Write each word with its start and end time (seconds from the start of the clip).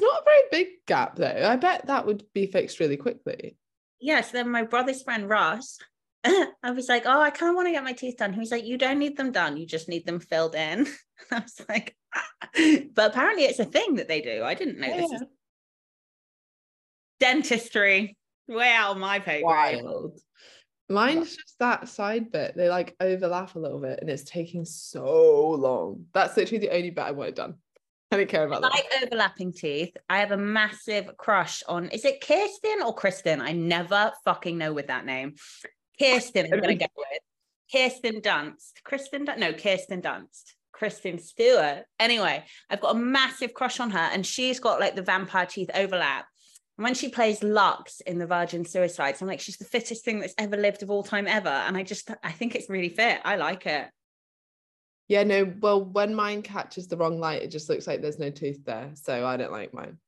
It's 0.00 0.10
not 0.10 0.22
a 0.22 0.24
very 0.24 0.64
big 0.64 0.68
gap 0.86 1.16
though. 1.16 1.46
I 1.46 1.56
bet 1.56 1.86
that 1.86 2.06
would 2.06 2.24
be 2.32 2.46
fixed 2.46 2.80
really 2.80 2.96
quickly. 2.96 3.58
Yes, 4.00 4.30
then 4.30 4.50
my 4.50 4.62
brother's 4.62 5.02
friend 5.02 5.28
Ross, 5.28 5.78
I 6.24 6.70
was 6.74 6.88
like, 6.88 7.02
oh, 7.04 7.20
I 7.20 7.28
kind 7.28 7.50
of 7.50 7.56
want 7.56 7.68
to 7.68 7.72
get 7.72 7.84
my 7.84 7.92
teeth 7.92 8.16
done. 8.16 8.32
He 8.32 8.38
was 8.38 8.50
like, 8.50 8.64
you 8.64 8.78
don't 8.78 8.98
need 8.98 9.18
them 9.18 9.30
done, 9.30 9.58
you 9.58 9.66
just 9.66 9.90
need 9.90 10.06
them 10.06 10.18
filled 10.18 10.54
in. 10.54 10.86
I 11.30 11.40
was 11.40 11.60
like, 11.68 11.94
but 12.94 13.10
apparently 13.10 13.44
it's 13.44 13.58
a 13.58 13.66
thing 13.66 13.96
that 13.96 14.08
they 14.08 14.22
do. 14.22 14.42
I 14.42 14.54
didn't 14.54 14.80
know 14.80 14.86
yeah. 14.86 15.06
this. 15.10 15.22
Dentistry, 17.20 18.16
way 18.48 18.72
out 18.72 18.92
of 18.92 18.96
my 18.96 19.18
pay 19.18 19.42
Wild. 19.42 20.18
Mine's 20.88 21.36
just 21.36 21.58
that 21.58 21.90
side 21.90 22.32
bit. 22.32 22.56
They 22.56 22.70
like 22.70 22.96
overlap 23.00 23.54
a 23.54 23.58
little 23.58 23.80
bit 23.80 23.98
and 24.00 24.08
it's 24.08 24.24
taking 24.24 24.64
so 24.64 25.50
long. 25.50 26.06
That's 26.14 26.38
literally 26.38 26.66
the 26.66 26.74
only 26.74 26.88
bit 26.88 27.04
I 27.04 27.10
want 27.10 27.28
it 27.28 27.36
done. 27.36 27.56
I 28.10 28.16
don't 28.16 28.28
care 28.28 28.44
about 28.44 28.64
I 28.64 28.68
like 28.68 28.86
overlapping 29.02 29.52
teeth. 29.52 29.96
I 30.08 30.18
have 30.18 30.32
a 30.32 30.36
massive 30.36 31.16
crush 31.16 31.62
on 31.68 31.88
is 31.90 32.04
it 32.04 32.20
Kirsten 32.20 32.82
or 32.84 32.94
Kristen? 32.94 33.40
I 33.40 33.52
never 33.52 34.12
fucking 34.24 34.58
know 34.58 34.72
with 34.72 34.88
that 34.88 35.06
name. 35.06 35.34
Kirsten, 35.98 36.52
I'm 36.52 36.60
gonna 36.60 36.74
go 36.74 36.86
with. 36.96 37.22
Kirsten 37.72 38.20
Dunst. 38.20 38.82
Kristen 38.84 39.24
Dun- 39.24 39.38
no, 39.38 39.52
Kirsten 39.52 40.02
Dunst. 40.02 40.54
Kristen 40.72 41.18
Stewart. 41.18 41.84
Anyway, 41.98 42.44
I've 42.68 42.80
got 42.80 42.96
a 42.96 42.98
massive 42.98 43.54
crush 43.54 43.80
on 43.80 43.90
her, 43.90 43.98
and 43.98 44.26
she's 44.26 44.58
got 44.58 44.80
like 44.80 44.96
the 44.96 45.02
vampire 45.02 45.46
teeth 45.46 45.70
overlap. 45.74 46.26
And 46.78 46.84
when 46.84 46.94
she 46.94 47.10
plays 47.10 47.42
Lux 47.42 48.00
in 48.00 48.18
the 48.18 48.26
Virgin 48.26 48.64
Suicides, 48.64 49.20
I'm 49.20 49.28
like, 49.28 49.40
she's 49.40 49.58
the 49.58 49.66
fittest 49.66 50.04
thing 50.04 50.20
that's 50.20 50.34
ever 50.38 50.56
lived 50.56 50.82
of 50.82 50.90
all 50.90 51.02
time 51.02 51.26
ever. 51.26 51.50
And 51.50 51.76
I 51.76 51.82
just 51.82 52.10
I 52.24 52.32
think 52.32 52.54
it's 52.54 52.70
really 52.70 52.88
fit. 52.88 53.20
I 53.24 53.36
like 53.36 53.66
it. 53.66 53.86
Yeah, 55.10 55.24
no, 55.24 55.52
well, 55.60 55.82
when 55.82 56.14
mine 56.14 56.40
catches 56.40 56.86
the 56.86 56.96
wrong 56.96 57.18
light, 57.18 57.42
it 57.42 57.48
just 57.48 57.68
looks 57.68 57.88
like 57.88 58.00
there's 58.00 58.20
no 58.20 58.30
tooth 58.30 58.64
there. 58.64 58.92
So 58.94 59.26
I 59.26 59.36
don't 59.36 59.50
like 59.50 59.74
mine. 59.74 59.98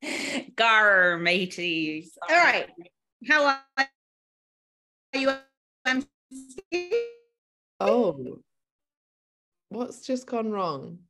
Gar 0.56 1.18
mateys. 1.18 2.16
All 2.26 2.34
right. 2.34 2.70
How 3.28 3.58
are 3.76 3.86
you? 5.12 5.34
Oh, 7.78 8.38
what's 9.68 10.06
just 10.06 10.26
gone 10.26 10.50
wrong? 10.50 11.00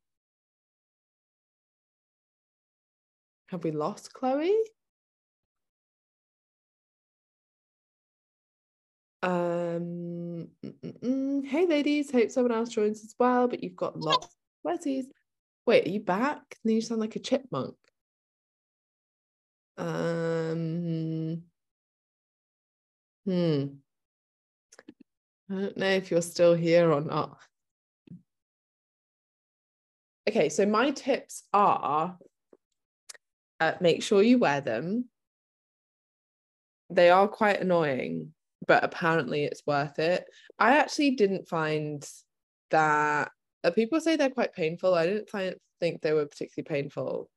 Have 3.50 3.62
we 3.62 3.70
lost 3.70 4.12
Chloe? 4.12 4.56
Um, 9.22 10.48
hey 11.44 11.66
ladies, 11.66 12.10
hope 12.10 12.30
someone 12.30 12.52
else 12.52 12.68
joins 12.68 13.02
as 13.04 13.14
well, 13.18 13.48
but 13.48 13.62
you've 13.62 13.76
got 13.76 13.98
lots 13.98 14.26
of 14.64 14.78
Wait, 15.66 15.86
are 15.86 15.90
you 15.90 16.00
back? 16.00 16.56
Then 16.64 16.76
you 16.76 16.80
sound 16.80 17.00
like 17.00 17.16
a 17.16 17.18
chipmunk. 17.18 17.74
Um, 19.76 21.42
hmm. 23.26 23.64
I 25.50 25.54
don't 25.54 25.76
know 25.76 25.90
if 25.90 26.10
you're 26.10 26.22
still 26.22 26.54
here 26.54 26.90
or 26.90 27.00
not. 27.00 27.38
Okay, 30.28 30.48
so 30.48 30.66
my 30.66 30.90
tips 30.90 31.44
are 31.52 32.18
uh, 33.60 33.72
make 33.80 34.02
sure 34.02 34.22
you 34.22 34.38
wear 34.38 34.60
them. 34.60 35.06
They 36.90 37.10
are 37.10 37.28
quite 37.28 37.60
annoying 37.60 38.32
but 38.68 38.84
apparently 38.84 39.44
it's 39.44 39.66
worth 39.66 39.98
it. 39.98 40.26
I 40.58 40.76
actually 40.76 41.12
didn't 41.12 41.48
find 41.48 42.08
that 42.70 43.32
uh, 43.64 43.70
people 43.70 44.00
say 44.00 44.14
they're 44.14 44.30
quite 44.30 44.52
painful. 44.52 44.94
I 44.94 45.06
didn't 45.06 45.30
find 45.30 45.56
think 45.80 46.00
they 46.00 46.12
were 46.12 46.26
particularly 46.26 46.68
painful. 46.68 47.30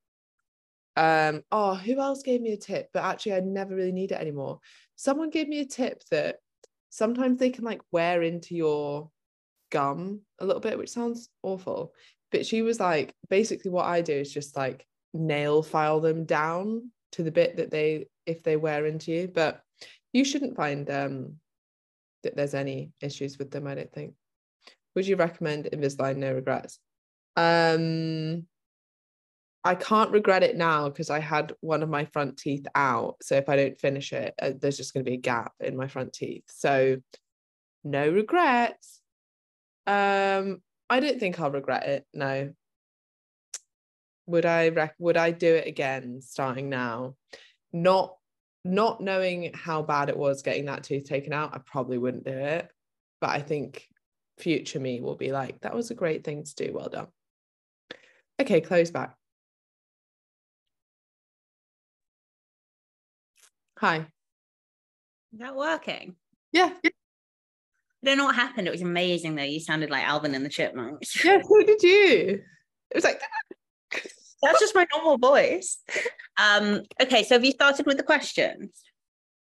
Um, 0.98 1.42
oh, 1.52 1.76
who 1.76 2.00
else 2.00 2.22
gave 2.22 2.42
me 2.42 2.52
a 2.52 2.58
tip? 2.58 2.90
But 2.94 3.06
actually, 3.06 3.34
I 3.34 3.40
never 3.40 3.74
really 3.74 3.94
need 3.94 4.12
it 4.12 4.20
anymore. 4.20 4.60
Someone 4.98 5.30
gave 5.30 5.48
me 5.48 5.62
a 5.62 5.66
tip 5.66 6.04
that 6.12 6.36
sometimes 6.90 7.40
they 7.40 7.50
can 7.50 7.64
like 7.64 7.82
wear 7.92 8.22
into 8.22 8.56
your 8.56 9.10
gum 9.72 10.22
a 10.40 10.46
little 10.46 10.60
bit, 10.60 10.78
which 10.78 10.90
sounds 10.92 11.30
awful. 11.42 11.94
But 12.32 12.46
she 12.46 12.62
was 12.62 12.80
like, 12.80 13.14
basically, 13.30 13.72
what 13.72 13.86
I 13.86 14.02
do 14.02 14.14
is 14.14 14.34
just 14.34 14.58
like 14.58 14.86
nail 15.14 15.64
file 15.64 16.02
them 16.02 16.26
down 16.26 16.92
to 17.14 17.24
the 17.24 17.32
bit 17.32 17.58
that 17.58 17.72
they 17.72 18.08
if 18.26 18.44
they 18.44 18.58
wear 18.58 18.86
into 18.86 19.12
you. 19.12 19.32
But 19.34 19.62
you 20.14 20.26
shouldn't 20.26 20.56
find 20.56 20.90
um, 20.90 21.36
that 22.24 22.36
there's 22.36 22.54
any 22.54 22.92
issues 23.02 23.38
with 23.38 23.52
them, 23.52 23.68
I 23.68 23.76
don't 23.76 23.94
think. 23.94 24.14
Would 24.96 25.08
you 25.08 25.16
recommend 25.16 25.66
Invisalign 25.66 26.18
No 26.18 26.34
Regrets? 26.34 26.80
Um, 27.36 28.46
I 29.64 29.76
can't 29.76 30.12
regret 30.12 30.44
it 30.44 30.58
now 30.58 30.90
because 30.90 31.10
I 31.10 31.20
had 31.20 31.54
one 31.62 31.84
of 31.84 31.90
my 31.90 32.06
front 32.06 32.38
teeth 32.38 32.66
out. 32.74 33.18
So 33.22 33.36
if 33.36 33.48
I 33.48 33.56
don't 33.56 33.80
finish 33.80 34.12
it, 34.12 34.34
uh, 34.42 34.52
there's 34.60 34.78
just 34.78 34.94
going 34.94 35.06
to 35.06 35.10
be 35.10 35.16
a 35.16 35.22
gap 35.22 35.54
in 35.60 35.78
my 35.78 35.88
front 35.88 36.14
teeth. 36.14 36.44
So 36.48 36.98
no 37.84 38.10
regrets. 38.10 39.02
Um, 39.86 40.62
I 40.90 41.00
don't 41.00 41.20
think 41.20 41.40
I'll 41.40 41.52
regret 41.52 41.88
it. 41.88 42.06
No. 42.14 42.52
Would 44.26 44.46
I 44.46 44.70
rec- 44.70 44.96
would 45.00 45.18
I 45.18 45.32
do 45.32 45.56
it 45.56 45.68
again 45.68 46.22
starting 46.22 46.70
now? 46.70 47.16
Not 47.72 48.16
not 48.64 49.02
knowing 49.02 49.52
how 49.54 49.82
bad 49.82 50.10
it 50.10 50.18
was 50.18 50.42
getting 50.42 50.66
that 50.66 50.84
tooth 50.84 51.06
taken 51.06 51.34
out, 51.34 51.54
I 51.54 51.60
probably 51.60 51.98
wouldn't 51.98 52.26
do 52.26 52.32
it. 52.32 52.70
But 53.20 53.32
I 53.32 53.42
think 53.42 53.88
future 54.38 54.80
me 54.80 55.02
will 55.02 55.16
be 55.16 55.32
like, 55.32 55.60
that 55.62 55.76
was 55.76 55.92
a 55.92 55.96
great 55.96 56.24
thing 56.24 56.44
to 56.44 56.56
do. 56.56 56.74
Well 56.74 56.90
done. 56.90 57.08
Okay, 58.40 58.62
Chloe's 58.62 58.92
back. 58.92 59.16
Hi. 63.78 64.08
Is 65.34 65.40
that 65.40 65.56
working? 65.56 66.16
Yeah. 66.52 66.72
I 66.84 66.90
don't 68.04 68.18
know 68.18 68.26
what 68.26 68.36
happened. 68.36 68.68
It 68.68 68.72
was 68.72 68.82
amazing 68.82 69.36
though. 69.36 69.44
You 69.44 69.60
sounded 69.60 69.90
like 69.90 70.04
Alvin 70.04 70.36
and 70.36 70.46
the 70.46 70.50
Chipmunks. 70.50 71.24
Yeah, 71.24 71.42
so 71.42 71.64
did 71.66 71.82
you. 71.84 72.42
It 72.92 72.96
was 72.96 73.04
like 73.04 73.22
that's 74.42 74.60
just 74.60 74.76
my 74.76 74.86
normal 74.94 75.18
voice. 75.18 75.78
Um, 76.38 76.82
okay, 77.02 77.24
so 77.24 77.36
have 77.36 77.46
you 77.46 77.52
started 77.52 77.86
with 77.86 77.98
the 77.98 78.04
questions? 78.04 78.82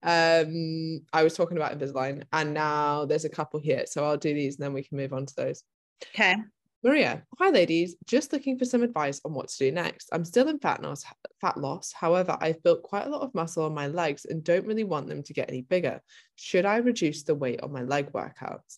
Um, 0.04 1.02
I 1.12 1.24
was 1.24 1.34
talking 1.34 1.58
about 1.58 1.78
Invisalign, 1.78 2.24
and 2.32 2.54
now 2.54 3.06
there's 3.06 3.26
a 3.26 3.30
couple 3.30 3.60
here, 3.60 3.86
so 3.88 4.06
I'll 4.06 4.18
do 4.18 4.34
these 4.34 4.56
and 4.56 4.64
then 4.64 4.74
we 4.74 4.84
can 4.84 4.98
move 4.98 5.14
on 5.14 5.26
to 5.26 5.36
those. 5.36 5.64
Okay. 6.14 6.36
Maria, 6.86 7.24
hi 7.40 7.50
ladies, 7.50 7.96
just 8.06 8.32
looking 8.32 8.60
for 8.60 8.66
some 8.66 8.84
advice 8.84 9.20
on 9.26 9.34
what 9.34 9.48
to 9.48 9.58
do 9.58 9.72
next. 9.72 10.08
I'm 10.12 10.24
still 10.24 10.48
in 10.50 10.60
fat 10.60 10.84
loss, 10.84 11.04
fat 11.42 11.58
loss. 11.58 11.92
However, 11.92 12.38
I've 12.40 12.62
built 12.62 12.84
quite 12.84 13.08
a 13.08 13.10
lot 13.10 13.24
of 13.24 13.34
muscle 13.34 13.64
on 13.64 13.74
my 13.74 13.88
legs 13.88 14.26
and 14.26 14.44
don't 14.44 14.68
really 14.68 14.84
want 14.84 15.08
them 15.08 15.24
to 15.24 15.34
get 15.34 15.50
any 15.50 15.64
bigger. 15.64 16.00
Should 16.36 16.64
I 16.64 16.78
reduce 16.78 17.24
the 17.24 17.34
weight 17.34 17.62
on 17.62 17.72
my 17.72 17.82
leg 17.82 18.12
workouts? 18.12 18.78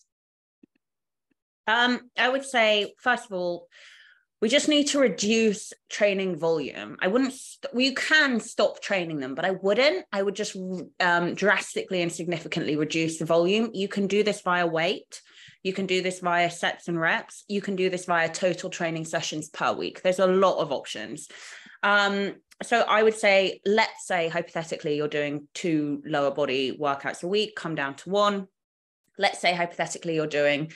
Um, 1.67 2.09
I 2.17 2.29
would 2.29 2.45
say 2.45 2.93
first 2.97 3.25
of 3.25 3.33
all, 3.33 3.67
we 4.41 4.49
just 4.49 4.69
need 4.69 4.85
to 4.87 4.99
reduce 4.99 5.73
training 5.89 6.37
volume. 6.37 6.97
I 7.01 7.07
wouldn't, 7.07 7.33
st- 7.33 7.73
you 7.75 7.93
can 7.93 8.39
stop 8.39 8.81
training 8.81 9.19
them, 9.19 9.33
but 9.33 9.45
I 9.45 9.51
wouldn't. 9.51 10.05
I 10.11 10.21
would 10.21 10.35
just 10.35 10.55
um, 10.99 11.33
drastically 11.33 12.01
and 12.01 12.11
significantly 12.11 12.75
reduce 12.75 13.17
the 13.17 13.25
volume. 13.25 13.71
You 13.73 13.87
can 13.87 14.05
do 14.05 14.23
this 14.23 14.41
via 14.41 14.67
weight. 14.67 15.21
You 15.63 15.73
can 15.73 15.87
do 15.87 16.01
this 16.01 16.19
via 16.19 16.51
sets 16.51 16.87
and 16.87 16.99
reps. 16.99 17.43
You 17.47 17.61
can 17.61 17.75
do 17.75 17.89
this 17.89 18.05
via 18.05 18.29
total 18.29 18.69
training 18.69 19.05
sessions 19.05 19.49
per 19.49 19.73
week. 19.73 20.01
There's 20.03 20.19
a 20.19 20.27
lot 20.27 20.59
of 20.59 20.71
options. 20.71 21.27
Um, 21.81 22.35
so 22.63 22.81
I 22.81 23.01
would 23.03 23.15
say, 23.15 23.61
let's 23.65 24.05
say 24.05 24.29
hypothetically, 24.29 24.97
you're 24.97 25.07
doing 25.07 25.47
two 25.53 26.01
lower 26.05 26.31
body 26.31 26.77
workouts 26.77 27.23
a 27.23 27.27
week, 27.27 27.55
come 27.55 27.75
down 27.75 27.95
to 27.95 28.09
one. 28.09 28.47
Let's 29.17 29.39
say 29.39 29.53
hypothetically, 29.53 30.15
you're 30.15 30.27
doing 30.27 30.71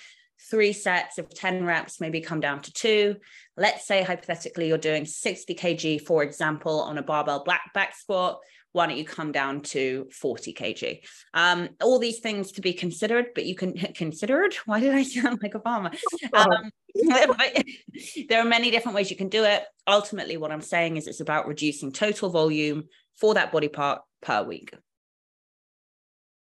three 0.49 0.73
sets 0.73 1.17
of 1.17 1.29
10 1.29 1.65
reps, 1.65 2.01
maybe 2.01 2.21
come 2.21 2.39
down 2.39 2.61
to 2.61 2.73
two. 2.73 3.15
Let's 3.57 3.85
say 3.85 4.03
hypothetically 4.03 4.67
you're 4.67 4.77
doing 4.77 5.05
60 5.05 5.55
kg, 5.55 6.01
for 6.01 6.23
example, 6.23 6.81
on 6.81 6.97
a 6.97 7.03
barbell 7.03 7.43
black 7.43 7.73
back 7.73 7.95
squat. 7.95 8.39
why 8.73 8.87
don't 8.87 8.97
you 8.97 9.05
come 9.05 9.31
down 9.33 9.61
to 9.61 10.07
40 10.11 10.53
kg? 10.53 10.99
Um, 11.33 11.69
all 11.81 11.99
these 11.99 12.19
things 12.19 12.53
to 12.53 12.61
be 12.61 12.73
considered, 12.73 13.27
but 13.35 13.45
you 13.45 13.55
can 13.55 13.73
considered. 13.95 14.55
Why 14.65 14.79
did 14.79 14.95
I 14.95 15.03
sound 15.03 15.39
like 15.41 15.55
a 15.55 15.59
farmer? 15.59 15.91
Um, 16.33 16.71
there 18.29 18.41
are 18.41 18.45
many 18.45 18.71
different 18.71 18.95
ways 18.95 19.09
you 19.09 19.17
can 19.17 19.29
do 19.29 19.43
it. 19.43 19.63
Ultimately, 19.87 20.37
what 20.37 20.51
I'm 20.51 20.61
saying 20.61 20.97
is 20.97 21.07
it's 21.07 21.19
about 21.21 21.47
reducing 21.47 21.91
total 21.91 22.29
volume 22.29 22.83
for 23.19 23.33
that 23.33 23.51
body 23.51 23.67
part 23.67 24.01
per 24.21 24.43
week. 24.43 24.73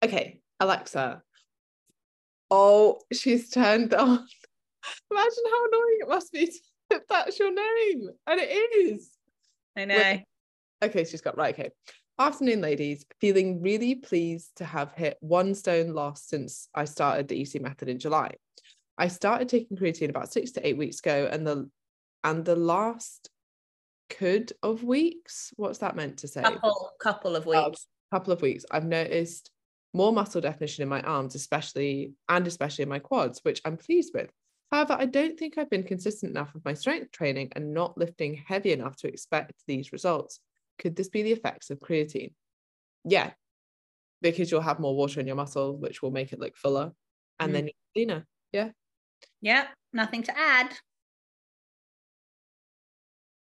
Okay, 0.02 0.40
Alexa. 0.60 1.22
Oh, 2.56 3.00
she's 3.12 3.50
turned 3.50 3.92
on. 3.94 4.08
Imagine 5.10 5.44
how 5.50 5.66
annoying 5.66 5.98
it 6.02 6.08
must 6.08 6.32
be 6.32 6.52
if 6.90 7.02
that's 7.08 7.36
your 7.36 7.52
name. 7.52 8.10
And 8.28 8.40
it 8.40 8.44
is. 8.44 9.10
I 9.76 9.86
know. 9.86 10.18
okay, 10.82 11.04
she's 11.04 11.20
got 11.20 11.36
right. 11.36 11.52
Okay. 11.52 11.70
Afternoon, 12.16 12.60
ladies. 12.60 13.04
Feeling 13.20 13.60
really 13.60 13.96
pleased 13.96 14.52
to 14.56 14.64
have 14.64 14.92
hit 14.92 15.16
one 15.18 15.56
stone 15.56 15.94
lost 15.94 16.28
since 16.28 16.68
I 16.72 16.84
started 16.84 17.26
the 17.26 17.42
EC 17.42 17.60
method 17.60 17.88
in 17.88 17.98
July. 17.98 18.30
I 18.96 19.08
started 19.08 19.48
taking 19.48 19.76
creatine 19.76 20.10
about 20.10 20.32
six 20.32 20.52
to 20.52 20.64
eight 20.64 20.78
weeks 20.78 21.00
ago, 21.00 21.28
and 21.32 21.44
the 21.44 21.68
and 22.22 22.44
the 22.44 22.54
last 22.54 23.30
could 24.10 24.52
of 24.62 24.84
weeks. 24.84 25.52
What's 25.56 25.78
that 25.78 25.96
meant 25.96 26.18
to 26.18 26.28
say? 26.28 26.42
Couple, 26.42 26.92
couple 27.00 27.34
of 27.34 27.46
weeks. 27.46 27.88
couple 28.12 28.32
of 28.32 28.42
weeks. 28.42 28.64
I've 28.70 28.84
noticed 28.84 29.50
more 29.94 30.12
muscle 30.12 30.40
definition 30.40 30.82
in 30.82 30.88
my 30.88 31.00
arms, 31.02 31.34
especially 31.34 32.12
and 32.28 32.46
especially 32.46 32.82
in 32.82 32.88
my 32.88 32.98
quads, 32.98 33.40
which 33.44 33.62
I'm 33.64 33.76
pleased 33.76 34.12
with. 34.12 34.30
However, 34.70 34.96
I 34.98 35.06
don't 35.06 35.38
think 35.38 35.56
I've 35.56 35.70
been 35.70 35.84
consistent 35.84 36.30
enough 36.30 36.52
with 36.52 36.64
my 36.64 36.74
strength 36.74 37.12
training 37.12 37.52
and 37.52 37.72
not 37.72 37.96
lifting 37.96 38.42
heavy 38.46 38.72
enough 38.72 38.96
to 38.96 39.08
expect 39.08 39.52
these 39.68 39.92
results. 39.92 40.40
Could 40.80 40.96
this 40.96 41.08
be 41.08 41.22
the 41.22 41.32
effects 41.32 41.70
of 41.70 41.78
creatine? 41.78 42.32
Yeah, 43.04 43.30
because 44.20 44.50
you'll 44.50 44.62
have 44.62 44.80
more 44.80 44.96
water 44.96 45.20
in 45.20 45.26
your 45.28 45.36
muscle, 45.36 45.76
which 45.76 46.02
will 46.02 46.10
make 46.10 46.32
it 46.32 46.40
look 46.40 46.56
fuller, 46.56 46.92
and 47.38 47.50
mm. 47.50 47.52
then 47.52 47.64
you're 47.66 48.06
leaner. 48.06 48.26
Yeah. 48.52 48.70
Yeah, 49.40 49.66
nothing 49.92 50.24
to 50.24 50.36
add. 50.36 50.72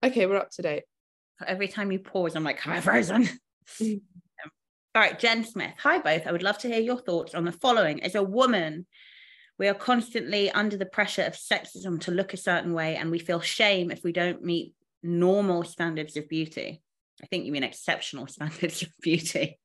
Okay, 0.03 0.27
we're 0.27 0.37
up 0.37 0.51
to 0.51 0.61
date. 0.61 0.83
Every 1.45 1.67
time 1.67 1.91
you 1.91 1.99
pause, 1.99 2.35
I'm 2.35 2.43
like, 2.43 2.65
am 2.67 2.73
I 2.73 2.81
frozen? 2.81 3.27
All 4.97 5.03
right, 5.03 5.19
Jen 5.19 5.43
Smith. 5.43 5.75
Hi, 5.83 5.99
both. 5.99 6.25
I 6.25 6.31
would 6.31 6.41
love 6.41 6.57
to 6.57 6.67
hear 6.67 6.79
your 6.79 6.97
thoughts 6.97 7.35
on 7.35 7.45
the 7.45 7.51
following. 7.51 8.01
As 8.01 8.15
a 8.15 8.23
woman, 8.23 8.87
we 9.59 9.67
are 9.67 9.75
constantly 9.75 10.49
under 10.49 10.75
the 10.75 10.87
pressure 10.87 11.21
of 11.21 11.33
sexism 11.33 12.01
to 12.01 12.11
look 12.11 12.33
a 12.33 12.37
certain 12.37 12.73
way, 12.73 12.95
and 12.95 13.11
we 13.11 13.19
feel 13.19 13.39
shame 13.39 13.91
if 13.91 14.03
we 14.03 14.11
don't 14.11 14.41
meet 14.41 14.73
normal 15.03 15.63
standards 15.63 16.17
of 16.17 16.27
beauty. 16.27 16.81
I 17.21 17.27
think 17.27 17.45
you 17.45 17.51
mean 17.51 17.61
exceptional 17.61 18.25
standards 18.27 18.81
of 18.81 18.89
beauty. 18.99 19.59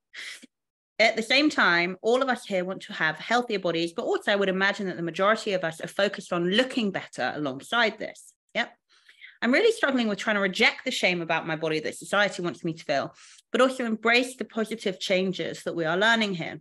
At 0.99 1.17
the 1.17 1.23
same 1.23 1.49
time, 1.49 1.96
all 2.02 2.20
of 2.20 2.29
us 2.29 2.44
here 2.44 2.67
want 2.67 2.82
to 2.82 2.93
have 2.93 3.17
healthier 3.17 3.58
bodies, 3.58 3.94
but 3.94 4.05
also 4.05 4.32
I 4.32 4.37
would 4.37 4.50
imagine 4.50 4.87
that 4.88 4.99
the 4.99 5.02
majority 5.02 5.55
of 5.55 5.64
us 5.64 5.81
are 5.81 5.88
focused 5.88 6.34
on 6.34 6.50
looking 6.50 6.90
better 6.90 7.32
alongside 7.34 7.99
this. 7.99 8.34
Yep. 8.55 8.70
I'm 9.43 9.53
really 9.53 9.73
struggling 9.73 10.06
with 10.06 10.21
trying 10.21 10.37
to 10.37 10.41
reject 10.41 10.85
the 10.85 10.93
shame 10.93 11.21
about 11.21 11.49
my 11.49 11.56
body 11.56 11.81
that 11.81 11.97
society 11.97 12.43
wants 12.43 12.62
me 12.62 12.75
to 12.75 12.85
feel, 12.85 13.15
but 13.50 13.61
also 13.61 13.85
embrace 13.85 14.37
the 14.37 14.44
positive 14.44 15.00
changes 15.00 15.65
that 15.65 15.75
we 15.75 15.85
are 15.85 15.97
learning 15.97 16.35
here 16.35 16.61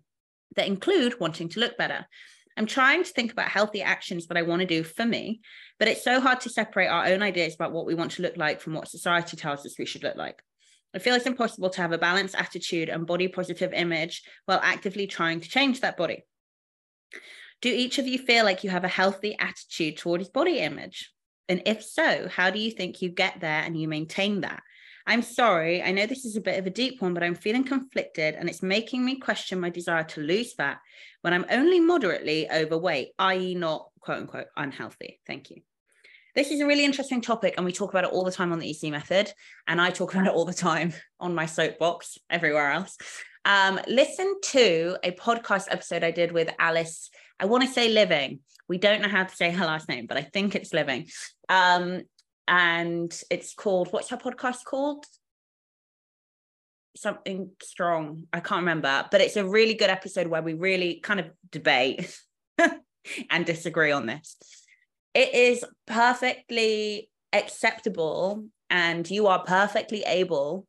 that 0.55 0.65
include 0.65 1.19
wanting 1.19 1.47
to 1.49 1.59
look 1.59 1.77
better. 1.77 2.07
I'm 2.57 2.65
trying 2.65 3.03
to 3.03 3.09
think 3.09 3.31
about 3.31 3.49
healthy 3.49 3.83
actions 3.83 4.25
that 4.27 4.37
I 4.37 4.41
want 4.41 4.61
to 4.61 4.65
do 4.65 4.83
for 4.83 5.05
me, 5.05 5.41
but 5.77 5.87
it's 5.87 6.03
so 6.03 6.19
hard 6.19 6.41
to 6.41 6.49
separate 6.49 6.87
our 6.87 7.05
own 7.05 7.21
ideas 7.21 7.53
about 7.53 7.71
what 7.71 7.85
we 7.85 7.93
want 7.93 8.13
to 8.13 8.23
look 8.23 8.35
like 8.35 8.59
from 8.59 8.73
what 8.73 8.89
society 8.89 9.37
tells 9.37 9.63
us 9.63 9.77
we 9.77 9.85
should 9.85 10.03
look 10.03 10.17
like. 10.17 10.41
I 10.93 10.99
feel 10.99 11.13
it's 11.13 11.27
impossible 11.27 11.69
to 11.69 11.81
have 11.81 11.93
a 11.93 11.99
balanced 11.99 12.35
attitude 12.35 12.89
and 12.89 13.05
body 13.05 13.27
positive 13.27 13.73
image 13.73 14.23
while 14.45 14.59
actively 14.61 15.05
trying 15.05 15.39
to 15.39 15.49
change 15.49 15.81
that 15.81 15.97
body. 15.97 16.25
Do 17.61 17.69
each 17.69 17.99
of 17.99 18.07
you 18.07 18.17
feel 18.17 18.43
like 18.43 18.63
you 18.63 18.71
have 18.71 18.83
a 18.83 18.89
healthy 18.89 19.37
attitude 19.39 19.97
towards 19.97 20.29
body 20.29 20.57
image? 20.57 21.11
And 21.51 21.63
if 21.65 21.83
so, 21.83 22.29
how 22.29 22.49
do 22.49 22.59
you 22.59 22.71
think 22.71 23.01
you 23.01 23.09
get 23.09 23.41
there 23.41 23.61
and 23.61 23.77
you 23.77 23.89
maintain 23.89 24.39
that? 24.39 24.63
I'm 25.05 25.21
sorry, 25.21 25.83
I 25.83 25.91
know 25.91 26.05
this 26.05 26.23
is 26.23 26.37
a 26.37 26.41
bit 26.41 26.57
of 26.57 26.65
a 26.65 26.69
deep 26.69 27.01
one, 27.01 27.13
but 27.13 27.23
I'm 27.23 27.35
feeling 27.35 27.65
conflicted 27.65 28.35
and 28.35 28.47
it's 28.47 28.63
making 28.63 29.03
me 29.03 29.19
question 29.19 29.59
my 29.59 29.69
desire 29.69 30.05
to 30.05 30.21
lose 30.21 30.53
fat 30.53 30.79
when 31.23 31.33
I'm 31.33 31.45
only 31.51 31.81
moderately 31.81 32.49
overweight, 32.49 33.09
i.e., 33.19 33.53
not 33.53 33.89
quote 33.99 34.19
unquote 34.19 34.47
unhealthy. 34.55 35.19
Thank 35.27 35.49
you. 35.49 35.57
This 36.35 36.51
is 36.51 36.61
a 36.61 36.65
really 36.65 36.85
interesting 36.85 37.19
topic, 37.19 37.55
and 37.57 37.65
we 37.65 37.73
talk 37.73 37.89
about 37.89 38.05
it 38.05 38.11
all 38.11 38.23
the 38.23 38.31
time 38.31 38.53
on 38.53 38.59
the 38.59 38.69
EC 38.69 38.89
method. 38.89 39.33
And 39.67 39.81
I 39.81 39.89
talk 39.89 40.13
about 40.13 40.27
it 40.27 40.33
all 40.33 40.45
the 40.45 40.53
time 40.53 40.93
on 41.19 41.35
my 41.35 41.47
soapbox, 41.47 42.17
everywhere 42.29 42.71
else. 42.71 42.97
Um, 43.43 43.77
listen 43.89 44.39
to 44.41 44.95
a 45.03 45.11
podcast 45.11 45.65
episode 45.69 46.05
I 46.05 46.11
did 46.11 46.31
with 46.31 46.49
Alice. 46.59 47.09
I 47.41 47.45
want 47.45 47.63
to 47.63 47.69
say 47.69 47.93
Liveing. 47.93 48.39
We 48.69 48.77
don't 48.77 49.01
know 49.01 49.09
how 49.09 49.23
to 49.23 49.35
say 49.35 49.51
her 49.51 49.65
last 49.65 49.89
name, 49.89 50.05
but 50.05 50.17
I 50.17 50.21
think 50.21 50.55
it's 50.55 50.71
Liveing. 50.71 51.11
Um, 51.49 52.03
and 52.47 53.13
it's 53.29 53.53
called, 53.53 53.91
what's 53.91 54.09
her 54.09 54.17
podcast 54.17 54.63
called? 54.65 55.05
Something 56.95 57.51
strong. 57.61 58.27
I 58.31 58.39
can't 58.39 58.61
remember, 58.61 59.05
but 59.11 59.21
it's 59.21 59.35
a 59.35 59.47
really 59.47 59.73
good 59.73 59.89
episode 59.89 60.27
where 60.27 60.41
we 60.41 60.53
really 60.53 60.99
kind 61.01 61.19
of 61.19 61.31
debate 61.51 62.17
and 63.29 63.45
disagree 63.45 63.91
on 63.91 64.05
this 64.05 64.37
it 65.13 65.33
is 65.33 65.65
perfectly 65.87 67.09
acceptable 67.33 68.45
and 68.69 69.09
you 69.09 69.27
are 69.27 69.43
perfectly 69.43 70.03
able 70.03 70.65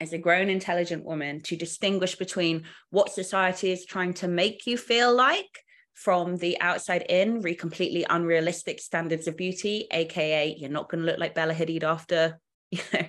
as 0.00 0.12
a 0.12 0.18
grown 0.18 0.48
intelligent 0.48 1.04
woman 1.04 1.40
to 1.40 1.56
distinguish 1.56 2.16
between 2.16 2.64
what 2.90 3.12
society 3.12 3.70
is 3.70 3.86
trying 3.86 4.12
to 4.14 4.28
make 4.28 4.66
you 4.66 4.76
feel 4.76 5.14
like 5.14 5.60
from 5.96 6.36
the 6.36 6.60
outside 6.60 7.02
in 7.08 7.40
re 7.40 7.54
completely 7.54 8.06
unrealistic 8.08 8.80
standards 8.80 9.26
of 9.26 9.36
beauty 9.36 9.88
aka 9.90 10.54
you're 10.58 10.70
not 10.70 10.88
going 10.88 11.00
to 11.00 11.06
look 11.06 11.18
like 11.18 11.34
bella 11.34 11.54
hadid 11.54 11.82
after 11.82 12.38
you 12.70 12.80
know 12.92 13.06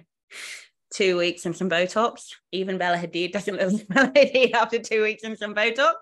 two 0.93 1.17
weeks 1.17 1.45
and 1.45 1.55
some 1.55 1.69
botox. 1.69 2.29
Even 2.51 2.77
bella 2.77 2.97
hadid 2.97 3.31
doesn't 3.31 3.55
look 3.57 3.71
like 3.71 3.87
bella 3.89 4.11
hadid 4.11 4.53
after 4.53 4.79
two 4.79 5.03
weeks 5.03 5.23
and 5.23 5.37
some 5.37 5.53
botox. 5.53 5.93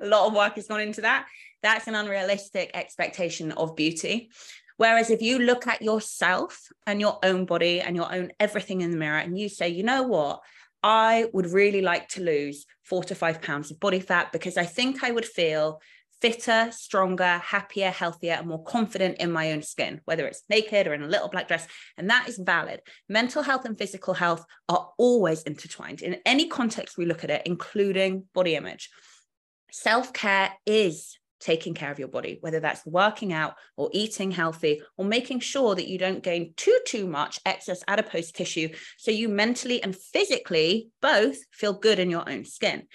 A 0.00 0.06
lot 0.06 0.26
of 0.26 0.34
work 0.34 0.54
has 0.54 0.68
gone 0.68 0.80
into 0.80 1.02
that. 1.02 1.26
That's 1.62 1.88
an 1.88 1.94
unrealistic 1.94 2.70
expectation 2.74 3.52
of 3.52 3.76
beauty. 3.76 4.30
Whereas 4.76 5.10
if 5.10 5.20
you 5.20 5.38
look 5.38 5.66
at 5.66 5.82
yourself 5.82 6.68
and 6.86 7.00
your 7.00 7.18
own 7.22 7.44
body 7.44 7.82
and 7.82 7.94
your 7.94 8.12
own 8.12 8.32
everything 8.40 8.80
in 8.80 8.90
the 8.90 8.96
mirror 8.96 9.18
and 9.18 9.38
you 9.38 9.50
say, 9.50 9.68
you 9.68 9.82
know 9.82 10.04
what, 10.04 10.40
I 10.82 11.26
would 11.34 11.52
really 11.52 11.82
like 11.82 12.08
to 12.10 12.22
lose 12.22 12.64
four 12.82 13.04
to 13.04 13.14
five 13.14 13.42
pounds 13.42 13.70
of 13.70 13.78
body 13.78 14.00
fat 14.00 14.32
because 14.32 14.56
I 14.56 14.64
think 14.64 15.04
I 15.04 15.10
would 15.10 15.26
feel 15.26 15.82
fitter, 16.20 16.68
stronger, 16.70 17.38
happier, 17.38 17.90
healthier, 17.90 18.34
and 18.34 18.48
more 18.48 18.62
confident 18.62 19.18
in 19.18 19.30
my 19.30 19.52
own 19.52 19.62
skin, 19.62 20.00
whether 20.04 20.26
it's 20.26 20.42
naked 20.48 20.86
or 20.86 20.94
in 20.94 21.02
a 21.02 21.08
little 21.08 21.28
black 21.28 21.48
dress. 21.48 21.66
And 21.96 22.10
that 22.10 22.28
is 22.28 22.38
valid. 22.38 22.80
Mental 23.08 23.42
health 23.42 23.64
and 23.64 23.78
physical 23.78 24.14
health 24.14 24.44
are 24.68 24.90
always 24.98 25.42
intertwined 25.42 26.02
in 26.02 26.18
any 26.26 26.48
context 26.48 26.98
we 26.98 27.06
look 27.06 27.24
at 27.24 27.30
it, 27.30 27.42
including 27.46 28.24
body 28.34 28.54
image. 28.54 28.90
Self 29.72 30.12
care 30.12 30.52
is 30.66 31.16
taking 31.40 31.74
care 31.74 31.90
of 31.90 31.98
your 31.98 32.08
body, 32.08 32.38
whether 32.42 32.60
that's 32.60 32.84
working 32.86 33.32
out 33.32 33.54
or 33.76 33.88
eating 33.92 34.30
healthy 34.30 34.82
or 34.96 35.04
making 35.04 35.40
sure 35.40 35.74
that 35.74 35.88
you 35.88 35.98
don't 35.98 36.22
gain 36.22 36.52
too, 36.56 36.78
too 36.86 37.06
much 37.06 37.40
excess 37.46 37.82
adipose 37.88 38.30
tissue. 38.30 38.68
So 38.98 39.10
you 39.10 39.28
mentally 39.28 39.82
and 39.82 39.96
physically 39.96 40.90
both 41.00 41.38
feel 41.50 41.72
good 41.72 41.98
in 41.98 42.10
your 42.10 42.28
own 42.28 42.44
skin. 42.44 42.86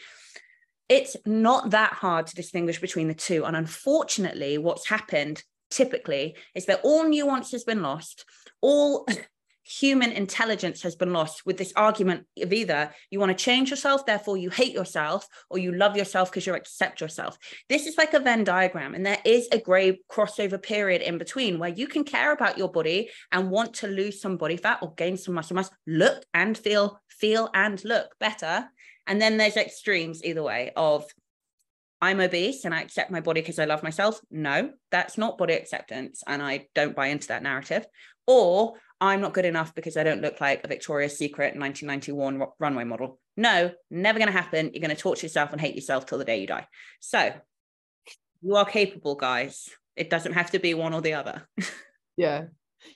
It's 0.87 1.17
not 1.25 1.71
that 1.71 1.93
hard 1.93 2.27
to 2.27 2.35
distinguish 2.35 2.79
between 2.79 3.07
the 3.07 3.13
two. 3.13 3.45
And 3.45 3.55
unfortunately, 3.55 4.57
what's 4.57 4.87
happened 4.87 5.43
typically 5.71 6.35
is 6.53 6.65
that 6.67 6.81
all 6.83 7.05
nuance 7.05 7.51
has 7.51 7.63
been 7.63 7.81
lost, 7.81 8.25
all 8.61 9.07
human 9.65 10.11
intelligence 10.11 10.83
has 10.83 10.95
been 10.95 11.11
lost 11.11 11.43
with 11.45 11.57
this 11.57 11.73
argument 11.75 12.25
of 12.39 12.53
either 12.53 12.91
you 13.09 13.19
want 13.19 13.35
to 13.35 13.43
change 13.43 13.71
yourself, 13.71 14.05
therefore 14.05 14.37
you 14.37 14.51
hate 14.51 14.73
yourself, 14.73 15.27
or 15.49 15.57
you 15.57 15.71
love 15.71 15.97
yourself 15.97 16.29
because 16.29 16.45
you 16.45 16.53
accept 16.53 17.01
yourself. 17.01 17.37
This 17.67 17.87
is 17.87 17.97
like 17.97 18.13
a 18.13 18.19
Venn 18.19 18.43
diagram, 18.43 18.93
and 18.93 19.03
there 19.03 19.17
is 19.25 19.47
a 19.51 19.57
gray 19.57 19.99
crossover 20.11 20.61
period 20.61 21.01
in 21.01 21.17
between 21.17 21.57
where 21.57 21.69
you 21.69 21.87
can 21.87 22.03
care 22.03 22.31
about 22.31 22.59
your 22.59 22.71
body 22.71 23.09
and 23.31 23.49
want 23.49 23.73
to 23.75 23.87
lose 23.87 24.21
some 24.21 24.37
body 24.37 24.57
fat 24.57 24.79
or 24.83 24.93
gain 24.93 25.17
some 25.17 25.33
muscle 25.33 25.55
mass, 25.55 25.71
look 25.87 26.23
and 26.35 26.55
feel, 26.55 27.01
feel 27.09 27.49
and 27.55 27.83
look 27.83 28.15
better. 28.19 28.69
And 29.07 29.21
then 29.21 29.37
there's 29.37 29.57
extremes 29.57 30.23
either 30.23 30.43
way 30.43 30.71
of 30.75 31.05
I'm 32.01 32.19
obese 32.19 32.65
and 32.65 32.73
I 32.73 32.81
accept 32.81 33.11
my 33.11 33.21
body 33.21 33.41
because 33.41 33.59
I 33.59 33.65
love 33.65 33.83
myself. 33.83 34.19
No, 34.29 34.71
that's 34.91 35.17
not 35.17 35.37
body 35.37 35.53
acceptance. 35.53 36.23
And 36.27 36.41
I 36.41 36.67
don't 36.75 36.95
buy 36.95 37.07
into 37.07 37.29
that 37.29 37.43
narrative. 37.43 37.85
Or 38.27 38.73
I'm 38.99 39.21
not 39.21 39.33
good 39.33 39.45
enough 39.45 39.73
because 39.75 39.97
I 39.97 40.03
don't 40.03 40.21
look 40.21 40.41
like 40.41 40.63
a 40.63 40.67
Victoria's 40.67 41.17
Secret 41.17 41.55
1991 41.55 42.47
runway 42.59 42.83
model. 42.83 43.19
No, 43.37 43.71
never 43.89 44.19
going 44.19 44.31
to 44.31 44.37
happen. 44.37 44.71
You're 44.73 44.81
going 44.81 44.95
to 44.95 45.01
torture 45.01 45.25
yourself 45.25 45.51
and 45.51 45.61
hate 45.61 45.75
yourself 45.75 46.05
till 46.05 46.17
the 46.17 46.25
day 46.25 46.41
you 46.41 46.47
die. 46.47 46.67
So 46.99 47.33
you 48.41 48.55
are 48.55 48.65
capable, 48.65 49.15
guys. 49.15 49.69
It 49.95 50.09
doesn't 50.09 50.33
have 50.33 50.51
to 50.51 50.59
be 50.59 50.73
one 50.73 50.93
or 50.93 51.01
the 51.01 51.13
other. 51.13 51.47
yeah. 52.17 52.45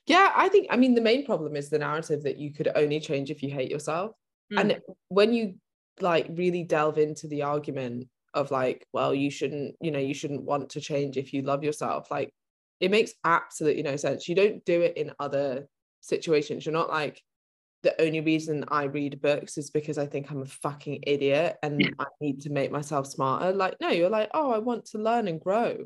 Yeah. 0.06 0.32
I 0.36 0.50
think, 0.50 0.68
I 0.70 0.78
mean, 0.78 0.96
the 0.96 1.02
main 1.02 1.26
problem 1.26 1.56
is 1.56 1.70
the 1.70 1.80
narrative 1.80 2.24
that 2.24 2.38
you 2.38 2.54
could 2.54 2.70
only 2.76 3.00
change 3.00 3.32
if 3.32 3.44
you 3.44 3.50
hate 3.50 3.72
yourself. 3.72 4.12
mm. 4.52 4.60
and 4.60 4.82
when 5.08 5.34
you 5.34 5.56
like 6.02 6.28
really 6.30 6.64
delve 6.64 6.98
into 6.98 7.28
the 7.28 7.44
argument 7.44 8.08
of 8.34 8.52
like 8.52 8.86
well 8.94 9.14
you 9.14 9.32
shouldn't 9.32 9.76
you 9.82 9.92
know 9.92 10.00
you 10.00 10.14
shouldn't 10.14 10.44
want 10.44 10.70
to 10.70 10.82
change 10.82 11.18
if 11.18 11.34
you 11.34 11.42
love 11.42 11.64
yourself 11.64 12.12
like 12.12 12.32
it 12.80 12.92
makes 12.92 13.14
absolutely 13.24 13.84
no 13.84 13.96
sense 13.96 14.28
you 14.28 14.36
don't 14.36 14.64
do 14.66 14.82
it 14.82 14.98
in 14.98 15.12
other 15.20 15.68
situations 16.02 16.66
you're 16.66 16.74
not 16.74 16.90
like 16.90 17.22
the 17.82 18.00
only 18.02 18.20
reason 18.20 18.66
I 18.68 18.84
read 18.84 19.22
books 19.22 19.58
is 19.58 19.70
because 19.70 19.98
I 19.98 20.06
think 20.06 20.30
I'm 20.30 20.42
a 20.42 20.46
fucking 20.46 21.04
idiot 21.08 21.58
and 21.64 21.94
I 22.00 22.06
need 22.20 22.42
to 22.42 22.50
make 22.50 22.72
myself 22.72 23.08
smarter. 23.08 23.54
Like, 23.54 23.76
no, 23.80 23.90
you're 23.90 24.10
like, 24.10 24.30
oh, 24.34 24.52
I 24.52 24.58
want 24.58 24.86
to 24.88 24.98
learn 24.98 25.28
and 25.28 25.40
grow. 25.40 25.86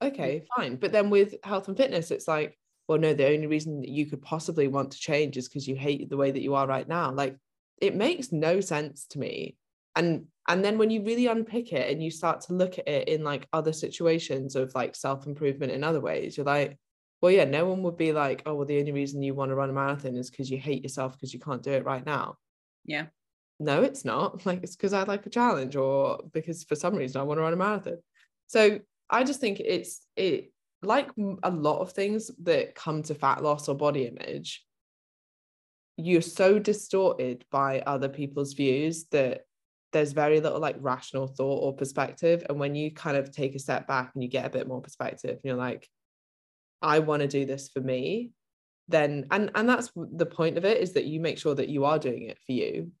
Okay, 0.00 0.44
fine. 0.56 0.76
But 0.76 0.92
then 0.92 1.10
with 1.10 1.34
health 1.42 1.68
and 1.68 1.76
fitness, 1.76 2.10
it's 2.10 2.28
like, 2.28 2.56
well, 2.86 2.98
no, 2.98 3.12
the 3.12 3.26
only 3.26 3.48
reason 3.48 3.80
that 3.80 3.88
you 3.88 4.06
could 4.06 4.22
possibly 4.22 4.68
want 4.68 4.92
to 4.92 4.98
change 4.98 5.36
is 5.36 5.48
because 5.48 5.66
you 5.66 5.74
hate 5.74 6.08
the 6.08 6.16
way 6.16 6.30
that 6.30 6.42
you 6.42 6.54
are 6.54 6.66
right 6.66 6.86
now. 6.86 7.10
Like, 7.10 7.36
it 7.80 7.94
makes 7.94 8.32
no 8.32 8.60
sense 8.60 9.06
to 9.10 9.18
me. 9.18 9.56
And 9.94 10.26
and 10.48 10.64
then 10.64 10.78
when 10.78 10.90
you 10.90 11.02
really 11.02 11.26
unpick 11.26 11.72
it 11.72 11.90
and 11.90 12.02
you 12.02 12.10
start 12.10 12.42
to 12.42 12.54
look 12.54 12.78
at 12.78 12.88
it 12.88 13.08
in 13.08 13.24
like 13.24 13.48
other 13.52 13.72
situations 13.72 14.54
of 14.54 14.74
like 14.74 14.94
self-improvement 14.94 15.72
in 15.72 15.82
other 15.82 16.00
ways, 16.00 16.36
you're 16.36 16.46
like, 16.46 16.78
well, 17.20 17.32
yeah, 17.32 17.44
no 17.44 17.66
one 17.66 17.82
would 17.82 17.96
be 17.96 18.12
like, 18.12 18.42
oh, 18.46 18.54
well, 18.54 18.66
the 18.66 18.78
only 18.78 18.92
reason 18.92 19.22
you 19.22 19.34
want 19.34 19.50
to 19.50 19.54
run 19.56 19.70
a 19.70 19.72
marathon 19.72 20.16
is 20.16 20.30
because 20.30 20.50
you 20.50 20.58
hate 20.58 20.82
yourself 20.82 21.14
because 21.14 21.34
you 21.34 21.40
can't 21.40 21.62
do 21.62 21.72
it 21.72 21.84
right 21.84 22.04
now. 22.04 22.36
Yeah. 22.84 23.06
No, 23.58 23.82
it's 23.82 24.04
not. 24.04 24.44
Like, 24.46 24.62
it's 24.62 24.76
because 24.76 24.92
I 24.92 25.02
like 25.04 25.26
a 25.26 25.30
challenge 25.30 25.74
or 25.76 26.20
because 26.32 26.64
for 26.64 26.76
some 26.76 26.94
reason 26.94 27.20
I 27.20 27.24
want 27.24 27.38
to 27.38 27.42
run 27.42 27.52
a 27.52 27.56
marathon. 27.56 27.98
So 28.46 28.78
I 29.10 29.24
just 29.24 29.40
think 29.40 29.60
it's, 29.60 30.06
it, 30.14 30.52
like 30.82 31.08
a 31.42 31.50
lot 31.50 31.80
of 31.80 31.92
things 31.92 32.30
that 32.44 32.74
come 32.74 33.02
to 33.04 33.14
fat 33.14 33.42
loss 33.42 33.68
or 33.68 33.74
body 33.74 34.06
image, 34.06 34.64
you're 35.96 36.22
so 36.22 36.58
distorted 36.58 37.44
by 37.50 37.80
other 37.80 38.08
people's 38.08 38.52
views 38.52 39.06
that 39.12 39.42
there's 39.92 40.12
very 40.12 40.40
little 40.40 40.60
like 40.60 40.76
rational 40.80 41.26
thought 41.26 41.62
or 41.62 41.74
perspective. 41.74 42.44
And 42.48 42.58
when 42.58 42.74
you 42.74 42.92
kind 42.92 43.16
of 43.16 43.32
take 43.32 43.54
a 43.54 43.58
step 43.58 43.86
back 43.86 44.10
and 44.14 44.22
you 44.22 44.28
get 44.28 44.44
a 44.44 44.50
bit 44.50 44.68
more 44.68 44.82
perspective, 44.82 45.30
and 45.30 45.40
you're 45.42 45.56
like, 45.56 45.88
I 46.82 46.98
want 46.98 47.22
to 47.22 47.28
do 47.28 47.46
this 47.46 47.70
for 47.70 47.80
me, 47.80 48.32
then 48.88 49.26
and 49.30 49.50
and 49.54 49.68
that's 49.68 49.90
the 49.94 50.26
point 50.26 50.58
of 50.58 50.64
it 50.64 50.80
is 50.80 50.92
that 50.92 51.06
you 51.06 51.20
make 51.20 51.38
sure 51.38 51.54
that 51.54 51.70
you 51.70 51.84
are 51.86 51.98
doing 51.98 52.22
it 52.24 52.38
for 52.44 52.52
you. 52.52 52.92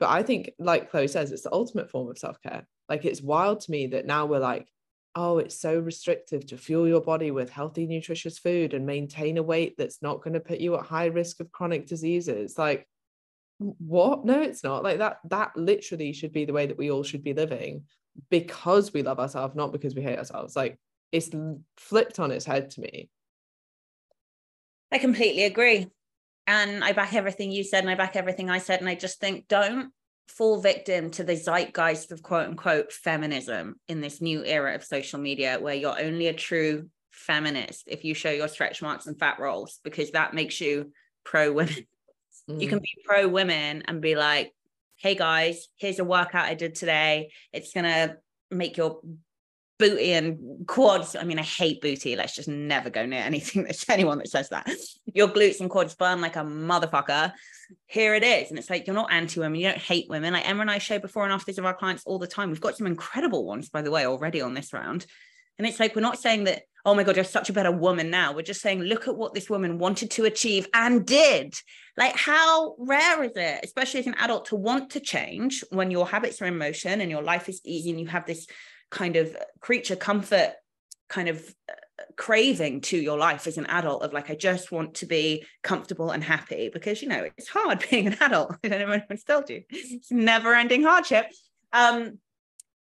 But 0.00 0.08
I 0.08 0.22
think, 0.22 0.50
like 0.58 0.90
Chloe 0.90 1.08
says, 1.08 1.30
it's 1.30 1.42
the 1.42 1.52
ultimate 1.52 1.90
form 1.90 2.10
of 2.10 2.18
self-care. 2.18 2.66
Like 2.88 3.04
it's 3.04 3.22
wild 3.22 3.60
to 3.60 3.70
me 3.70 3.88
that 3.88 4.06
now 4.06 4.26
we're 4.26 4.40
like, 4.40 4.66
oh, 5.14 5.38
it's 5.38 5.58
so 5.58 5.78
restrictive 5.78 6.46
to 6.46 6.56
fuel 6.56 6.86
your 6.86 7.00
body 7.00 7.30
with 7.30 7.50
healthy, 7.50 7.86
nutritious 7.86 8.38
food 8.38 8.74
and 8.74 8.86
maintain 8.86 9.38
a 9.38 9.42
weight 9.42 9.74
that's 9.76 10.02
not 10.02 10.22
going 10.22 10.34
to 10.34 10.40
put 10.40 10.60
you 10.60 10.76
at 10.76 10.86
high 10.86 11.06
risk 11.06 11.40
of 11.40 11.50
chronic 11.50 11.86
diseases. 11.86 12.56
Like, 12.56 12.86
what? 13.58 14.24
No, 14.24 14.40
it's 14.40 14.64
not. 14.64 14.84
Like 14.84 14.98
that, 14.98 15.18
that 15.24 15.56
literally 15.56 16.12
should 16.12 16.32
be 16.32 16.44
the 16.44 16.52
way 16.52 16.66
that 16.66 16.78
we 16.78 16.90
all 16.90 17.02
should 17.02 17.24
be 17.24 17.34
living 17.34 17.84
because 18.30 18.92
we 18.92 19.02
love 19.02 19.18
ourselves, 19.18 19.54
not 19.54 19.72
because 19.72 19.94
we 19.94 20.02
hate 20.02 20.18
ourselves. 20.18 20.56
Like 20.56 20.78
it's 21.12 21.30
flipped 21.76 22.20
on 22.20 22.30
its 22.30 22.44
head 22.44 22.70
to 22.70 22.80
me. 22.80 23.10
I 24.92 24.98
completely 24.98 25.44
agree. 25.44 25.88
And 26.46 26.82
I 26.82 26.92
back 26.92 27.14
everything 27.14 27.52
you 27.52 27.62
said 27.62 27.84
and 27.84 27.90
I 27.90 27.94
back 27.94 28.16
everything 28.16 28.50
I 28.50 28.58
said. 28.58 28.80
And 28.80 28.88
I 28.88 28.94
just 28.94 29.20
think 29.20 29.46
don't 29.46 29.92
fall 30.30 30.60
victim 30.60 31.10
to 31.10 31.24
the 31.24 31.36
zeitgeist 31.36 32.12
of 32.12 32.22
quote 32.22 32.48
unquote 32.48 32.92
feminism 32.92 33.74
in 33.88 34.00
this 34.00 34.20
new 34.20 34.44
era 34.44 34.74
of 34.74 34.84
social 34.84 35.18
media 35.18 35.58
where 35.60 35.74
you're 35.74 36.00
only 36.00 36.28
a 36.28 36.32
true 36.32 36.88
feminist 37.10 37.84
if 37.88 38.04
you 38.04 38.14
show 38.14 38.30
your 38.30 38.48
stretch 38.48 38.80
marks 38.80 39.06
and 39.06 39.18
fat 39.18 39.38
rolls 39.40 39.80
because 39.82 40.12
that 40.12 40.32
makes 40.32 40.60
you 40.60 40.92
pro 41.24 41.52
women. 41.52 41.74
Mm. 42.48 42.62
You 42.62 42.68
can 42.68 42.78
be 42.78 42.88
pro 43.04 43.28
women 43.28 43.82
and 43.86 44.00
be 44.00 44.14
like, 44.14 44.54
hey 44.96 45.14
guys, 45.14 45.68
here's 45.76 45.98
a 45.98 46.04
workout 46.04 46.46
I 46.46 46.54
did 46.54 46.74
today. 46.74 47.30
It's 47.52 47.74
going 47.74 47.84
to 47.84 48.16
make 48.50 48.78
your 48.78 49.00
booty 49.80 50.12
and 50.12 50.66
quads. 50.68 51.16
I 51.16 51.24
mean, 51.24 51.38
I 51.40 51.42
hate 51.42 51.80
booty. 51.80 52.14
Let's 52.14 52.36
just 52.36 52.48
never 52.48 52.90
go 52.90 53.04
near 53.04 53.22
anything 53.22 53.64
that's 53.64 53.88
anyone 53.88 54.18
that 54.18 54.28
says 54.28 54.50
that. 54.50 54.70
Your 55.12 55.28
glutes 55.28 55.60
and 55.60 55.68
quads 55.68 55.96
burn 55.96 56.20
like 56.20 56.36
a 56.36 56.40
motherfucker. 56.40 57.32
Here 57.86 58.14
it 58.14 58.22
is. 58.22 58.50
And 58.50 58.58
it's 58.58 58.70
like, 58.70 58.86
you're 58.86 58.94
not 58.94 59.12
anti 59.12 59.40
women. 59.40 59.58
You 59.58 59.68
don't 59.68 59.78
hate 59.78 60.08
women. 60.08 60.34
Like 60.34 60.48
Emma 60.48 60.60
and 60.60 60.70
I 60.70 60.78
show 60.78 61.00
before 61.00 61.24
and 61.24 61.32
afters 61.32 61.58
of 61.58 61.64
our 61.64 61.74
clients 61.74 62.04
all 62.06 62.18
the 62.20 62.26
time. 62.28 62.50
We've 62.50 62.60
got 62.60 62.76
some 62.76 62.86
incredible 62.86 63.44
ones, 63.44 63.68
by 63.68 63.82
the 63.82 63.90
way, 63.90 64.06
already 64.06 64.40
on 64.40 64.54
this 64.54 64.72
round. 64.72 65.06
And 65.58 65.66
it's 65.66 65.80
like, 65.80 65.94
we're 65.94 66.00
not 66.02 66.18
saying 66.18 66.44
that, 66.44 66.62
oh 66.86 66.94
my 66.94 67.02
God, 67.02 67.16
you're 67.16 67.24
such 67.24 67.50
a 67.50 67.52
better 67.52 67.72
woman 67.72 68.10
now. 68.10 68.32
We're 68.32 68.42
just 68.42 68.62
saying, 68.62 68.80
look 68.80 69.08
at 69.08 69.16
what 69.16 69.34
this 69.34 69.50
woman 69.50 69.78
wanted 69.78 70.10
to 70.12 70.24
achieve 70.24 70.66
and 70.72 71.04
did. 71.04 71.54
Like, 71.96 72.16
how 72.16 72.76
rare 72.78 73.22
is 73.24 73.32
it, 73.36 73.60
especially 73.62 74.00
as 74.00 74.06
an 74.06 74.14
adult, 74.18 74.46
to 74.46 74.56
want 74.56 74.90
to 74.90 75.00
change 75.00 75.62
when 75.70 75.90
your 75.90 76.06
habits 76.06 76.40
are 76.40 76.46
in 76.46 76.56
motion 76.56 77.00
and 77.00 77.10
your 77.10 77.22
life 77.22 77.48
is 77.48 77.60
easy 77.64 77.90
and 77.90 78.00
you 78.00 78.06
have 78.06 78.24
this 78.24 78.46
kind 78.90 79.16
of 79.16 79.36
creature 79.60 79.96
comfort 79.96 80.54
kind 81.08 81.28
of 81.28 81.54
uh, 81.68 81.74
craving 82.16 82.80
to 82.80 82.96
your 82.96 83.18
life 83.18 83.46
as 83.46 83.58
an 83.58 83.66
adult 83.66 84.02
of 84.02 84.12
like 84.12 84.30
I 84.30 84.34
just 84.34 84.72
want 84.72 84.94
to 84.94 85.06
be 85.06 85.44
comfortable 85.62 86.10
and 86.10 86.22
happy 86.22 86.70
because 86.72 87.02
you 87.02 87.08
know 87.08 87.28
it's 87.36 87.48
hard 87.48 87.84
being 87.90 88.06
an 88.06 88.16
adult. 88.20 88.56
I 88.64 88.68
don't 88.68 88.80
know 88.80 88.92
anyone's 88.92 89.24
told 89.24 89.50
you 89.50 89.64
it's 89.70 90.10
never 90.10 90.54
ending 90.54 90.82
hardship. 90.82 91.26
Um, 91.72 92.18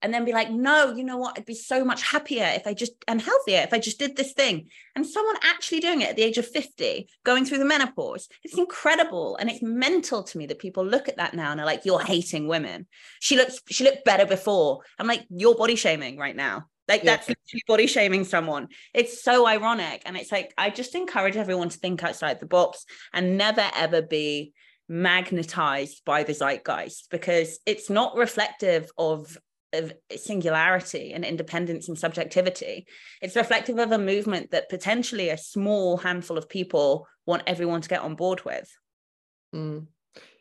and 0.01 0.13
then 0.13 0.25
be 0.25 0.34
like, 0.34 0.51
no, 0.51 0.94
you 0.94 1.04
know 1.04 1.18
what? 1.18 1.38
I'd 1.38 1.46
be 1.46 1.56
so 1.56 1.84
much 1.84 2.04
happier 2.04 2.46
if 2.56 2.68
I 2.68 2.74
just 2.74 2.94
and 3.08 3.22
healthier 3.22 3.62
if 3.62 3.74
I 3.74 3.80
just 3.80 4.00
did 4.00 4.16
this 4.16 4.34
thing. 4.34 4.70
And 4.96 5.06
someone 5.06 5.36
actually 5.44 5.80
doing 5.80 6.01
it 6.01 6.10
at 6.10 6.16
the 6.16 6.24
age 6.24 6.38
of 6.38 6.48
50, 6.48 7.08
going 7.24 7.46
through 7.46 7.58
the 7.58 7.66
menopause, 7.66 8.27
it's 8.44 8.58
incredible. 8.58 9.38
And 9.38 9.50
it's 9.50 9.62
mental 9.62 10.24
to 10.24 10.38
me 10.38 10.46
that 10.48 10.60
people 10.60 10.86
look 10.86 11.10
at 11.10 11.18
that 11.18 11.34
now 11.34 11.51
and 11.51 11.60
are 11.60 11.66
like, 11.66 11.86
you're 11.86 12.00
hating 12.00 12.48
women. 12.48 12.88
She 13.20 13.38
looks, 13.38 13.60
she 13.70 13.84
looked 13.84 14.06
better 14.06 14.25
before. 14.25 14.82
I'm 15.00 15.08
like, 15.08 15.25
you're 15.30 15.56
body 15.56 15.75
shaming 15.75 16.18
right 16.18 16.36
now. 16.36 16.68
Like 16.88 17.04
yeah. 17.04 17.18
that's 17.18 17.27
literally 17.27 17.63
body 17.68 17.88
shaming 17.88 18.24
someone. 18.24 18.68
It's 18.94 19.24
so 19.24 19.48
ironic. 19.48 20.04
And 20.06 20.16
it's 20.16 20.32
like, 20.32 20.54
I 20.58 20.70
just 20.70 20.96
encourage 20.96 21.36
everyone 21.36 21.70
to 21.70 21.77
think 21.77 22.04
outside 22.04 22.39
the 22.39 22.46
box 22.46 22.86
and 23.13 23.38
never 23.38 23.68
ever 23.75 24.01
be 24.01 24.54
magnetized 24.89 26.04
by 26.06 26.24
the 26.24 26.34
zeitgeist 26.34 27.10
because 27.10 27.60
it's 27.66 27.89
not 27.89 28.16
reflective 28.16 28.89
of 28.98 29.38
of 29.74 29.94
singularity 30.16 31.14
and 31.14 31.26
independence 31.26 31.88
and 31.90 31.98
subjectivity. 31.98 32.88
It's 33.22 33.36
reflective 33.36 33.78
of 33.80 33.92
a 33.92 33.98
movement 33.98 34.52
that 34.52 34.70
potentially 34.70 35.30
a 35.30 35.38
small 35.38 35.98
handful 35.98 36.38
of 36.38 36.50
people 36.50 37.08
want 37.26 37.44
everyone 37.48 37.82
to 37.82 37.90
get 37.90 38.02
on 38.02 38.16
board 38.16 38.46
with. 38.46 38.70
Mm. 39.54 39.88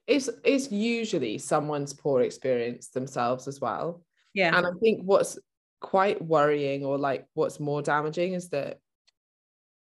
It's 0.07 0.31
it's 0.45 0.71
usually 0.71 1.39
someone's 1.39 1.93
poor 1.93 2.21
experience 2.21 2.89
themselves 2.89 3.49
as 3.49 3.61
well. 3.61 4.03
Yeah. 4.35 4.57
And 4.57 4.65
I 4.65 4.71
think 4.81 5.03
what's 5.03 5.39
quite 5.81 6.23
worrying 6.23 6.85
or 6.85 6.99
like 6.99 7.27
what's 7.35 7.59
more 7.59 7.83
damaging 7.83 8.35
is 8.35 8.51
that 8.51 8.79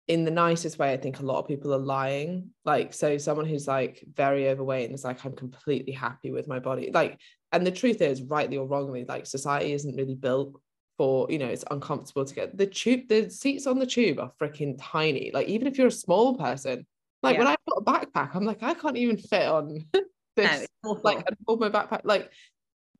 in 0.07 0.25
the 0.25 0.31
nicest 0.31 0.77
way, 0.77 0.91
I 0.91 0.97
think 0.97 1.19
a 1.19 1.25
lot 1.25 1.39
of 1.39 1.47
people 1.47 1.73
are 1.73 1.79
lying. 1.79 2.49
Like, 2.65 2.93
so 2.93 3.17
someone 3.17 3.45
who's 3.45 3.67
like 3.67 4.03
very 4.13 4.49
overweight 4.49 4.85
and 4.85 4.93
is 4.93 5.05
like, 5.05 5.23
I'm 5.25 5.35
completely 5.35 5.93
happy 5.93 6.31
with 6.31 6.47
my 6.47 6.59
body. 6.59 6.91
Like, 6.93 7.19
and 7.51 7.65
the 7.65 7.71
truth 7.71 8.01
is, 8.01 8.21
rightly 8.21 8.57
or 8.57 8.67
wrongly, 8.67 9.05
like 9.07 9.25
society 9.25 9.71
isn't 9.73 9.95
really 9.95 10.15
built 10.15 10.59
for, 10.97 11.27
you 11.29 11.39
know, 11.39 11.47
it's 11.47 11.63
uncomfortable 11.71 12.25
to 12.25 12.35
get 12.35 12.57
the 12.57 12.67
tube, 12.67 13.07
the 13.07 13.29
seats 13.29 13.65
on 13.65 13.79
the 13.79 13.85
tube 13.85 14.19
are 14.19 14.31
freaking 14.41 14.77
tiny. 14.79 15.31
Like, 15.33 15.47
even 15.47 15.67
if 15.67 15.77
you're 15.77 15.87
a 15.87 15.91
small 15.91 16.37
person, 16.37 16.85
like 17.21 17.35
yeah. 17.35 17.39
when 17.39 17.47
I 17.47 17.55
put 17.65 17.81
a 17.81 17.85
backpack, 17.85 18.35
I'm 18.35 18.45
like, 18.45 18.61
I 18.61 18.73
can't 18.73 18.97
even 18.97 19.17
fit 19.17 19.47
on 19.47 19.85
this. 20.35 20.67
No, 20.83 20.99
like, 21.03 21.19
I 21.19 21.33
pulled 21.47 21.61
my 21.61 21.69
backpack. 21.69 22.01
Like, 22.03 22.29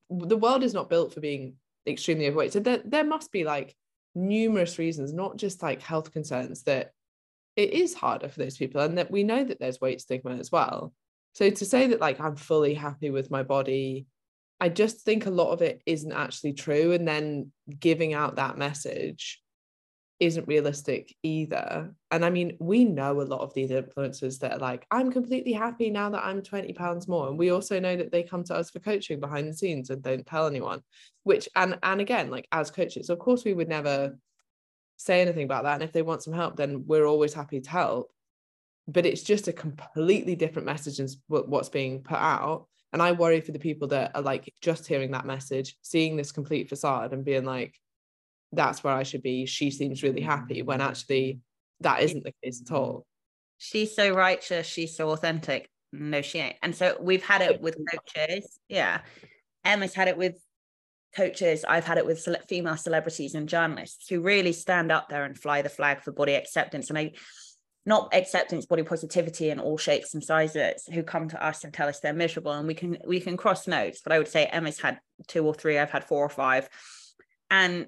the 0.10 0.38
world 0.38 0.64
is 0.64 0.74
not 0.74 0.90
built 0.90 1.14
for 1.14 1.20
being 1.20 1.56
extremely 1.86 2.28
overweight. 2.28 2.54
So 2.54 2.62
there, 2.62 2.82
there 2.86 3.04
must 3.04 3.32
be 3.32 3.44
like 3.44 3.76
numerous 4.16 4.80
reasons, 4.80 5.14
not 5.14 5.38
just 5.38 5.62
like 5.62 5.82
health 5.82 6.12
concerns, 6.12 6.64
that 6.64 6.92
it 7.56 7.72
is 7.72 7.94
harder 7.94 8.30
for 8.30 8.40
those 8.40 8.58
people. 8.58 8.82
And 8.82 8.98
that 8.98 9.12
we 9.12 9.24
know 9.24 9.44
that 9.44 9.60
there's 9.60 9.82
weight 9.82 10.02
stigma 10.02 10.36
as 10.36 10.52
well. 10.52 10.94
So 11.34 11.50
to 11.50 11.66
say 11.66 11.88
that 11.88 12.02
like 12.02 12.20
I'm 12.20 12.36
fully 12.36 12.74
happy 12.74 13.10
with 13.10 13.32
my 13.32 13.44
body, 13.44 14.08
I 14.60 14.70
just 14.70 15.02
think 15.02 15.26
a 15.26 15.32
lot 15.32 15.52
of 15.52 15.62
it 15.62 15.82
isn't 15.86 16.12
actually 16.12 16.54
true. 16.54 16.94
And 16.94 17.08
then 17.08 17.52
giving 17.80 18.14
out 18.14 18.38
that 18.38 18.58
message 18.58 19.43
isn't 20.20 20.48
realistic 20.48 21.16
either. 21.24 21.94
And 22.12 22.24
I 22.24 22.30
mean, 22.30 22.56
we 22.60 22.86
know 22.86 23.22
a 23.22 23.24
lot 23.24 23.42
of 23.42 23.54
these 23.54 23.72
influencers 23.72 24.40
that 24.40 24.54
are 24.54 24.60
like, 24.60 24.86
I'm 24.92 25.12
completely 25.12 25.54
happy 25.54 25.90
now 25.90 26.10
that 26.12 26.24
I'm 26.24 26.42
20 26.42 26.72
pounds 26.74 27.08
more. 27.08 27.28
And 27.28 27.38
we 27.38 27.50
also 27.50 27.80
know 27.80 27.96
that 27.96 28.12
they 28.12 28.24
come 28.24 28.44
to 28.46 28.56
us 28.56 28.70
for 28.70 28.80
coaching 28.80 29.20
behind 29.20 29.48
the 29.48 29.54
scenes 29.54 29.90
and 29.90 30.02
don't 30.02 30.26
tell 30.26 30.48
anyone, 30.48 30.82
which, 31.24 31.50
and, 31.56 31.78
and 31.84 32.00
again, 32.00 32.30
like 32.30 32.48
as 32.52 32.72
coaches, 32.72 33.10
of 33.10 33.20
course, 33.20 33.44
we 33.44 33.54
would 33.54 33.70
never 33.70 34.18
say 34.98 35.22
anything 35.22 35.44
about 35.44 35.64
that. 35.64 35.76
And 35.76 35.84
if 35.84 35.92
they 35.92 36.02
want 36.02 36.24
some 36.24 36.34
help, 36.34 36.56
then 36.56 36.86
we're 36.86 37.06
always 37.06 37.34
happy 37.34 37.60
to 37.60 37.70
help. 37.70 38.12
But 38.88 39.06
it's 39.06 39.24
just 39.24 39.48
a 39.48 39.54
completely 39.54 40.36
different 40.36 40.66
message 40.66 40.98
than 40.98 41.08
what's 41.28 41.70
being 41.70 42.02
put 42.04 42.18
out. 42.18 42.68
And 42.92 43.02
I 43.02 43.14
worry 43.14 43.42
for 43.42 43.52
the 43.52 43.60
people 43.60 43.88
that 43.90 44.12
are 44.14 44.22
like 44.22 44.54
just 44.62 44.86
hearing 44.86 45.12
that 45.12 45.26
message, 45.26 45.76
seeing 45.82 46.16
this 46.16 46.32
complete 46.32 46.70
facade 46.70 47.12
and 47.12 47.26
being 47.26 47.44
like, 47.44 47.80
that's 48.54 48.84
where 48.84 48.94
I 48.94 49.04
should 49.04 49.24
be. 49.24 49.46
She 49.46 49.72
seems 49.72 50.04
really 50.04 50.22
happy 50.22 50.62
when 50.62 50.80
mm. 50.80 50.86
actually 50.86 51.40
that 51.82 52.02
isn't 52.02 52.24
the 52.24 52.34
case 52.44 52.62
at 52.66 52.74
all. 52.74 53.06
She's 53.58 53.96
so 53.96 54.14
righteous. 54.14 54.68
She's 54.68 54.96
so 54.96 55.10
authentic. 55.12 55.70
no, 55.92 56.22
she 56.22 56.40
ain't. 56.40 56.58
And 56.62 56.76
so 56.76 56.98
we've 57.00 57.24
had 57.24 57.42
it 57.42 57.62
with 57.62 57.78
coaches. 57.92 58.60
Yeah. 58.68 59.02
Emma's 59.64 59.94
had 59.94 60.08
it 60.08 60.18
with 60.18 60.36
coaches. 61.16 61.64
I've 61.68 61.86
had 61.86 61.98
it 61.98 62.06
with 62.06 62.20
cele- 62.20 62.42
female 62.50 62.78
celebrities 62.78 63.36
and 63.36 63.48
journalists 63.48 64.10
who 64.10 64.22
really 64.22 64.54
stand 64.54 64.92
up 64.92 65.10
there 65.10 65.24
and 65.24 65.38
fly 65.38 65.62
the 65.62 65.70
flag 65.70 66.02
for 66.02 66.12
body 66.12 66.34
acceptance. 66.34 66.90
And 66.90 66.98
I, 66.98 67.12
not 67.86 68.14
acceptance, 68.14 68.66
body 68.66 68.84
positivity 68.84 69.50
in 69.50 69.60
all 69.60 69.78
shapes 69.78 70.14
and 70.14 70.24
sizes, 70.24 70.88
who 70.94 71.04
come 71.04 71.30
to 71.30 71.46
us 71.46 71.64
and 71.64 71.74
tell 71.74 71.90
us 71.90 72.00
they're 72.00 72.14
miserable. 72.14 72.54
And 72.54 72.68
we 72.68 72.74
can 72.74 72.98
we 73.06 73.20
can 73.20 73.38
cross 73.38 73.68
notes, 73.68 74.02
but 74.04 74.14
I 74.14 74.18
would 74.18 74.28
say 74.28 74.46
Emma's 74.46 74.80
had 74.80 75.00
two 75.28 75.46
or 75.46 75.54
three. 75.54 75.78
I've 75.78 75.92
had 75.92 76.06
four 76.06 76.24
or 76.24 76.30
five, 76.30 76.70
and 77.52 77.88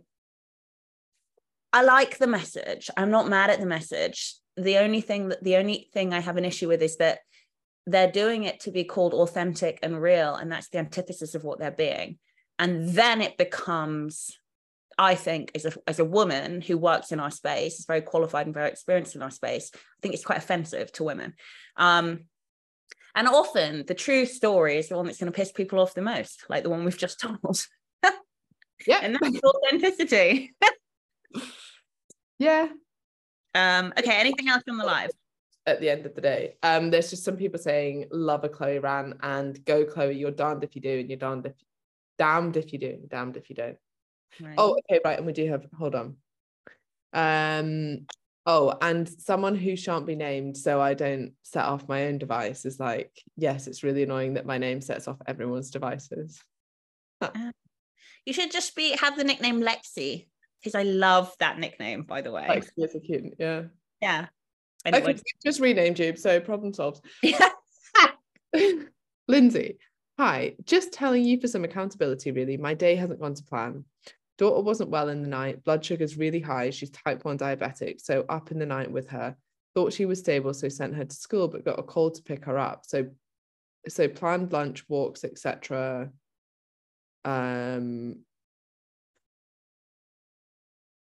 I 1.76 1.82
like 1.82 2.20
the 2.20 2.26
message. 2.26 2.90
I'm 2.96 3.12
not 3.12 3.28
mad 3.28 3.50
at 3.50 3.60
the 3.60 3.66
message. 3.66 4.36
The 4.56 4.78
only 4.78 5.02
thing 5.02 5.28
that 5.28 5.44
the 5.44 5.58
only 5.58 5.90
thing 5.94 6.14
I 6.14 6.22
have 6.22 6.38
an 6.38 6.46
issue 6.46 6.70
with 6.70 6.82
is 6.82 6.96
that 6.98 7.20
they're 7.86 8.10
doing 8.10 8.46
it 8.46 8.62
to 8.62 8.72
be 8.72 8.86
called 8.86 9.14
authentic 9.14 9.80
and 9.84 10.02
real, 10.02 10.36
and 10.36 10.50
that's 10.50 10.70
the 10.70 10.78
antithesis 10.78 11.36
of 11.36 11.44
what 11.44 11.60
they're 11.60 11.72
being. 11.72 12.18
And 12.58 12.92
then 12.92 13.22
it 13.22 13.38
becomes, 13.38 14.40
I 14.98 15.16
think, 15.16 15.52
as 15.54 15.66
a 15.66 15.74
as 15.86 16.00
a 16.00 16.06
woman 16.06 16.62
who 16.62 16.78
works 16.78 17.12
in 17.12 17.20
our 17.20 17.30
space, 17.30 17.78
is 17.80 17.86
very 17.86 18.02
qualified 18.02 18.46
and 18.46 18.54
very 18.54 18.70
experienced 18.70 19.18
in 19.18 19.22
our 19.22 19.30
space. 19.30 19.70
I 19.76 20.00
think 20.02 20.14
it's 20.14 20.24
quite 20.24 20.38
offensive 20.38 20.94
to 20.94 21.04
women. 21.04 21.34
Um, 21.76 22.22
and 23.16 23.28
often 23.28 23.84
the 23.86 23.96
true 23.96 24.26
story 24.26 24.78
is 24.78 24.88
the 24.88 24.96
one 24.96 25.08
that's 25.08 25.18
going 25.20 25.30
to 25.32 25.36
piss 25.36 25.52
people 25.52 25.82
off 25.82 25.94
the 25.94 26.02
most, 26.02 26.46
like 26.48 26.64
the 26.64 26.70
one 26.70 26.86
we've 26.86 26.98
just 26.98 27.20
told. 27.20 27.66
Yeah. 28.88 29.00
and 29.02 29.18
that's 29.20 29.40
authenticity. 29.44 30.54
yeah. 32.40 32.68
Um, 33.54 33.94
okay, 33.98 34.20
anything 34.20 34.50
else 34.50 34.64
on 34.70 34.78
the 34.78 34.86
live? 34.86 35.12
At 35.68 35.80
the 35.80 35.90
end 35.90 36.06
of 36.06 36.14
the 36.14 36.22
day, 36.22 36.56
um, 36.62 36.92
there's 36.92 37.10
just 37.10 37.24
some 37.24 37.38
people 37.38 37.60
saying 37.60 38.06
love 38.12 38.44
a 38.44 38.50
Chloe 38.50 38.78
Ran 38.78 39.16
and 39.24 39.64
go 39.66 39.84
Chloe. 39.84 40.16
You're 40.16 40.30
damned 40.30 40.64
if 40.64 40.76
you 40.76 40.82
do, 40.82 41.00
and 41.00 41.10
you're 41.10 41.18
damned 41.18 41.48
if 41.48 41.54
damned 42.18 42.58
if 42.58 42.72
you 42.72 42.80
do, 42.80 43.00
damned 43.10 43.38
if 43.38 43.50
you 43.50 43.56
don't. 43.56 43.78
Right. 44.40 44.56
Oh, 44.58 44.78
okay, 44.80 45.00
right. 45.04 45.18
And 45.18 45.26
we 45.26 45.34
do 45.34 45.50
have 45.50 45.66
hold 45.78 45.96
on. 45.96 46.18
Um, 47.14 48.06
oh, 48.46 48.78
and 48.82 49.08
someone 49.08 49.56
who 49.56 49.76
shan't 49.76 50.06
be 50.06 50.16
named, 50.16 50.58
so 50.58 50.82
I 50.82 50.94
don't 50.94 51.34
set 51.44 51.66
off 51.66 51.88
my 51.88 52.08
own 52.08 52.18
device 52.18 52.66
is 52.66 52.80
like, 52.80 53.12
yes, 53.36 53.68
it's 53.68 53.84
really 53.84 54.04
annoying 54.04 54.36
that 54.36 54.46
my 54.46 54.58
name 54.58 54.82
sets 54.82 55.08
off 55.08 55.18
everyone's 55.26 55.72
devices. 55.72 56.44
you 58.26 58.34
should 58.34 58.52
just 58.52 58.76
be 58.76 58.96
have 58.98 59.18
the 59.18 59.24
nickname 59.24 59.62
Lexi 59.62 60.28
because 60.62 60.76
I 60.76 60.84
love 60.84 61.34
that 61.40 61.60
nickname, 61.60 62.04
by 62.04 62.22
the 62.22 62.32
way. 62.32 62.46
Like, 62.48 62.70
it's 62.78 62.96
cute, 63.06 63.36
yeah. 63.40 63.64
yeah. 64.02 64.28
Okay, 64.88 65.18
just 65.46 65.60
renamed 65.60 66.00
you, 66.00 66.16
so 66.16 66.40
problem 66.40 66.74
solved. 66.74 67.06
Lindsay, 69.28 69.78
hi. 70.18 70.56
Just 70.64 70.94
telling 70.94 71.24
you 71.24 71.40
for 71.40 71.48
some 71.48 71.64
accountability, 71.64 72.32
really. 72.32 72.58
My 72.58 72.74
day 72.74 72.96
hasn't 72.96 73.20
gone 73.20 73.34
to 73.34 73.44
plan. 73.44 73.86
Daughter 74.38 74.62
wasn't 74.62 74.90
well 74.90 75.10
in 75.10 75.22
the 75.22 75.28
night. 75.28 75.64
Blood 75.64 75.84
sugar's 75.84 76.18
really 76.18 76.42
high. 76.42 76.70
She's 76.70 76.92
type 76.92 77.24
1 77.24 77.38
diabetic. 77.38 78.02
So 78.02 78.26
up 78.28 78.52
in 78.52 78.60
the 78.60 78.66
night 78.66 78.92
with 78.92 79.10
her. 79.10 79.36
Thought 79.74 79.94
she 79.94 80.06
was 80.06 80.20
stable, 80.20 80.54
so 80.54 80.70
sent 80.70 80.96
her 80.96 81.06
to 81.06 81.16
school, 81.16 81.48
but 81.48 81.66
got 81.66 81.80
a 81.80 81.84
call 81.84 82.12
to 82.12 82.24
pick 82.24 82.46
her 82.46 82.58
up. 82.58 82.86
So 82.86 83.08
so 83.88 84.08
planned 84.08 84.52
lunch, 84.52 84.88
walks, 84.88 85.24
etc. 85.24 86.10
Um 87.24 88.20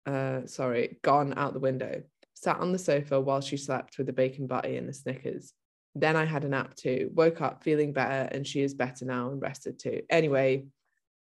uh 0.06 0.46
sorry, 0.46 0.98
gone 1.02 1.34
out 1.36 1.52
the 1.52 1.60
window. 1.60 2.02
Sat 2.34 2.58
on 2.60 2.72
the 2.72 2.78
sofa 2.78 3.20
while 3.20 3.40
she 3.40 3.56
slept 3.56 3.98
with 3.98 4.08
a 4.08 4.12
bacon 4.12 4.46
butty 4.46 4.76
and 4.76 4.88
a 4.88 4.92
Snickers. 4.92 5.52
Then 5.94 6.16
I 6.16 6.24
had 6.26 6.44
a 6.44 6.48
nap 6.48 6.74
too. 6.74 7.10
Woke 7.14 7.40
up 7.40 7.64
feeling 7.64 7.92
better 7.92 8.28
and 8.30 8.46
she 8.46 8.60
is 8.60 8.74
better 8.74 9.06
now 9.06 9.30
and 9.30 9.40
rested 9.40 9.78
too. 9.78 10.02
Anyway, 10.10 10.66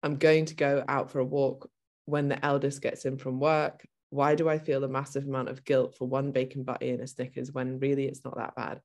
I'm 0.02 0.16
going 0.16 0.46
to 0.46 0.54
go 0.54 0.82
out 0.88 1.10
for 1.10 1.20
a 1.20 1.24
walk 1.24 1.70
when 2.06 2.28
the 2.28 2.44
eldest 2.44 2.80
gets 2.80 3.04
in 3.04 3.18
from 3.18 3.38
work. 3.38 3.86
Why 4.10 4.34
do 4.34 4.48
I 4.48 4.58
feel 4.58 4.82
a 4.84 4.88
massive 4.88 5.24
amount 5.26 5.48
of 5.48 5.64
guilt 5.64 5.94
for 5.96 6.08
one 6.08 6.32
bacon 6.32 6.64
butty 6.64 6.90
and 6.90 7.02
a 7.02 7.06
Snickers 7.06 7.52
when 7.52 7.78
really 7.78 8.06
it's 8.06 8.24
not 8.24 8.36
that 8.36 8.54
bad? 8.56 8.80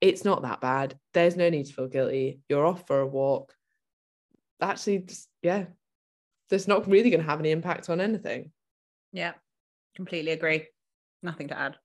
It's 0.00 0.24
not 0.24 0.42
that 0.42 0.60
bad. 0.60 0.98
There's 1.14 1.36
no 1.36 1.48
need 1.50 1.66
to 1.66 1.72
feel 1.72 1.88
guilty. 1.88 2.40
You're 2.48 2.66
off 2.66 2.86
for 2.86 3.00
a 3.00 3.06
walk. 3.06 3.54
Actually, 4.60 5.00
just, 5.00 5.28
yeah, 5.42 5.64
that's 6.48 6.68
not 6.68 6.88
really 6.88 7.10
going 7.10 7.20
to 7.20 7.28
have 7.28 7.40
any 7.40 7.50
impact 7.50 7.90
on 7.90 8.00
anything. 8.00 8.52
Yeah. 9.12 9.32
Completely 9.96 10.32
agree. 10.32 10.66
Nothing 11.22 11.48
to 11.48 11.58
add. 11.58 11.76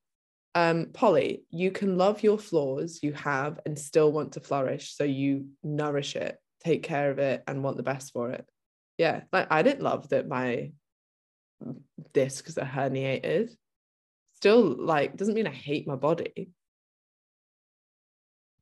um 0.55 0.87
polly 0.93 1.43
you 1.51 1.69
can 1.71 1.97
love 1.97 2.23
your 2.23 2.37
flaws 2.39 2.99
you 3.03 3.11
have 3.11 3.59
and 3.65 3.77
still 3.77 4.09
want 4.11 4.31
to 4.33 4.39
flourish 4.39 4.95
so 4.95 5.03
you 5.03 5.47
nourish 5.63 6.15
it 6.15 6.37
take 6.63 6.81
care 6.83 7.11
of 7.11 7.19
it 7.19 7.43
and 7.47 7.61
want 7.63 7.75
the 7.75 7.83
best 7.83 8.13
for 8.13 8.31
it 8.31 8.45
yeah 8.97 9.23
like 9.33 9.47
i 9.51 9.61
didn't 9.63 9.83
love 9.83 10.07
that 10.09 10.29
my 10.29 10.71
discs 12.13 12.57
are 12.57 12.65
herniated 12.65 13.49
still 14.35 14.63
like 14.93 15.17
doesn't 15.17 15.35
mean 15.35 15.47
i 15.47 15.51
hate 15.51 15.85
my 15.87 15.95
body 15.95 16.49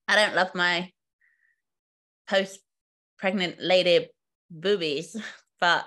I 0.08 0.16
don't 0.16 0.36
love 0.36 0.54
my 0.56 0.92
post 2.28 2.60
pregnant 3.20 3.56
lady 3.60 4.10
boobies, 4.52 5.16
but 5.60 5.86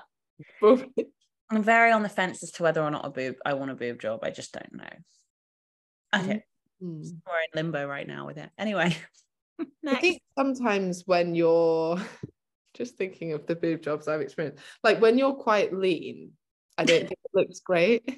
I'm 1.51 1.63
very 1.63 1.93
on 1.93 2.03
the 2.03 2.09
fence 2.09 2.43
as 2.43 2.51
to 2.53 2.63
whether 2.63 2.83
or 2.83 2.91
not 2.91 3.07
a 3.07 3.11
boob 3.11 3.37
I 3.45 3.55
want 3.55 3.71
a 3.71 3.75
boob 3.75 4.01
job. 4.01 4.21
I 4.23 4.31
just 4.31 4.53
don't 4.53 4.75
know. 4.75 4.89
Okay. 6.15 6.45
Mm. 6.83 7.03
We're 7.27 7.41
in 7.41 7.55
limbo 7.55 7.87
right 7.87 8.07
now 8.07 8.27
with 8.27 8.39
it. 8.39 8.51
Anyway. 8.59 8.97
I 9.87 9.95
think 10.01 10.21
sometimes 10.37 11.05
when 11.07 11.35
you're 11.35 11.99
just 12.75 12.97
thinking 12.97 13.33
of 13.33 13.47
the 13.47 13.55
boob 13.55 13.83
jobs 13.83 14.09
I've 14.09 14.21
experienced, 14.21 14.63
like 14.83 15.01
when 15.01 15.19
you're 15.19 15.35
quite 15.35 15.73
lean, 15.73 16.33
I 16.79 16.85
don't 16.85 17.01
think 17.09 17.13
it 17.13 17.31
looks 17.33 17.61
great. 17.61 18.05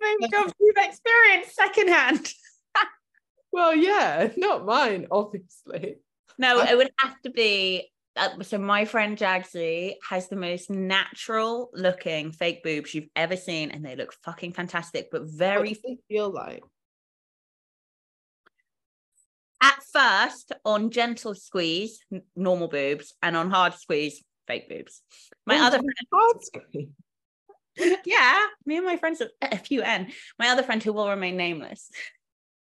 boob 0.00 0.30
jobs 0.30 0.52
you've 0.60 0.76
experienced 0.76 1.54
secondhand. 1.54 2.32
Well, 3.52 3.74
yeah, 3.74 4.30
not 4.36 4.64
mine, 4.64 5.08
obviously. 5.10 5.96
No, 6.38 6.60
I- 6.60 6.70
it 6.70 6.76
would 6.76 6.90
have 7.00 7.20
to 7.22 7.30
be. 7.30 7.90
Uh, 8.20 8.42
so 8.42 8.58
my 8.58 8.84
friend 8.84 9.16
Jagsy 9.16 9.94
has 10.08 10.28
the 10.28 10.36
most 10.36 10.68
natural 10.68 11.70
looking 11.72 12.32
fake 12.32 12.62
boobs 12.62 12.94
you've 12.94 13.08
ever 13.16 13.34
seen, 13.34 13.70
and 13.70 13.82
they 13.82 13.96
look 13.96 14.12
fucking 14.12 14.52
fantastic, 14.52 15.08
but 15.10 15.22
What 15.22 15.30
very 15.30 15.74
feel 16.08 16.30
like? 16.30 16.62
at 19.62 19.78
first 19.92 20.52
on 20.64 20.90
gentle 20.90 21.34
squeeze, 21.34 22.00
n- 22.12 22.22
normal 22.36 22.68
boobs, 22.68 23.14
and 23.22 23.36
on 23.36 23.50
hard 23.50 23.74
squeeze, 23.74 24.22
fake 24.46 24.68
boobs. 24.68 25.02
My 25.46 25.56
Oh, 25.56 25.66
other 25.66 25.78
friend, 25.78 25.94
hard 26.12 26.44
screen. 26.44 26.94
yeah, 28.04 28.46
me 28.66 28.76
and 28.76 28.86
my 28.86 28.96
friends 28.98 29.22
at 29.22 29.30
FUN. 29.66 30.08
My 30.38 30.48
other 30.48 30.62
friend 30.62 30.82
who 30.82 30.92
will 30.92 31.08
remain 31.08 31.36
nameless. 31.36 31.90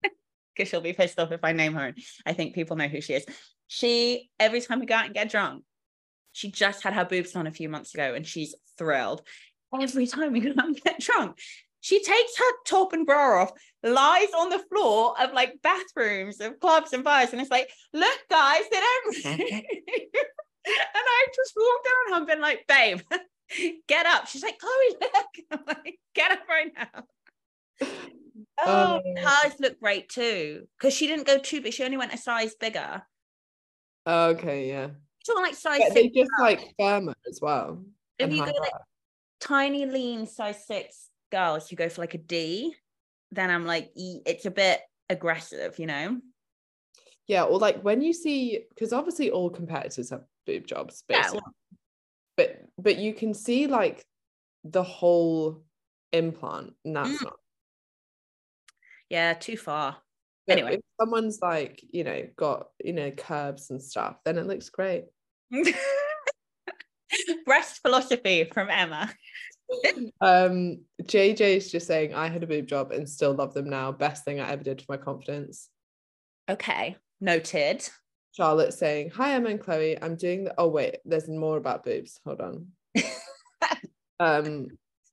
Because 0.56 0.70
she'll 0.70 0.80
be 0.80 0.92
pissed 0.92 1.20
off 1.20 1.30
if 1.30 1.44
I 1.44 1.52
name 1.52 1.74
her. 1.74 1.94
I 2.26 2.32
think 2.32 2.52
people 2.52 2.76
know 2.76 2.88
who 2.88 3.00
she 3.00 3.14
is. 3.14 3.24
She 3.68 4.30
every 4.40 4.60
time 4.60 4.80
we 4.80 4.86
go 4.86 4.94
out 4.96 5.04
and 5.06 5.14
get 5.14 5.30
drunk, 5.30 5.62
she 6.32 6.50
just 6.50 6.82
had 6.82 6.94
her 6.94 7.04
boobs 7.04 7.32
done 7.32 7.46
a 7.46 7.52
few 7.52 7.68
months 7.68 7.94
ago 7.94 8.14
and 8.14 8.26
she's 8.26 8.54
thrilled. 8.76 9.22
Every 9.72 10.06
time 10.06 10.32
we 10.32 10.40
go 10.40 10.50
out 10.50 10.66
and 10.66 10.80
get 10.80 11.00
drunk, 11.00 11.38
she 11.80 12.02
takes 12.02 12.36
her 12.38 12.52
top 12.66 12.92
and 12.92 13.06
bra 13.06 13.42
off, 13.42 13.52
lies 13.82 14.28
on 14.36 14.48
the 14.50 14.58
floor 14.70 15.14
of 15.20 15.32
like 15.32 15.60
bathrooms 15.62 16.40
of 16.40 16.58
clubs 16.60 16.92
and 16.92 17.04
bars, 17.04 17.32
and 17.32 17.40
it's 17.40 17.50
like, 17.50 17.70
look, 17.92 18.18
guys, 18.30 18.62
they 18.70 18.78
don't. 18.80 19.24
and 20.68 20.84
I 20.94 21.26
just 21.34 21.54
walked 21.56 21.88
down 22.10 22.18
and 22.18 22.26
been 22.26 22.40
like, 22.40 22.64
babe, 22.66 23.00
get 23.88 24.06
up. 24.06 24.26
She's 24.26 24.42
like, 24.42 24.58
Chloe, 24.58 24.96
look. 25.00 25.26
I'm 25.50 25.60
like, 25.66 25.98
get 26.14 26.32
up 26.32 26.48
right 26.48 26.72
now. 26.76 27.04
Um, 27.80 27.88
oh, 28.66 29.00
Oh. 29.06 29.14
hers 29.16 29.54
look 29.60 29.78
great 29.80 30.08
too. 30.08 30.66
Because 30.78 30.94
she 30.94 31.06
didn't 31.06 31.26
go 31.26 31.38
too 31.38 31.60
big, 31.60 31.72
she 31.72 31.84
only 31.84 31.96
went 31.96 32.14
a 32.14 32.18
size 32.18 32.54
bigger. 32.58 33.02
Okay, 34.08 34.68
yeah. 34.68 34.88
On 35.36 35.42
like 35.42 35.54
size 35.54 35.80
But 35.80 35.94
they 35.94 36.04
six. 36.04 36.16
just 36.16 36.30
like 36.40 36.60
firmer 36.78 37.14
as 37.28 37.40
well. 37.42 37.84
If 38.18 38.32
you 38.32 38.38
go 38.38 38.52
like 38.58 38.72
tiny, 39.40 39.84
lean, 39.84 40.26
size 40.26 40.66
six 40.66 41.10
girls 41.30 41.68
who 41.68 41.76
go 41.76 41.90
for 41.90 42.00
like 42.00 42.14
a 42.14 42.18
D, 42.18 42.74
then 43.30 43.50
I'm 43.50 43.66
like, 43.66 43.90
it's 43.94 44.46
a 44.46 44.50
bit 44.50 44.80
aggressive, 45.10 45.78
you 45.78 45.84
know? 45.84 46.18
Yeah, 47.26 47.42
or 47.42 47.58
like 47.58 47.82
when 47.82 48.00
you 48.00 48.14
see, 48.14 48.60
because 48.70 48.94
obviously 48.94 49.30
all 49.30 49.50
competitors 49.50 50.08
have 50.08 50.24
boob 50.46 50.66
jobs, 50.66 51.04
Yeah, 51.10 51.18
basically. 51.18 51.40
but 52.38 52.62
but 52.78 52.96
you 52.96 53.12
can 53.12 53.34
see 53.34 53.66
like 53.66 54.06
the 54.64 54.82
whole 54.82 55.62
implant, 56.14 56.72
and 56.86 56.96
that's 56.96 57.20
Mm. 57.20 57.24
not. 57.24 57.36
Yeah, 59.10 59.34
too 59.34 59.58
far. 59.58 59.98
Anyway. 60.48 60.74
if 60.74 60.80
someone's 61.00 61.40
like 61.42 61.82
you 61.90 62.04
know 62.04 62.26
got 62.36 62.68
you 62.82 62.92
know 62.92 63.10
curves 63.10 63.70
and 63.70 63.82
stuff, 63.82 64.16
then 64.24 64.38
it 64.38 64.46
looks 64.46 64.70
great. 64.70 65.04
Breast 67.44 67.80
philosophy 67.82 68.48
from 68.52 68.70
Emma. 68.70 69.12
Um, 70.22 70.80
JJ's 71.02 71.70
just 71.70 71.86
saying 71.86 72.14
I 72.14 72.28
had 72.28 72.42
a 72.42 72.46
boob 72.46 72.66
job 72.66 72.90
and 72.90 73.06
still 73.06 73.34
love 73.34 73.52
them 73.52 73.68
now. 73.68 73.92
Best 73.92 74.24
thing 74.24 74.40
I 74.40 74.50
ever 74.50 74.62
did 74.62 74.80
for 74.80 74.86
my 74.88 74.96
confidence. 74.96 75.68
Okay, 76.48 76.96
noted. 77.20 77.86
Charlotte 78.32 78.72
saying, 78.72 79.10
Hi, 79.10 79.34
Emma 79.34 79.50
and 79.50 79.60
Chloe. 79.60 80.00
I'm 80.00 80.16
doing 80.16 80.44
the 80.44 80.54
oh 80.56 80.68
wait, 80.68 80.96
there's 81.04 81.28
more 81.28 81.58
about 81.58 81.84
boobs. 81.84 82.18
Hold 82.24 82.40
on. 82.40 82.68
um 84.20 84.68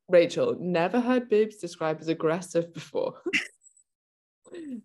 Rachel, 0.08 0.56
never 0.60 1.02
heard 1.02 1.30
boobs 1.30 1.58
described 1.58 2.02
as 2.02 2.08
aggressive 2.08 2.74
before. 2.74 3.16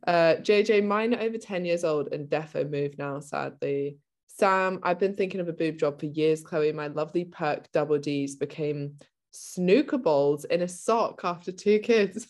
Uh 0.06 0.36
JJ, 0.40 0.86
mine 0.86 1.14
over 1.14 1.38
10 1.38 1.64
years 1.64 1.84
old 1.84 2.12
and 2.12 2.28
defo 2.28 2.68
moved 2.68 2.98
now, 2.98 3.20
sadly. 3.20 3.98
Sam, 4.26 4.80
I've 4.82 4.98
been 4.98 5.14
thinking 5.14 5.40
of 5.40 5.48
a 5.48 5.52
boob 5.52 5.78
job 5.78 6.00
for 6.00 6.06
years, 6.06 6.42
Chloe. 6.42 6.72
My 6.72 6.86
lovely 6.86 7.24
perk 7.24 7.70
double 7.72 7.98
D's 7.98 8.36
became 8.36 8.96
snooker 9.32 9.98
balls 9.98 10.44
in 10.44 10.62
a 10.62 10.68
sock 10.68 11.20
after 11.24 11.52
two 11.52 11.78
kids. 11.80 12.26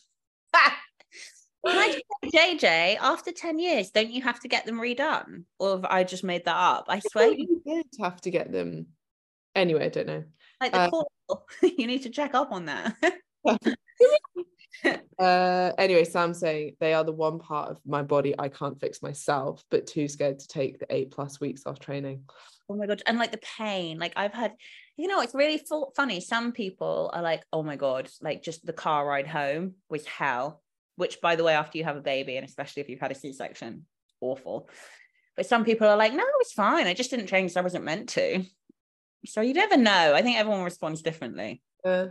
JJ, 2.24 2.96
after 3.00 3.33
10 3.33 3.59
years, 3.59 3.90
don't 3.90 4.11
you 4.11 4.22
have 4.22 4.40
to 4.40 4.48
get 4.48 4.66
them 4.66 4.81
redone? 4.81 5.44
Or 5.59 5.76
have 5.76 5.85
I 5.85 6.05
just 6.05 6.24
made 6.24 6.44
that 6.46 6.57
up? 6.57 6.87
I 6.88 7.00
swear 7.00 7.33
you 7.33 7.62
did 7.66 7.87
have 8.00 8.20
to 8.22 8.31
get 8.31 8.50
them. 8.50 8.87
Anyway, 9.55 9.85
I 9.85 9.88
don't 9.88 10.07
know. 10.07 10.24
Like 10.61 10.72
the 10.72 10.79
uh, 10.79 10.90
call, 10.90 11.11
you 11.62 11.87
need 11.87 12.03
to 12.03 12.11
check 12.11 12.35
up 12.35 12.53
on 12.53 12.66
that. 12.66 12.96
uh, 15.18 15.72
anyway, 15.78 16.04
Sam 16.04 16.35
saying 16.35 16.76
they 16.80 16.94
are 16.94 17.04
the 17.04 17.12
one 17.12 17.38
part 17.38 17.70
of 17.70 17.78
my 17.85 18.02
body 18.02 18.35
I 18.38 18.48
can't 18.48 18.80
fix 18.80 19.02
myself, 19.02 19.64
but 19.70 19.87
too 19.87 20.09
scared 20.09 20.38
to 20.38 20.48
take 20.48 20.78
the 20.78 20.87
eight 20.90 21.11
plus 21.11 21.40
weeks 21.40 21.62
off 21.66 21.78
training. 21.78 22.22
Oh 22.68 22.76
my 22.76 22.87
god! 22.87 23.02
And 23.06 23.18
like 23.18 23.33
the 23.33 23.40
pain, 23.59 23.98
like 23.98 24.12
I've 24.16 24.33
had, 24.33 24.54
you 24.96 25.09
know, 25.09 25.20
it's 25.20 25.35
really 25.35 25.61
funny. 25.96 26.20
Some 26.20 26.52
people 26.52 27.11
are 27.12 27.22
like, 27.22 27.44
"Oh 27.52 27.62
my 27.62 27.76
god!" 27.76 28.09
Like 28.20 28.42
just 28.42 28.64
the 28.64 28.72
car 28.72 29.06
ride 29.06 29.26
home 29.26 29.74
was 29.88 30.06
hell 30.06 30.62
which 31.00 31.20
by 31.22 31.35
the 31.35 31.42
way 31.42 31.54
after 31.54 31.78
you 31.78 31.85
have 31.85 31.96
a 31.96 32.02
baby 32.02 32.37
and 32.37 32.46
especially 32.46 32.83
if 32.83 32.88
you've 32.88 33.00
had 33.00 33.11
a 33.11 33.14
c-section 33.14 33.87
awful 34.20 34.68
but 35.35 35.46
some 35.46 35.64
people 35.64 35.88
are 35.88 35.96
like 35.96 36.12
no 36.12 36.24
it's 36.40 36.52
fine 36.52 36.87
i 36.87 36.92
just 36.92 37.11
didn't 37.11 37.26
train 37.26 37.44
because 37.44 37.56
i 37.56 37.62
wasn't 37.62 37.83
meant 37.83 38.11
to 38.11 38.44
so 39.24 39.40
you 39.40 39.54
never 39.54 39.78
know 39.78 40.12
i 40.14 40.20
think 40.20 40.37
everyone 40.37 40.62
responds 40.62 41.00
differently 41.00 41.62
uh, 41.87 42.09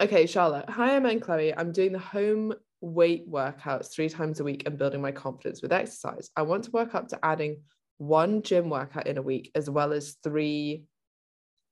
okay 0.00 0.26
charlotte 0.26 0.68
hi 0.68 0.96
i'm 0.96 1.06
Anne 1.06 1.20
chloe 1.20 1.54
i'm 1.56 1.72
doing 1.72 1.92
the 1.92 1.98
home 1.98 2.52
weight 2.80 3.30
workouts 3.30 3.92
three 3.92 4.08
times 4.08 4.40
a 4.40 4.44
week 4.44 4.62
and 4.66 4.78
building 4.78 5.00
my 5.00 5.12
confidence 5.12 5.62
with 5.62 5.72
exercise 5.72 6.30
i 6.36 6.42
want 6.42 6.64
to 6.64 6.70
work 6.70 6.94
up 6.94 7.08
to 7.08 7.18
adding 7.24 7.60
one 7.98 8.42
gym 8.42 8.70
workout 8.70 9.06
in 9.06 9.18
a 9.18 9.22
week 9.22 9.50
as 9.54 9.68
well 9.68 9.92
as 9.92 10.16
three 10.22 10.84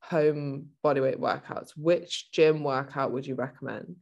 home 0.01 0.67
bodyweight 0.85 1.19
workouts 1.19 1.71
which 1.77 2.31
gym 2.33 2.65
workout 2.65 3.13
would 3.13 3.27
you 3.27 3.35
recommend 3.35 3.97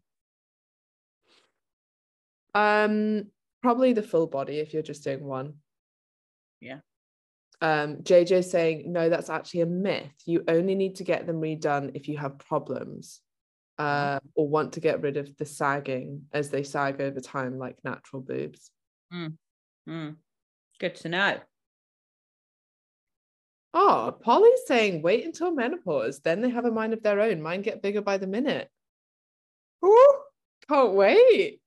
um, 2.54 3.26
probably 3.62 3.92
the 3.92 4.02
full 4.02 4.26
body 4.26 4.58
if 4.58 4.72
you're 4.72 4.82
just 4.82 5.04
doing 5.04 5.24
one. 5.24 5.54
Yeah. 6.60 6.78
Um, 7.60 7.98
JJ 8.02 8.44
saying, 8.44 8.92
no, 8.92 9.08
that's 9.08 9.30
actually 9.30 9.62
a 9.62 9.66
myth. 9.66 10.12
You 10.26 10.44
only 10.48 10.74
need 10.74 10.96
to 10.96 11.04
get 11.04 11.26
them 11.26 11.40
redone 11.40 11.92
if 11.94 12.08
you 12.08 12.16
have 12.18 12.38
problems 12.38 13.20
uh, 13.78 14.20
or 14.34 14.48
want 14.48 14.74
to 14.74 14.80
get 14.80 15.00
rid 15.02 15.16
of 15.16 15.36
the 15.36 15.44
sagging 15.44 16.22
as 16.32 16.50
they 16.50 16.62
sag 16.62 17.00
over 17.00 17.20
time, 17.20 17.58
like 17.58 17.76
natural 17.84 18.22
boobs. 18.22 18.70
Mm. 19.12 19.34
Mm. 19.88 20.16
Good 20.78 20.94
to 20.96 21.08
know. 21.08 21.38
Oh, 23.72 24.16
Polly's 24.22 24.60
saying 24.66 25.02
wait 25.02 25.24
until 25.24 25.50
menopause, 25.50 26.20
then 26.20 26.40
they 26.40 26.50
have 26.50 26.64
a 26.64 26.70
mind 26.70 26.92
of 26.92 27.02
their 27.02 27.20
own. 27.20 27.42
Mine 27.42 27.62
get 27.62 27.82
bigger 27.82 28.02
by 28.02 28.18
the 28.18 28.26
minute. 28.26 28.68
Ooh, 29.84 30.14
can't 30.68 30.92
wait. 30.92 31.60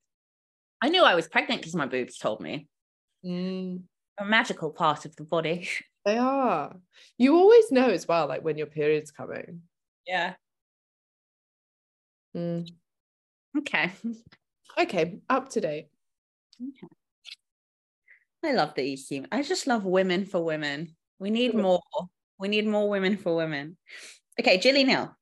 I 0.81 0.89
knew 0.89 1.03
I 1.03 1.15
was 1.15 1.27
pregnant 1.27 1.61
because 1.61 1.75
my 1.75 1.85
boobs 1.85 2.17
told 2.17 2.39
me. 2.39 2.67
Mm. 3.25 3.81
A 4.19 4.25
magical 4.25 4.71
part 4.71 5.05
of 5.05 5.15
the 5.15 5.23
body. 5.23 5.69
They 6.05 6.17
are. 6.17 6.73
You 7.17 7.35
always 7.35 7.69
know 7.69 7.89
as 7.89 8.07
well, 8.07 8.27
like 8.29 8.41
when 8.41 8.57
your 8.57 8.67
period's 8.67 9.11
coming. 9.11 9.63
Yeah. 10.05 10.35
Mm. 12.38 12.69
Okay. 13.58 13.91
Okay, 14.80 15.19
up 15.28 15.50
to 15.50 15.62
date. 15.62 15.88
Okay. 16.62 16.88
I 18.45 18.54
love 18.54 18.76
the 18.76 18.93
EC. 18.93 19.26
I 19.32 19.41
just 19.41 19.65
love 19.65 19.86
women 19.86 20.26
for 20.26 20.43
women. 20.43 20.95
We 21.19 21.32
need 21.32 21.56
more. 21.56 21.82
We 22.38 22.47
need 22.47 22.67
more 22.67 22.88
women 22.88 23.17
for 23.17 23.36
women. 23.36 23.78
Okay, 24.39 24.60
Jilly 24.60 24.84
Neal. 24.84 25.15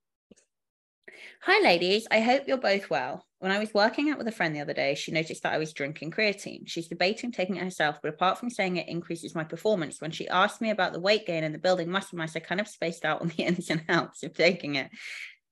Hi, 1.44 1.64
ladies. 1.64 2.08
I 2.12 2.20
hope 2.20 2.44
you're 2.48 2.58
both 2.58 2.90
well. 2.90 3.26
When 3.40 3.52
I 3.52 3.60
was 3.60 3.74
working 3.74 4.10
out 4.10 4.18
with 4.18 4.28
a 4.28 4.32
friend 4.32 4.54
the 4.54 4.62
other 4.62 4.74
day, 4.74 4.96
she 4.96 5.12
noticed 5.12 5.44
that 5.44 5.54
I 5.54 5.58
was 5.58 5.72
drinking 5.72 6.12
creatine. 6.12 6.68
She's 6.68 6.88
debating 6.88 7.32
taking 7.32 7.56
it 7.56 7.64
herself, 7.64 8.00
but 8.02 8.10
apart 8.10 8.40
from 8.40 8.50
saying 8.50 8.78
it 8.78 8.90
increases 8.90 9.36
my 9.36 9.44
performance, 9.44 10.02
when 10.02 10.12
she 10.12 10.28
asked 10.28 10.60
me 10.60 10.72
about 10.72 10.92
the 10.92 11.00
weight 11.00 11.28
gain 11.28 11.44
and 11.44 11.54
the 11.54 11.60
building 11.60 11.90
muscle 11.90 12.18
mass, 12.18 12.36
I 12.36 12.40
kind 12.40 12.60
of 12.60 12.68
spaced 12.68 13.06
out 13.06 13.22
on 13.22 13.28
the 13.30 13.44
ins 13.44 13.70
and 13.70 13.84
outs 13.88 14.24
of 14.24 14.34
taking 14.34 14.76
it. 14.76 14.90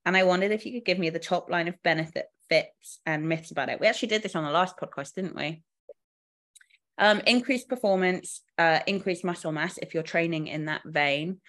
And 0.05 0.17
I 0.17 0.23
wondered 0.23 0.51
if 0.51 0.65
you 0.65 0.73
could 0.73 0.85
give 0.85 0.99
me 0.99 1.09
the 1.09 1.19
top 1.19 1.49
line 1.49 1.67
of 1.67 1.81
benefit, 1.83 2.27
benefits 2.53 2.99
and 3.05 3.27
myths 3.27 3.51
about 3.51 3.69
it. 3.69 3.79
We 3.79 3.87
actually 3.87 4.09
did 4.09 4.23
this 4.23 4.35
on 4.35 4.43
the 4.43 4.51
last 4.51 4.77
podcast, 4.77 5.13
didn't 5.13 5.35
we? 5.35 5.63
Um, 6.97 7.21
increased 7.25 7.69
performance, 7.69 8.41
uh, 8.57 8.79
increased 8.85 9.23
muscle 9.23 9.51
mass 9.51 9.77
if 9.79 9.93
you're 9.93 10.03
training 10.03 10.47
in 10.47 10.65
that 10.65 10.81
vein. 10.85 11.39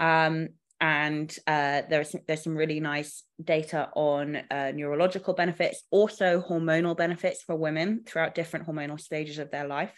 Um, 0.00 0.48
and 0.80 1.34
uh, 1.46 1.82
there's 1.90 2.14
there's 2.26 2.44
some 2.44 2.56
really 2.56 2.78
nice 2.78 3.24
data 3.42 3.88
on 3.94 4.36
uh, 4.50 4.72
neurological 4.72 5.34
benefits, 5.34 5.82
also 5.90 6.40
hormonal 6.40 6.96
benefits 6.96 7.42
for 7.42 7.56
women 7.56 8.04
throughout 8.06 8.34
different 8.34 8.66
hormonal 8.66 9.00
stages 9.00 9.38
of 9.38 9.50
their 9.50 9.66
life. 9.66 9.92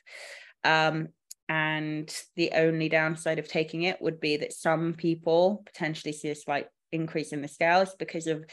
Um, 0.64 1.09
and 1.51 2.14
the 2.37 2.53
only 2.55 2.88
downside 2.88 3.38
of 3.38 3.49
taking 3.49 3.83
it 3.83 4.01
would 4.01 4.20
be 4.20 4.38
that 4.38 4.53
some 4.53 4.94
people 4.94 5.62
potentially 5.66 6.12
see 6.12 6.29
a 6.29 6.35
slight 6.35 6.68
increase 6.92 7.33
in 7.33 7.42
the 7.42 7.48
scales 7.48 7.94
because 7.98 8.26
of 8.26 8.44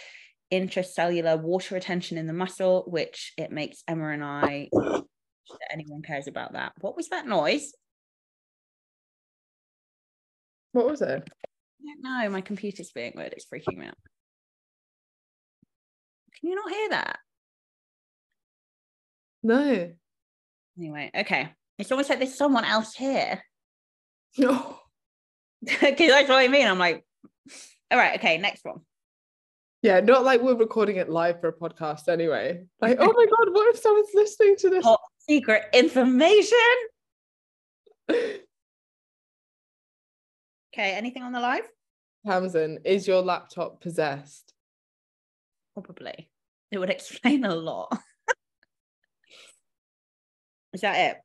intracellular 0.51 1.41
water 1.41 1.75
retention 1.75 2.17
in 2.17 2.27
the 2.27 2.33
muscle, 2.33 2.83
which 2.87 3.33
it 3.37 3.51
makes 3.51 3.83
Emma 3.87 4.09
and 4.09 4.23
I. 4.23 4.69
anyone 5.71 6.01
cares 6.01 6.27
about 6.27 6.53
that. 6.53 6.73
What 6.79 6.95
was 6.95 7.09
that 7.09 7.27
noise? 7.27 7.73
What 10.71 10.87
was 10.87 11.01
it? 11.01 11.27
No, 11.99 12.29
my 12.29 12.41
computer's 12.41 12.91
being 12.91 13.13
weird. 13.15 13.33
It's 13.33 13.45
freaking 13.45 13.77
me 13.77 13.87
out. 13.87 13.97
Can 16.39 16.49
you 16.49 16.55
not 16.55 16.69
hear 16.69 16.89
that? 16.89 17.19
No. 19.43 19.91
Anyway, 20.77 21.11
okay. 21.15 21.49
It's 21.79 21.91
almost 21.91 22.09
like 22.09 22.19
there's 22.19 22.37
someone 22.37 22.65
else 22.65 22.93
here. 22.93 23.41
No. 24.37 24.77
Because 25.65 26.09
that's 26.09 26.29
what 26.29 26.37
I 26.37 26.47
mean. 26.47 26.67
I'm 26.67 26.77
like, 26.77 27.03
all 27.91 27.97
right, 27.97 28.19
okay, 28.19 28.37
next 28.37 28.65
one. 28.65 28.81
Yeah, 29.81 29.99
not 29.99 30.23
like 30.23 30.41
we're 30.41 30.55
recording 30.55 30.97
it 30.97 31.09
live 31.09 31.39
for 31.39 31.49
a 31.49 31.53
podcast 31.53 32.07
anyway. 32.07 32.65
Like, 32.81 32.97
oh 32.99 33.13
my 33.13 33.25
God, 33.37 33.53
what 33.53 33.73
if 33.73 33.79
someone's 33.79 34.09
listening 34.13 34.55
to 34.57 34.69
this? 34.69 34.83
Top 34.83 35.01
secret 35.19 35.63
information. 35.73 36.57
okay, 38.09 38.41
anything 40.75 41.23
on 41.23 41.31
the 41.31 41.39
live? 41.39 41.67
Tamsin, 42.25 42.79
is 42.83 43.07
your 43.07 43.21
laptop 43.21 43.81
possessed? 43.81 44.53
Probably. 45.73 46.29
It 46.71 46.79
would 46.79 46.89
explain 46.89 47.45
a 47.45 47.55
lot. 47.55 47.97
is 50.73 50.81
that 50.81 51.11
it? 51.11 51.17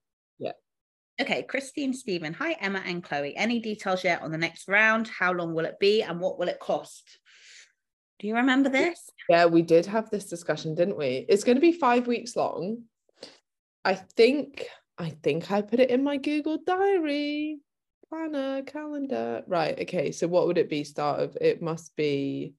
Okay, 1.21 1.43
Christine 1.43 1.93
Stephen. 1.93 2.33
Hi, 2.35 2.53
Emma 2.53 2.83
and 2.85 3.03
Chloe. 3.03 3.37
Any 3.37 3.61
details 3.61 4.03
yet 4.03 4.23
on 4.23 4.33
the 4.33 4.39
next 4.39 4.67
round? 4.67 5.09
How 5.09 5.33
long 5.33 5.55
will 5.55 5.67
it 5.67 5.79
be 5.79 6.03
and 6.03 6.19
what 6.19 6.39
will 6.39 6.49
it 6.49 6.59
cost? 6.59 7.19
Do 8.19 8.27
you 8.27 8.37
remember 8.37 8.69
this? 8.69 9.11
Yeah, 9.29 9.47
we 9.47 9.63
did 9.63 9.87
have 9.87 10.09
this 10.11 10.27
discussion, 10.27 10.75
didn't 10.75 10.97
we? 10.97 11.27
It's 11.29 11.45
going 11.45 11.57
to 11.57 11.61
be 11.61 11.73
five 11.73 12.07
weeks 12.07 12.35
long. 12.35 12.85
I 13.85 13.95
think 13.95 14.67
I 14.97 15.11
think 15.11 15.51
I 15.51 15.63
put 15.63 15.81
it 15.81 15.91
in 15.91 16.05
my 16.05 16.17
Google 16.17 16.59
Diary 16.65 17.59
planner, 18.09 18.63
calendar. 18.63 19.43
Right. 19.47 19.79
Okay. 19.81 20.13
So 20.13 20.29
what 20.29 20.47
would 20.47 20.59
it 20.59 20.71
be? 20.71 20.85
Start 20.85 21.21
of 21.21 21.37
it 21.41 21.61
must 21.61 21.95
be 21.97 22.55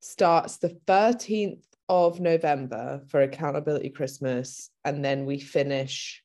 starts 0.00 0.56
the 0.56 0.78
13th 0.86 1.62
of 1.88 2.20
November 2.20 3.02
for 3.08 3.20
accountability 3.20 3.90
Christmas, 3.90 4.70
and 4.84 5.04
then 5.04 5.26
we 5.26 5.38
finish 5.38 6.22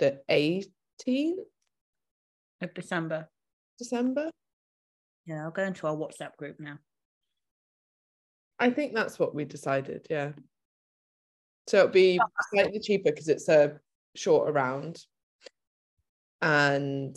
the 0.00 0.20
18th 0.28 1.34
of 2.60 2.74
December. 2.74 3.28
December. 3.78 4.30
Yeah, 5.26 5.44
I'll 5.44 5.52
go 5.52 5.62
into 5.62 5.86
our 5.86 5.94
WhatsApp 5.94 6.36
group 6.36 6.58
now. 6.58 6.78
I 8.58 8.70
think 8.70 8.94
that's 8.94 9.18
what 9.18 9.34
we 9.34 9.44
decided. 9.44 10.06
Yeah. 10.10 10.32
So 11.68 11.78
it'll 11.78 11.90
be 11.90 12.18
slightly 12.52 12.80
cheaper 12.80 13.10
because 13.10 13.28
it's 13.28 13.48
a 13.48 13.78
shorter 14.16 14.52
round 14.52 14.98
and 16.42 17.14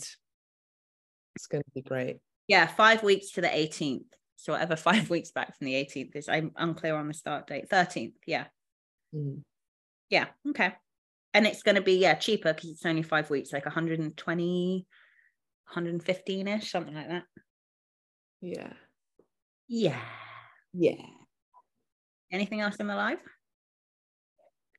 it's 1.36 1.48
going 1.48 1.64
to 1.64 1.72
be 1.74 1.82
great. 1.82 2.20
Yeah, 2.48 2.68
five 2.68 3.02
weeks 3.02 3.32
to 3.32 3.42
the 3.42 3.48
18th. 3.48 4.06
So 4.36 4.54
whatever 4.54 4.76
five 4.78 5.10
weeks 5.10 5.32
back 5.32 5.58
from 5.58 5.66
the 5.66 5.74
18th 5.74 6.16
is, 6.16 6.30
I'm 6.30 6.52
unclear 6.56 6.96
on 6.96 7.08
the 7.08 7.14
start 7.14 7.48
date. 7.48 7.70
13th, 7.70 8.14
yeah. 8.28 8.46
Mm. 9.16 9.42
Yeah, 10.10 10.28
okay. 10.50 10.74
And 11.34 11.48
it's 11.48 11.64
going 11.64 11.76
to 11.76 11.82
be 11.82 11.94
yeah 11.96 12.14
cheaper 12.16 12.54
because 12.54 12.70
it's 12.72 12.86
only 12.86 13.02
five 13.04 13.30
weeks 13.30 13.52
like 13.54 13.66
120 13.66 14.86
115ish 15.76 16.64
something 16.66 16.94
like 16.94 17.10
that 17.10 17.24
Yeah. 18.42 18.74
yeah 19.68 20.00
Yeah. 20.74 20.96
anything 22.32 22.62
else 22.62 22.76
in 22.78 22.88
the 22.88 22.96
live 22.96 23.20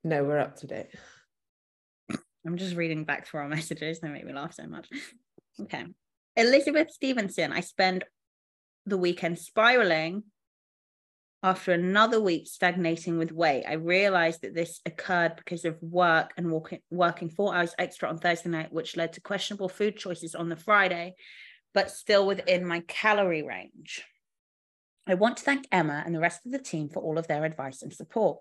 No, 0.05 0.23
we're 0.25 0.38
up 0.38 0.57
to 0.57 0.67
date. 0.67 0.88
i'm 2.47 2.57
just 2.57 2.77
reading 2.77 3.05
back 3.05 3.27
through 3.27 3.40
our 3.40 3.49
messages 3.57 4.01
they 4.01 4.09
make 4.09 4.25
me 4.25 4.33
laugh 4.33 4.55
so 4.55 4.67
much 4.67 4.88
okay 5.61 5.85
elizabeth 6.37 6.90
stevenson 6.90 7.53
i 7.53 7.61
spend 7.61 8.05
the 8.87 8.99
weekend 8.99 9.38
spiraling 9.38 10.25
after 11.44 11.72
another 11.72 12.18
week 12.18 12.46
stagnating 12.46 13.18
with 13.18 13.30
weight, 13.30 13.64
I 13.68 13.74
realized 13.74 14.40
that 14.40 14.54
this 14.54 14.80
occurred 14.87 15.37
because 15.37 15.66
of 15.66 15.76
work 15.83 16.33
and 16.38 16.50
walking, 16.50 16.80
working 16.90 17.28
four 17.28 17.54
hours 17.54 17.74
extra 17.78 18.09
on 18.09 18.16
Thursday 18.16 18.48
night, 18.48 18.72
which 18.72 18.96
led 18.96 19.12
to 19.12 19.20
questionable 19.20 19.68
food 19.68 19.98
choices 19.98 20.35
on 20.35 20.48
the 20.48 20.57
Friday, 20.57 21.16
but 21.74 21.90
still 21.90 22.26
within 22.26 22.64
my 22.64 22.80
calorie 22.88 23.42
range. 23.42 24.02
I 25.07 25.14
want 25.14 25.37
to 25.37 25.44
thank 25.44 25.66
Emma 25.70 26.02
and 26.07 26.14
the 26.14 26.20
rest 26.20 26.46
of 26.46 26.52
the 26.52 26.59
team 26.59 26.88
for 26.88 27.02
all 27.02 27.18
of 27.18 27.26
their 27.26 27.44
advice 27.44 27.83
and 27.83 27.92
support. 27.92 28.38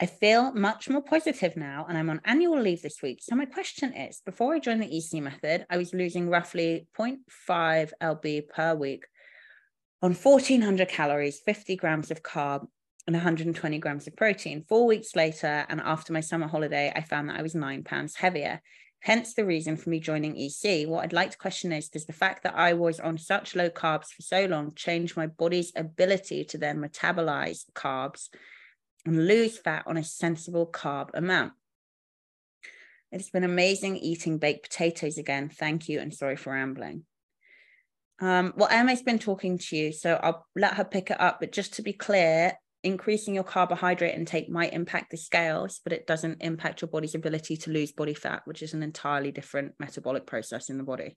I 0.00 0.06
feel 0.06 0.52
much 0.52 0.88
more 0.88 1.02
positive 1.02 1.56
now, 1.56 1.86
and 1.88 1.96
I'm 1.96 2.10
on 2.10 2.20
annual 2.24 2.60
leave 2.60 2.82
this 2.82 3.00
week. 3.00 3.20
So, 3.22 3.36
my 3.36 3.44
question 3.44 3.92
is 3.94 4.20
before 4.26 4.54
I 4.54 4.58
joined 4.58 4.82
the 4.82 4.96
EC 4.96 5.22
method, 5.22 5.66
I 5.70 5.76
was 5.76 5.94
losing 5.94 6.28
roughly 6.28 6.88
0.5 6.98 7.92
lb 8.02 8.48
per 8.48 8.74
week 8.74 9.04
on 10.04 10.12
1400 10.12 10.86
calories, 10.86 11.40
50 11.40 11.76
grams 11.76 12.10
of 12.10 12.22
carb, 12.22 12.66
and 13.06 13.16
120 13.16 13.78
grams 13.78 14.06
of 14.06 14.14
protein. 14.14 14.62
Four 14.68 14.84
weeks 14.84 15.16
later, 15.16 15.64
and 15.70 15.80
after 15.80 16.12
my 16.12 16.20
summer 16.20 16.46
holiday, 16.46 16.92
I 16.94 17.00
found 17.00 17.30
that 17.30 17.38
I 17.38 17.42
was 17.42 17.54
nine 17.54 17.84
pounds 17.84 18.14
heavier. 18.14 18.60
Hence 19.00 19.32
the 19.32 19.46
reason 19.46 19.78
for 19.78 19.88
me 19.88 20.00
joining 20.00 20.36
EC. 20.36 20.86
What 20.86 21.04
I'd 21.04 21.14
like 21.14 21.30
to 21.30 21.38
question 21.38 21.72
is 21.72 21.88
Does 21.88 22.04
the 22.04 22.12
fact 22.12 22.42
that 22.42 22.54
I 22.54 22.74
was 22.74 23.00
on 23.00 23.16
such 23.16 23.56
low 23.56 23.70
carbs 23.70 24.08
for 24.08 24.20
so 24.20 24.44
long 24.44 24.74
change 24.74 25.16
my 25.16 25.26
body's 25.26 25.72
ability 25.74 26.44
to 26.44 26.58
then 26.58 26.82
metabolize 26.82 27.64
carbs 27.72 28.28
and 29.06 29.26
lose 29.26 29.56
fat 29.56 29.84
on 29.86 29.96
a 29.96 30.04
sensible 30.04 30.66
carb 30.66 31.08
amount? 31.14 31.54
It's 33.10 33.30
been 33.30 33.44
amazing 33.44 33.96
eating 33.96 34.36
baked 34.36 34.68
potatoes 34.68 35.16
again. 35.16 35.48
Thank 35.48 35.88
you, 35.88 35.98
and 35.98 36.12
sorry 36.12 36.36
for 36.36 36.52
rambling. 36.52 37.06
Um, 38.20 38.52
well, 38.56 38.68
Emma's 38.70 39.02
been 39.02 39.18
talking 39.18 39.58
to 39.58 39.76
you, 39.76 39.92
so 39.92 40.18
I'll 40.22 40.46
let 40.54 40.74
her 40.74 40.84
pick 40.84 41.10
it 41.10 41.20
up. 41.20 41.40
But 41.40 41.52
just 41.52 41.74
to 41.74 41.82
be 41.82 41.92
clear, 41.92 42.52
increasing 42.84 43.34
your 43.34 43.44
carbohydrate 43.44 44.14
intake 44.14 44.48
might 44.48 44.72
impact 44.72 45.10
the 45.10 45.16
scales, 45.16 45.80
but 45.82 45.92
it 45.92 46.06
doesn't 46.06 46.42
impact 46.42 46.82
your 46.82 46.88
body's 46.88 47.14
ability 47.14 47.56
to 47.56 47.70
lose 47.70 47.92
body 47.92 48.14
fat, 48.14 48.42
which 48.44 48.62
is 48.62 48.74
an 48.74 48.82
entirely 48.82 49.32
different 49.32 49.72
metabolic 49.80 50.26
process 50.26 50.68
in 50.70 50.78
the 50.78 50.84
body. 50.84 51.16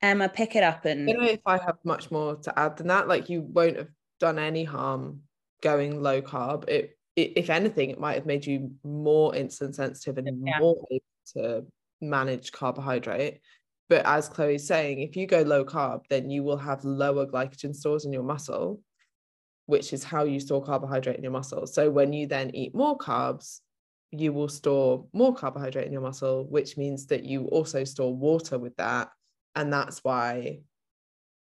Emma, 0.00 0.28
pick 0.28 0.56
it 0.56 0.62
up 0.62 0.84
and 0.84 1.08
I 1.08 1.12
don't 1.12 1.22
know 1.22 1.28
if 1.28 1.40
I 1.46 1.58
have 1.58 1.76
much 1.84 2.10
more 2.10 2.36
to 2.36 2.58
add 2.58 2.76
than 2.76 2.88
that. 2.88 3.08
Like 3.08 3.28
you 3.30 3.40
won't 3.40 3.76
have 3.76 3.88
done 4.20 4.38
any 4.38 4.64
harm 4.64 5.20
going 5.62 6.02
low 6.02 6.20
carb. 6.20 6.68
It, 6.68 6.98
it 7.16 7.32
if 7.36 7.50
anything, 7.50 7.90
it 7.90 8.00
might 8.00 8.16
have 8.16 8.26
made 8.26 8.44
you 8.44 8.72
more 8.84 9.32
insulin 9.32 9.74
sensitive 9.74 10.18
and 10.18 10.46
Yeah. 10.46 10.58
more 10.58 10.84
able 10.90 11.04
to 11.34 11.66
manage 12.00 12.52
carbohydrate. 12.52 13.40
But 13.92 14.06
as 14.06 14.26
Chloe's 14.26 14.66
saying, 14.66 15.00
if 15.00 15.16
you 15.16 15.26
go 15.26 15.42
low 15.42 15.66
carb, 15.66 16.06
then 16.08 16.30
you 16.30 16.42
will 16.42 16.56
have 16.56 16.82
lower 16.82 17.26
glycogen 17.26 17.76
stores 17.76 18.06
in 18.06 18.12
your 18.14 18.22
muscle, 18.22 18.80
which 19.66 19.92
is 19.92 20.02
how 20.02 20.24
you 20.24 20.40
store 20.40 20.64
carbohydrate 20.64 21.18
in 21.18 21.22
your 21.22 21.30
muscle. 21.30 21.66
So 21.66 21.90
when 21.90 22.14
you 22.14 22.26
then 22.26 22.56
eat 22.56 22.74
more 22.74 22.96
carbs, 22.96 23.60
you 24.10 24.32
will 24.32 24.48
store 24.48 25.04
more 25.12 25.34
carbohydrate 25.34 25.84
in 25.86 25.92
your 25.92 26.00
muscle, 26.00 26.46
which 26.48 26.78
means 26.78 27.04
that 27.08 27.24
you 27.26 27.44
also 27.48 27.84
store 27.84 28.16
water 28.16 28.58
with 28.58 28.74
that. 28.76 29.10
And 29.56 29.70
that's 29.70 30.02
why 30.02 30.60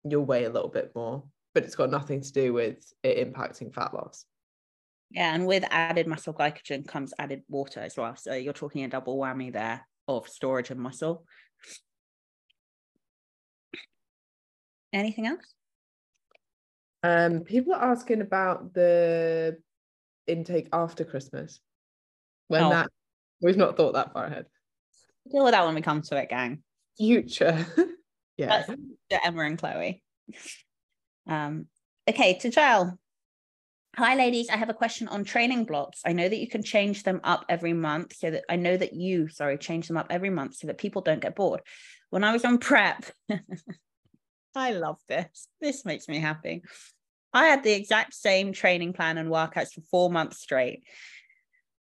you'll 0.05 0.27
weigh 0.27 0.45
a 0.45 0.51
little 0.51 0.69
bit 0.69 0.93
more, 0.95 1.25
but 1.55 1.65
it's 1.65 1.75
got 1.75 1.89
nothing 1.89 2.21
to 2.21 2.33
do 2.33 2.53
with 2.53 2.85
it 3.03 3.33
impacting 3.33 3.75
fat 3.75 3.95
loss. 3.95 4.27
yeah, 5.11 5.35
and 5.35 5.47
with 5.47 5.65
added 5.71 6.07
muscle 6.07 6.35
glycogen 6.35 6.87
comes 6.87 7.15
added 7.19 7.45
water 7.49 7.81
as 7.81 7.97
well. 7.97 8.15
So 8.15 8.35
you're 8.35 8.53
talking 8.53 8.85
a 8.85 8.89
double 8.89 9.17
whammy 9.17 9.55
there 9.55 9.87
of 10.07 10.29
storage 10.29 10.69
of 10.69 10.77
muscle. 10.77 11.25
Anything 14.97 15.27
else? 15.27 15.55
Um, 17.03 17.41
people 17.41 17.75
are 17.75 17.93
asking 17.93 18.23
about 18.23 18.73
the 18.73 19.59
intake 20.27 20.69
after 20.73 21.05
Christmas. 21.05 21.61
When 22.49 22.63
Oh. 22.65 22.71
that 22.71 22.89
we've 23.43 23.59
not 23.59 23.77
thought 23.77 23.93
that 23.93 24.13
far 24.15 24.25
ahead. 24.25 24.47
Deal 25.31 25.45
with 25.45 25.53
that 25.53 25.67
when 25.67 25.75
we 25.75 25.83
come 25.83 26.01
to 26.01 26.17
it, 26.17 26.31
gang. 26.31 26.63
Future. 26.97 27.67
yeah. 28.39 28.65
That's 28.67 29.25
Emma 29.25 29.43
and 29.43 29.59
Chloe. 29.59 30.03
Um, 31.27 31.67
okay, 32.09 32.39
to 32.39 32.51
Giles. 32.51 32.91
Hi, 33.97 34.15
ladies. 34.15 34.49
I 34.49 34.57
have 34.57 34.71
a 34.71 34.75
question 34.75 35.09
on 35.09 35.25
training 35.25 35.65
blocks. 35.65 36.01
I 36.07 36.13
know 36.13 36.29
that 36.29 36.39
you 36.39 36.49
can 36.49 36.63
change 36.63 37.03
them 37.03 37.21
up 37.23 37.45
every 37.49 37.73
month 37.75 38.17
so 38.17 38.31
that 38.31 38.45
I 38.49 38.57
know 38.57 38.77
that 38.77 38.95
you, 38.95 39.29
sorry, 39.29 39.59
change 39.59 39.89
them 39.89 39.97
up 39.99 40.07
every 40.09 40.31
month 40.31 40.55
so 40.57 40.69
that 40.69 40.79
people 40.79 41.03
don't 41.03 41.21
get 41.21 41.37
bored. 41.37 41.61
When 42.11 42.25
I 42.25 42.33
was 42.33 42.45
on 42.45 42.59
prep, 42.59 43.05
I 44.57 44.73
love 44.73 44.99
this. 45.07 45.49
This 45.61 45.85
makes 45.85 46.09
me 46.09 46.19
happy. 46.19 46.63
I 47.33 47.47
had 47.47 47.63
the 47.63 47.73
exact 47.73 48.15
same 48.15 48.53
training 48.53 48.95
plan 48.95 49.19
and 49.19 49.29
workouts 49.29 49.75
for 49.75 49.83
four 49.83 50.11
months 50.11 50.39
straight. 50.39 50.85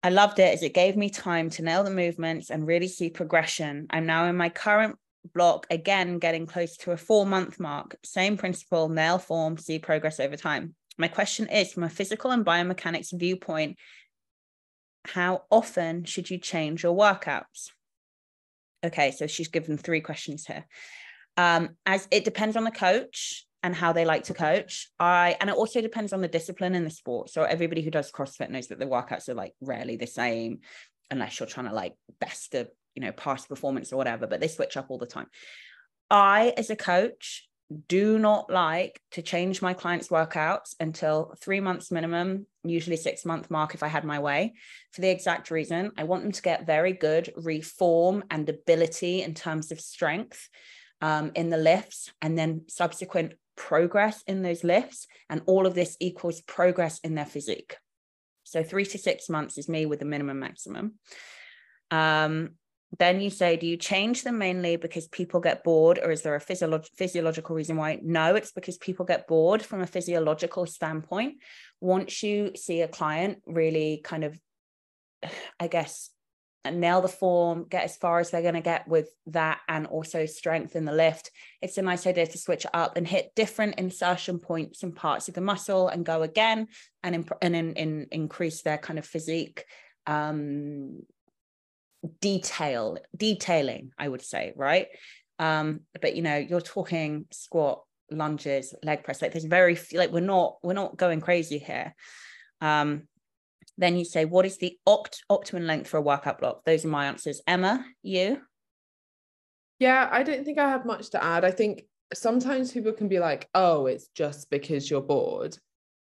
I 0.02 0.10
loved 0.10 0.38
it 0.38 0.52
as 0.54 0.62
it 0.62 0.74
gave 0.74 0.96
me 0.96 1.08
time 1.08 1.48
to 1.50 1.62
nail 1.62 1.82
the 1.84 1.90
movements 1.90 2.50
and 2.50 2.66
really 2.66 2.88
see 2.88 3.08
progression. 3.08 3.86
I'm 3.88 4.04
now 4.04 4.26
in 4.26 4.36
my 4.36 4.50
current 4.50 4.96
block, 5.34 5.66
again, 5.70 6.18
getting 6.18 6.46
close 6.46 6.76
to 6.78 6.92
a 6.92 6.96
four 6.98 7.24
month 7.24 7.58
mark. 7.58 7.96
Same 8.04 8.36
principle, 8.36 8.90
nail 8.90 9.18
form, 9.18 9.56
see 9.56 9.78
progress 9.78 10.20
over 10.20 10.36
time. 10.36 10.74
My 10.98 11.08
question 11.08 11.48
is 11.48 11.72
from 11.72 11.84
a 11.84 11.88
physical 11.88 12.30
and 12.30 12.44
biomechanics 12.44 13.18
viewpoint, 13.18 13.78
how 15.06 15.44
often 15.50 16.04
should 16.04 16.28
you 16.28 16.36
change 16.36 16.82
your 16.82 16.94
workouts? 16.94 17.70
Okay, 18.84 19.10
so 19.12 19.26
she's 19.26 19.48
given 19.48 19.78
three 19.78 20.02
questions 20.02 20.44
here. 20.44 20.66
Um, 21.40 21.70
as 21.86 22.06
it 22.10 22.24
depends 22.24 22.54
on 22.56 22.64
the 22.64 22.70
coach 22.70 23.46
and 23.62 23.74
how 23.74 23.92
they 23.92 24.04
like 24.04 24.24
to 24.24 24.34
coach. 24.34 24.88
I 24.98 25.36
and 25.40 25.48
it 25.48 25.56
also 25.56 25.80
depends 25.80 26.12
on 26.12 26.20
the 26.20 26.28
discipline 26.28 26.74
in 26.74 26.84
the 26.84 26.90
sport. 26.90 27.30
So 27.30 27.42
everybody 27.42 27.82
who 27.82 27.90
does 27.90 28.12
CrossFit 28.12 28.50
knows 28.50 28.68
that 28.68 28.78
the 28.78 28.86
workouts 28.86 29.28
are 29.28 29.34
like 29.34 29.54
rarely 29.60 29.96
the 29.96 30.06
same, 30.06 30.60
unless 31.10 31.38
you're 31.38 31.48
trying 31.54 31.68
to 31.68 31.74
like 31.74 31.94
best 32.20 32.52
the 32.52 32.68
you 32.94 33.02
know 33.02 33.12
past 33.12 33.48
performance 33.48 33.92
or 33.92 33.96
whatever. 33.96 34.26
But 34.26 34.40
they 34.40 34.48
switch 34.48 34.76
up 34.76 34.86
all 34.90 34.98
the 34.98 35.06
time. 35.06 35.28
I, 36.10 36.52
as 36.56 36.70
a 36.70 36.76
coach, 36.76 37.48
do 37.88 38.18
not 38.18 38.50
like 38.50 39.00
to 39.12 39.22
change 39.22 39.62
my 39.62 39.74
clients' 39.74 40.08
workouts 40.08 40.74
until 40.80 41.34
three 41.40 41.60
months 41.60 41.90
minimum, 41.90 42.46
usually 42.64 42.96
six 42.96 43.24
month 43.24 43.50
mark 43.50 43.74
if 43.74 43.82
I 43.82 43.88
had 43.88 44.04
my 44.04 44.18
way, 44.18 44.54
for 44.92 45.00
the 45.00 45.10
exact 45.10 45.50
reason 45.50 45.92
I 45.96 46.04
want 46.04 46.22
them 46.24 46.32
to 46.32 46.42
get 46.42 46.66
very 46.66 46.92
good 46.92 47.32
reform 47.36 48.24
and 48.30 48.48
ability 48.48 49.22
in 49.22 49.34
terms 49.34 49.70
of 49.72 49.80
strength 49.80 50.48
um, 51.00 51.32
in 51.34 51.50
the 51.50 51.56
lifts 51.56 52.12
and 52.20 52.38
then 52.38 52.62
subsequent 52.68 53.34
progress 53.56 54.22
in 54.26 54.42
those 54.42 54.64
lifts. 54.64 55.06
And 55.28 55.42
all 55.46 55.66
of 55.66 55.74
this 55.74 55.96
equals 56.00 56.40
progress 56.42 56.98
in 57.00 57.14
their 57.14 57.26
physique. 57.26 57.76
So 58.44 58.62
three 58.62 58.84
to 58.86 58.98
six 58.98 59.28
months 59.28 59.58
is 59.58 59.68
me 59.68 59.86
with 59.86 60.00
the 60.00 60.04
minimum 60.04 60.40
maximum. 60.40 60.94
Um, 61.90 62.50
then 62.98 63.20
you 63.20 63.30
say, 63.30 63.56
do 63.56 63.66
you 63.66 63.76
change 63.76 64.24
them 64.24 64.38
mainly 64.38 64.76
because 64.76 65.06
people 65.06 65.38
get 65.38 65.62
bored, 65.62 66.00
or 66.02 66.10
is 66.10 66.22
there 66.22 66.34
a 66.34 66.40
physiolog- 66.40 66.88
physiological 66.96 67.54
reason 67.54 67.76
why? 67.76 68.00
No, 68.02 68.34
it's 68.34 68.50
because 68.50 68.78
people 68.78 69.06
get 69.06 69.28
bored 69.28 69.62
from 69.62 69.80
a 69.80 69.86
physiological 69.86 70.66
standpoint. 70.66 71.36
Once 71.80 72.22
you 72.22 72.52
see 72.56 72.80
a 72.80 72.88
client 72.88 73.42
really 73.46 74.00
kind 74.02 74.24
of, 74.24 74.38
I 75.60 75.68
guess, 75.68 76.10
nail 76.64 77.00
the 77.00 77.08
form, 77.08 77.66
get 77.68 77.84
as 77.84 77.96
far 77.96 78.20
as 78.20 78.30
they're 78.30 78.42
going 78.42 78.54
to 78.54 78.60
get 78.60 78.86
with 78.86 79.08
that, 79.26 79.60
and 79.68 79.86
also 79.86 80.26
strengthen 80.26 80.84
the 80.84 80.92
lift, 80.92 81.30
it's 81.62 81.78
a 81.78 81.82
nice 81.82 82.06
idea 82.06 82.26
to 82.26 82.38
switch 82.38 82.66
up 82.74 82.96
and 82.96 83.06
hit 83.06 83.34
different 83.34 83.76
insertion 83.76 84.38
points 84.38 84.82
and 84.82 84.94
parts 84.94 85.28
of 85.28 85.34
the 85.34 85.40
muscle 85.40 85.88
and 85.88 86.04
go 86.04 86.22
again 86.22 86.68
and, 87.02 87.14
imp- 87.14 87.38
and 87.40 87.56
in, 87.56 87.72
in, 87.74 88.06
increase 88.10 88.62
their 88.62 88.78
kind 88.78 88.98
of 88.98 89.06
physique 89.06 89.64
um 90.06 91.00
detail 92.20 92.96
detailing 93.14 93.90
i 93.98 94.08
would 94.08 94.22
say 94.22 94.52
right? 94.56 94.88
Um 95.38 95.80
but 96.00 96.16
you 96.16 96.22
know 96.22 96.36
you're 96.36 96.60
talking 96.60 97.26
squat 97.30 97.82
lunges 98.10 98.74
leg 98.82 99.04
press 99.04 99.22
like 99.22 99.32
there's 99.32 99.44
very 99.44 99.74
few 99.74 99.98
like 99.98 100.10
we're 100.10 100.20
not 100.20 100.56
we're 100.62 100.72
not 100.72 100.96
going 100.96 101.20
crazy 101.20 101.58
here. 101.58 101.94
Um 102.60 103.08
then 103.80 103.96
you 103.96 104.04
say 104.04 104.24
what 104.24 104.46
is 104.46 104.58
the 104.58 104.78
opt- 104.86 105.24
optimum 105.28 105.66
length 105.66 105.88
for 105.88 105.96
a 105.96 106.02
workout 106.02 106.38
block 106.38 106.64
those 106.64 106.84
are 106.84 106.88
my 106.88 107.06
answers 107.06 107.40
emma 107.46 107.84
you 108.02 108.40
Yeah, 109.80 110.08
I 110.12 110.22
don't 110.22 110.44
think 110.44 110.58
I 110.58 110.68
have 110.68 110.84
much 110.84 111.10
to 111.10 111.24
add. 111.24 111.42
I 111.42 111.50
think 111.50 111.84
sometimes 112.12 112.70
people 112.70 112.92
can 112.92 113.08
be 113.08 113.18
like, 113.18 113.48
oh, 113.54 113.86
it's 113.86 114.08
just 114.08 114.50
because 114.50 114.90
you're 114.90 115.00
bored. 115.00 115.56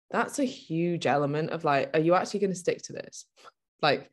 That's 0.09 0.39
a 0.39 0.43
huge 0.43 1.05
element 1.05 1.51
of 1.51 1.63
like, 1.63 1.91
are 1.93 1.99
you 1.99 2.15
actually 2.15 2.39
going 2.39 2.53
to 2.53 2.57
stick 2.57 2.81
to 2.83 2.93
this? 2.93 3.25
Like, 3.81 4.09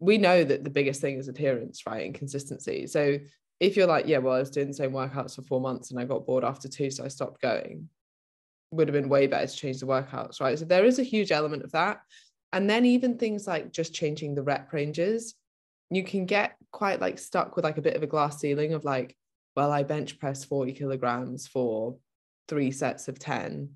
we 0.00 0.18
know 0.18 0.42
that 0.42 0.64
the 0.64 0.70
biggest 0.70 1.00
thing 1.00 1.16
is 1.16 1.28
adherence, 1.28 1.86
right? 1.86 2.04
And 2.04 2.14
consistency. 2.14 2.88
So 2.88 3.18
if 3.60 3.76
you're 3.76 3.86
like, 3.86 4.08
yeah, 4.08 4.18
well, 4.18 4.34
I 4.34 4.40
was 4.40 4.50
doing 4.50 4.66
the 4.66 4.74
same 4.74 4.90
workouts 4.90 5.36
for 5.36 5.42
four 5.42 5.60
months 5.60 5.92
and 5.92 6.00
I 6.00 6.04
got 6.04 6.26
bored 6.26 6.42
after 6.42 6.68
two, 6.68 6.90
so 6.90 7.04
I 7.04 7.08
stopped 7.08 7.40
going, 7.40 7.88
would 8.72 8.88
have 8.88 8.94
been 8.94 9.08
way 9.08 9.28
better 9.28 9.46
to 9.46 9.56
change 9.56 9.78
the 9.78 9.86
workouts, 9.86 10.40
right? 10.40 10.58
So 10.58 10.64
there 10.64 10.84
is 10.84 10.98
a 10.98 11.04
huge 11.04 11.30
element 11.30 11.62
of 11.62 11.70
that. 11.70 12.00
And 12.52 12.68
then 12.68 12.84
even 12.84 13.16
things 13.16 13.46
like 13.46 13.72
just 13.72 13.94
changing 13.94 14.34
the 14.34 14.42
rep 14.42 14.72
ranges, 14.72 15.34
you 15.90 16.04
can 16.04 16.26
get 16.26 16.56
quite 16.70 17.00
like 17.00 17.18
stuck 17.18 17.56
with 17.56 17.64
like 17.64 17.78
a 17.78 17.82
bit 17.82 17.96
of 17.96 18.02
a 18.02 18.06
glass 18.06 18.40
ceiling 18.40 18.74
of 18.74 18.84
like, 18.84 19.16
well, 19.56 19.72
I 19.72 19.82
bench 19.82 20.18
press 20.18 20.44
40 20.44 20.72
kilograms 20.72 21.46
for 21.46 21.96
three 22.48 22.70
sets 22.70 23.08
of 23.08 23.18
10 23.18 23.70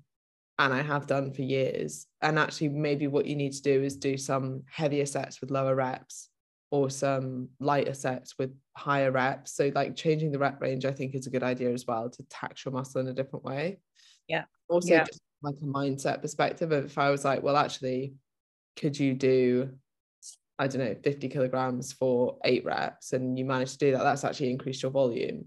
and 0.59 0.73
I 0.73 0.81
have 0.81 1.07
done 1.07 1.31
for 1.31 1.43
years. 1.43 2.07
And 2.21 2.39
actually, 2.39 2.69
maybe 2.69 3.07
what 3.07 3.25
you 3.25 3.35
need 3.35 3.53
to 3.53 3.61
do 3.61 3.83
is 3.83 3.95
do 3.95 4.17
some 4.17 4.63
heavier 4.69 5.05
sets 5.05 5.39
with 5.39 5.51
lower 5.51 5.75
reps 5.75 6.29
or 6.71 6.89
some 6.89 7.49
lighter 7.59 7.93
sets 7.93 8.37
with 8.37 8.51
higher 8.75 9.11
reps. 9.11 9.53
So, 9.53 9.71
like 9.73 9.95
changing 9.95 10.31
the 10.31 10.39
rep 10.39 10.59
range, 10.61 10.85
I 10.85 10.91
think 10.91 11.13
is 11.13 11.27
a 11.27 11.31
good 11.31 11.43
idea 11.43 11.71
as 11.71 11.85
well 11.85 12.09
to 12.09 12.23
tax 12.23 12.65
your 12.65 12.73
muscle 12.73 13.01
in 13.01 13.07
a 13.07 13.13
different 13.13 13.45
way. 13.45 13.79
Yeah. 14.27 14.45
Also, 14.67 14.93
yeah. 14.93 15.03
just 15.03 15.21
like 15.43 15.55
a 15.61 15.65
mindset 15.65 16.21
perspective 16.21 16.71
of 16.71 16.85
if 16.85 16.97
I 16.97 17.11
was 17.11 17.23
like, 17.23 17.43
well, 17.43 17.55
actually, 17.55 18.13
could 18.77 18.97
you 18.99 19.13
do, 19.13 19.69
I 20.59 20.67
don't 20.67 20.81
know, 20.81 20.95
50 21.03 21.29
kilograms 21.29 21.93
for 21.93 22.37
eight 22.45 22.65
reps 22.65 23.13
and 23.13 23.37
you 23.37 23.45
managed 23.45 23.73
to 23.73 23.85
do 23.85 23.91
that, 23.91 24.03
that's 24.03 24.23
actually 24.23 24.51
increased 24.51 24.83
your 24.83 24.91
volume. 24.91 25.45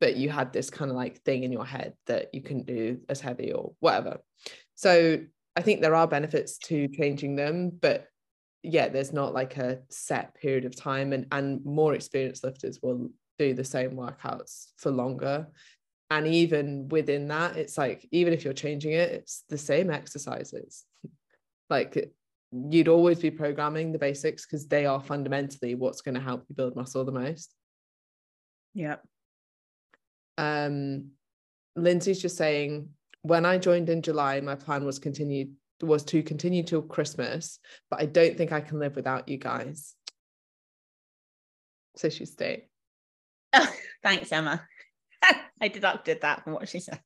But 0.00 0.16
you 0.16 0.30
had 0.30 0.52
this 0.52 0.70
kind 0.70 0.90
of 0.90 0.96
like 0.96 1.22
thing 1.22 1.44
in 1.44 1.52
your 1.52 1.64
head 1.64 1.94
that 2.06 2.34
you 2.34 2.42
couldn't 2.42 2.66
do 2.66 2.98
as 3.08 3.20
heavy 3.20 3.52
or 3.52 3.72
whatever. 3.78 4.18
So 4.74 5.20
I 5.54 5.60
think 5.60 5.80
there 5.80 5.94
are 5.94 6.08
benefits 6.08 6.58
to 6.58 6.88
changing 6.88 7.36
them, 7.36 7.70
but 7.80 8.08
yeah, 8.64 8.88
there's 8.88 9.12
not 9.12 9.34
like 9.34 9.56
a 9.58 9.80
set 9.90 10.34
period 10.34 10.64
of 10.64 10.74
time 10.74 11.12
and 11.12 11.26
and 11.30 11.64
more 11.64 11.94
experienced 11.94 12.44
lifters 12.44 12.80
will 12.82 13.10
do 13.38 13.54
the 13.54 13.64
same 13.64 13.92
workouts 13.92 14.68
for 14.76 14.90
longer 14.90 15.46
and 16.10 16.26
even 16.26 16.88
within 16.88 17.28
that 17.28 17.56
it's 17.56 17.78
like 17.78 18.06
even 18.12 18.32
if 18.32 18.44
you're 18.44 18.52
changing 18.52 18.92
it 18.92 19.10
it's 19.10 19.44
the 19.48 19.58
same 19.58 19.90
exercises 19.90 20.84
like 21.72 22.12
you'd 22.52 22.88
always 22.88 23.18
be 23.18 23.30
programming 23.30 23.90
the 23.90 23.98
basics 23.98 24.46
because 24.46 24.68
they 24.68 24.86
are 24.86 25.02
fundamentally 25.02 25.74
what's 25.74 26.02
going 26.02 26.14
to 26.14 26.20
help 26.20 26.44
you 26.48 26.54
build 26.54 26.76
muscle 26.76 27.04
the 27.04 27.12
most. 27.12 27.54
Yeah 28.74 28.96
um 30.38 31.10
lindsay's 31.76 32.20
just 32.20 32.36
saying 32.36 32.88
when 33.22 33.44
i 33.44 33.58
joined 33.58 33.88
in 33.88 34.02
july 34.02 34.40
my 34.40 34.54
plan 34.54 34.84
was 34.84 34.98
continued 34.98 35.52
was 35.82 36.04
to 36.04 36.22
continue 36.22 36.62
till 36.62 36.82
christmas 36.82 37.58
but 37.90 38.00
i 38.00 38.06
don't 38.06 38.36
think 38.36 38.52
i 38.52 38.60
can 38.60 38.78
live 38.78 38.96
without 38.96 39.28
you 39.28 39.36
guys. 39.36 39.94
So 41.96 42.08
she 42.08 42.24
stayed. 42.24 42.68
Oh, 43.52 43.70
thanks 44.02 44.32
emma. 44.32 44.66
I 45.60 45.68
deducted 45.68 46.22
that 46.22 46.42
from 46.42 46.54
what 46.54 46.68
she 46.68 46.80
said. 46.80 47.00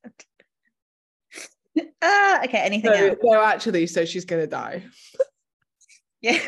Uh, 2.01 2.39
okay, 2.43 2.59
anything 2.59 2.93
so, 2.93 3.07
else? 3.07 3.17
No, 3.23 3.41
actually, 3.41 3.87
so 3.87 4.05
she's 4.05 4.25
gonna 4.25 4.47
die. 4.47 4.83
yeah. 6.21 6.39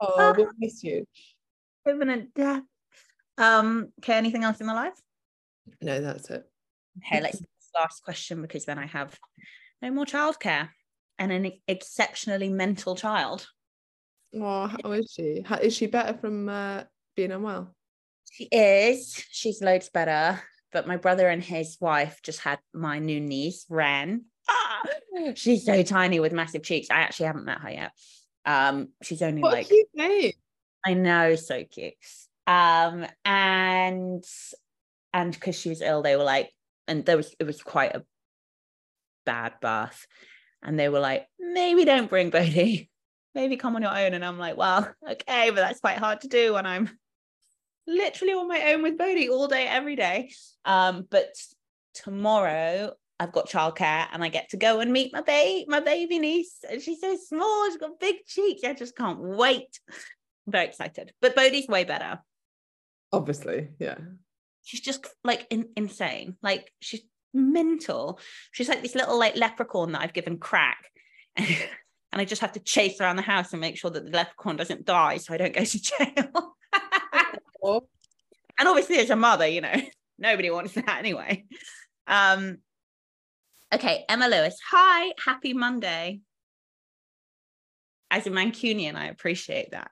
Oh, 0.00 0.34
we 0.36 0.44
miss 0.58 0.82
you. 0.82 1.06
Imminent 1.88 2.34
death. 2.34 2.62
Um, 3.38 3.92
okay, 4.00 4.14
anything 4.14 4.42
else 4.42 4.60
in 4.60 4.66
the 4.66 4.74
life? 4.74 5.00
No, 5.80 6.00
that's 6.00 6.28
it. 6.30 6.44
Okay, 6.98 7.20
let's 7.20 7.40
last 7.78 8.02
question 8.02 8.42
because 8.42 8.64
then 8.64 8.78
I 8.78 8.86
have 8.86 9.16
no 9.82 9.90
more 9.90 10.04
childcare 10.04 10.70
and 11.18 11.32
an 11.32 11.52
exceptionally 11.68 12.48
mental 12.48 12.96
child. 12.96 13.46
Oh, 14.34 14.66
how 14.66 14.92
is 14.92 15.12
she? 15.14 15.42
How, 15.44 15.56
is 15.56 15.74
she 15.74 15.86
better 15.86 16.16
from 16.18 16.48
uh, 16.48 16.84
being 17.14 17.32
unwell? 17.32 17.74
She 18.32 18.48
is. 18.50 19.24
She's 19.30 19.62
loads 19.62 19.88
better. 19.88 20.40
But 20.76 20.86
my 20.86 20.98
brother 20.98 21.26
and 21.26 21.42
his 21.42 21.78
wife 21.80 22.20
just 22.22 22.40
had 22.40 22.58
my 22.74 22.98
new 22.98 23.18
niece, 23.18 23.64
Ren. 23.70 24.26
Ah, 24.46 24.82
she's 25.32 25.64
so 25.64 25.82
tiny 25.82 26.20
with 26.20 26.34
massive 26.34 26.62
cheeks. 26.62 26.88
I 26.90 26.96
actually 26.96 27.28
haven't 27.28 27.46
met 27.46 27.62
her 27.62 27.70
yet. 27.70 27.92
Um, 28.44 28.90
she's 29.02 29.22
only 29.22 29.40
what 29.40 29.54
like 29.54 29.68
cute 29.68 29.88
name. 29.94 30.32
I 30.84 30.92
know, 30.92 31.34
so 31.34 31.64
cute. 31.64 31.94
Um, 32.46 33.06
and 33.24 34.22
and 35.14 35.32
because 35.32 35.58
she 35.58 35.70
was 35.70 35.80
ill, 35.80 36.02
they 36.02 36.14
were 36.14 36.24
like, 36.24 36.52
and 36.86 37.06
there 37.06 37.16
was 37.16 37.34
it 37.40 37.44
was 37.44 37.62
quite 37.62 37.96
a 37.96 38.04
bad 39.24 39.54
birth. 39.62 40.06
And 40.62 40.78
they 40.78 40.90
were 40.90 41.00
like, 41.00 41.26
maybe 41.40 41.86
don't 41.86 42.10
bring 42.10 42.28
Bodhi. 42.28 42.90
Maybe 43.34 43.56
come 43.56 43.76
on 43.76 43.82
your 43.82 43.96
own. 43.96 44.12
And 44.12 44.24
I'm 44.24 44.38
like, 44.38 44.58
well, 44.58 44.94
okay, 45.10 45.48
but 45.48 45.56
that's 45.56 45.80
quite 45.80 45.96
hard 45.96 46.20
to 46.20 46.28
do 46.28 46.52
when 46.52 46.66
I'm 46.66 46.90
literally 47.86 48.32
on 48.32 48.48
my 48.48 48.72
own 48.72 48.82
with 48.82 48.98
Bodhi 48.98 49.28
all 49.28 49.48
day, 49.48 49.66
every 49.66 49.96
day. 49.96 50.32
Um, 50.64 51.06
but 51.10 51.34
tomorrow 51.94 52.92
I've 53.18 53.32
got 53.32 53.48
childcare 53.48 54.06
and 54.12 54.22
I 54.22 54.28
get 54.28 54.50
to 54.50 54.56
go 54.56 54.80
and 54.80 54.92
meet 54.92 55.12
my 55.12 55.22
baby, 55.22 55.66
my 55.68 55.80
baby 55.80 56.18
niece. 56.18 56.58
And 56.68 56.82
she's 56.82 57.00
so 57.00 57.16
small, 57.16 57.66
she's 57.66 57.78
got 57.78 57.98
big 58.00 58.16
cheeks. 58.26 58.62
I 58.64 58.74
just 58.74 58.96
can't 58.96 59.20
wait. 59.20 59.80
I'm 59.88 60.52
very 60.52 60.66
excited. 60.66 61.12
But 61.20 61.34
Bodhi's 61.34 61.68
way 61.68 61.84
better. 61.84 62.20
Obviously, 63.12 63.68
yeah. 63.78 63.96
She's 64.64 64.80
just 64.80 65.06
like 65.24 65.46
in, 65.50 65.68
insane. 65.76 66.36
Like 66.42 66.72
she's 66.80 67.02
mental. 67.32 68.18
She's 68.52 68.68
like 68.68 68.82
this 68.82 68.94
little 68.94 69.18
like 69.18 69.36
leprechaun 69.36 69.92
that 69.92 70.02
I've 70.02 70.12
given 70.12 70.38
crack. 70.38 70.90
and 71.36 71.56
I 72.12 72.24
just 72.24 72.42
have 72.42 72.52
to 72.52 72.60
chase 72.60 73.00
around 73.00 73.16
the 73.16 73.22
house 73.22 73.52
and 73.52 73.60
make 73.60 73.78
sure 73.78 73.90
that 73.90 74.04
the 74.04 74.10
leprechaun 74.10 74.56
doesn't 74.56 74.84
die 74.84 75.18
so 75.18 75.32
I 75.32 75.36
don't 75.36 75.54
go 75.54 75.64
to 75.64 75.80
jail. 75.82 76.55
And 78.58 78.68
obviously, 78.68 78.98
as 78.98 79.10
a 79.10 79.16
mother, 79.16 79.46
you 79.46 79.60
know, 79.60 79.74
nobody 80.18 80.50
wants 80.50 80.74
that 80.74 80.98
anyway. 80.98 81.44
Um, 82.06 82.58
okay, 83.74 84.04
Emma 84.08 84.28
Lewis. 84.28 84.58
Hi, 84.70 85.12
happy 85.24 85.52
Monday. 85.52 86.20
As 88.10 88.26
a 88.26 88.30
Mancunian, 88.30 88.94
I 88.94 89.06
appreciate 89.06 89.72
that. 89.72 89.90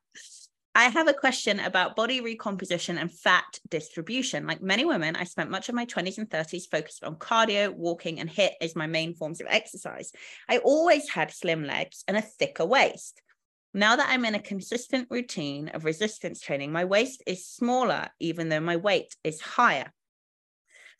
I 0.77 0.85
have 0.85 1.07
a 1.07 1.13
question 1.13 1.61
about 1.61 1.95
body 1.95 2.21
recomposition 2.21 2.99
and 2.99 3.13
fat 3.13 3.61
distribution. 3.69 4.47
Like 4.47 4.61
many 4.61 4.85
women, 4.85 5.15
I 5.15 5.23
spent 5.23 5.51
much 5.51 5.69
of 5.69 5.75
my 5.77 5.87
20s 5.87 6.19
and 6.19 6.29
30s 6.29 6.69
focused 6.69 7.05
on 7.05 7.15
cardio, 7.17 7.73
walking, 7.73 8.19
and 8.19 8.29
HIIT 8.29 8.53
as 8.61 8.75
my 8.75 8.89
main 8.89 9.15
forms 9.15 9.41
of 9.41 9.47
exercise. 9.49 10.11
I 10.49 10.59
always 10.59 11.09
had 11.09 11.33
slim 11.33 11.65
legs 11.65 12.03
and 12.09 12.17
a 12.17 12.23
thicker 12.23 12.65
waist. 12.65 13.21
Now 13.77 13.97
that 13.97 14.09
I'm 14.09 14.25
in 14.25 14.37
a 14.37 14.41
consistent 14.41 15.09
routine 15.11 15.69
of 15.69 15.85
resistance 15.85 16.41
training, 16.41 16.71
my 16.71 16.85
waist 16.85 17.25
is 17.27 17.45
smaller, 17.45 18.09
even 18.21 18.49
though 18.49 18.61
my 18.61 18.77
weight 18.77 19.17
is 19.25 19.41
higher. 19.41 19.93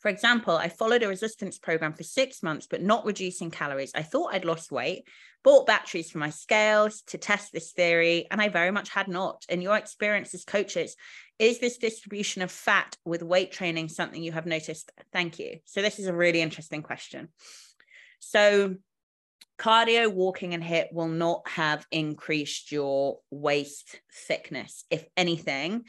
For 0.01 0.09
example, 0.09 0.57
I 0.57 0.67
followed 0.67 1.01
a 1.01 1.07
resistance 1.07 1.57
program 1.57 1.93
for 1.93 2.03
six 2.03 2.43
months, 2.43 2.67
but 2.69 2.83
not 2.83 3.05
reducing 3.05 3.49
calories. 3.49 3.93
I 3.95 4.03
thought 4.03 4.33
I'd 4.33 4.43
lost 4.43 4.73
weight, 4.73 5.07
bought 5.41 5.65
batteries 5.65 6.11
for 6.11 6.17
my 6.17 6.29
scales 6.31 7.01
to 7.07 7.17
test 7.17 7.53
this 7.53 7.71
theory, 7.71 8.27
and 8.29 8.41
I 8.41 8.49
very 8.49 8.71
much 8.71 8.89
had 8.89 9.07
not. 9.07 9.45
In 9.47 9.61
your 9.61 9.77
experience 9.77 10.33
as 10.33 10.43
coaches, 10.43 10.97
is 11.39 11.59
this 11.59 11.77
distribution 11.77 12.41
of 12.41 12.51
fat 12.51 12.97
with 13.05 13.23
weight 13.23 13.53
training 13.53 13.87
something 13.87 14.21
you 14.21 14.33
have 14.33 14.45
noticed? 14.45 14.91
Thank 15.13 15.39
you. 15.39 15.59
So, 15.63 15.81
this 15.81 15.97
is 15.97 16.07
a 16.07 16.13
really 16.13 16.41
interesting 16.41 16.83
question. 16.83 17.29
So, 18.19 18.75
cardio, 19.57 20.11
walking, 20.11 20.53
and 20.53 20.63
HIIT 20.63 20.91
will 20.91 21.07
not 21.07 21.47
have 21.47 21.85
increased 21.91 22.71
your 22.71 23.19
waist 23.31 23.99
thickness. 24.27 24.85
If 24.89 25.05
anything, 25.15 25.83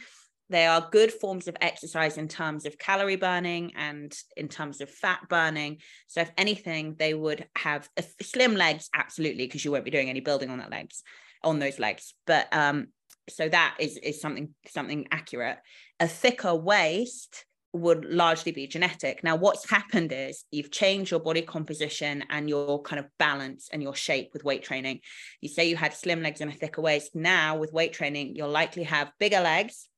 they 0.49 0.67
are 0.67 0.89
good 0.93 1.13
forms 1.13 1.49
of 1.49 1.57
exercise 1.61 2.19
in 2.19 2.29
terms 2.29 2.67
of 2.67 2.79
calorie 2.79 3.17
burning 3.17 3.73
and 3.77 4.17
in 4.37 4.49
terms 4.49 4.81
of 4.81 4.91
fat 4.91 5.21
burning. 5.29 5.79
So, 6.07 6.21
if 6.21 6.31
anything, 6.39 6.95
they 6.99 7.15
would 7.15 7.47
have 7.57 7.89
slim 8.23 8.55
legs, 8.55 8.89
absolutely, 8.95 9.47
because 9.47 9.65
you 9.65 9.73
won't 9.73 9.85
be 9.85 9.91
doing 9.91 10.11
any 10.11 10.21
building 10.21 10.51
on 10.51 10.59
that 10.59 10.71
legs, 10.71 11.03
on 11.43 11.59
those 11.59 11.79
legs. 11.79 12.15
But 12.27 12.47
um, 12.53 12.89
so 13.29 13.49
that 13.49 13.77
is 13.81 13.97
is 13.97 14.21
something 14.21 14.55
something 14.69 15.09
accurate. 15.11 15.59
A 15.99 16.07
thicker 16.07 16.55
waist 16.55 17.45
would 17.77 18.05
largely 18.05 18.53
be 18.53 18.67
genetic. 18.67 19.23
Now, 19.23 19.37
what's 19.37 19.69
happened 19.69 20.13
is 20.13 20.45
you've 20.51 20.71
changed 20.71 21.11
your 21.11 21.21
body 21.21 21.43
composition 21.43 22.25
and 22.31 22.49
your 22.49 22.83
kind 22.83 22.99
of 22.99 23.07
balance 23.19 23.69
and 23.73 23.83
your 23.83 23.95
shape 23.95 24.31
with 24.33 24.45
weight 24.45 24.63
training. 24.63 25.01
You 25.41 25.49
say 25.49 25.69
you 25.69 25.77
had 25.77 25.95
slim 25.95 26.23
legs 26.23 26.41
and 26.41 26.51
a 26.51 26.55
thicker 26.55 26.81
waist. 26.81 27.15
Now, 27.15 27.57
with 27.57 27.73
weight 27.73 27.93
training, 27.93 28.35
you'll 28.35 28.49
likely 28.49 28.85
have 28.85 29.13
bigger 29.19 29.41
legs. 29.41 29.89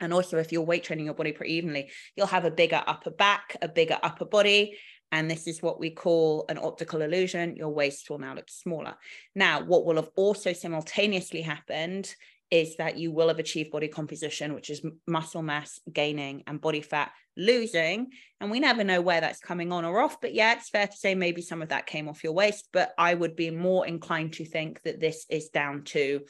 And 0.00 0.12
also, 0.12 0.38
if 0.38 0.50
you're 0.50 0.62
weight 0.62 0.84
training 0.84 1.04
your 1.06 1.14
body 1.14 1.32
pretty 1.32 1.54
evenly, 1.54 1.90
you'll 2.16 2.26
have 2.26 2.44
a 2.44 2.50
bigger 2.50 2.82
upper 2.86 3.10
back, 3.10 3.56
a 3.62 3.68
bigger 3.68 3.98
upper 4.02 4.24
body. 4.24 4.76
And 5.12 5.30
this 5.30 5.46
is 5.46 5.62
what 5.62 5.78
we 5.78 5.90
call 5.90 6.46
an 6.48 6.58
optical 6.58 7.02
illusion. 7.02 7.54
Your 7.54 7.68
waist 7.68 8.08
will 8.08 8.18
now 8.18 8.34
look 8.34 8.48
smaller. 8.48 8.94
Now, 9.34 9.62
what 9.62 9.84
will 9.84 9.96
have 9.96 10.10
also 10.16 10.52
simultaneously 10.54 11.42
happened 11.42 12.12
is 12.52 12.76
that 12.76 12.98
you 12.98 13.10
will 13.10 13.28
have 13.28 13.38
achieved 13.38 13.70
body 13.70 13.88
composition, 13.88 14.52
which 14.52 14.68
is 14.68 14.84
muscle 15.06 15.40
mass 15.40 15.80
gaining 15.90 16.44
and 16.46 16.60
body 16.60 16.82
fat 16.82 17.10
losing. 17.34 18.10
And 18.42 18.50
we 18.50 18.60
never 18.60 18.84
know 18.84 19.00
where 19.00 19.22
that's 19.22 19.40
coming 19.40 19.72
on 19.72 19.86
or 19.86 20.02
off. 20.02 20.20
But 20.20 20.34
yeah, 20.34 20.52
it's 20.52 20.68
fair 20.68 20.86
to 20.86 20.96
say 20.96 21.14
maybe 21.14 21.40
some 21.40 21.62
of 21.62 21.70
that 21.70 21.86
came 21.86 22.10
off 22.10 22.22
your 22.22 22.34
waist. 22.34 22.68
But 22.70 22.92
I 22.98 23.14
would 23.14 23.36
be 23.36 23.50
more 23.50 23.86
inclined 23.86 24.34
to 24.34 24.44
think 24.44 24.82
that 24.82 25.00
this 25.00 25.24
is 25.30 25.48
down 25.48 25.84
to 25.84 26.20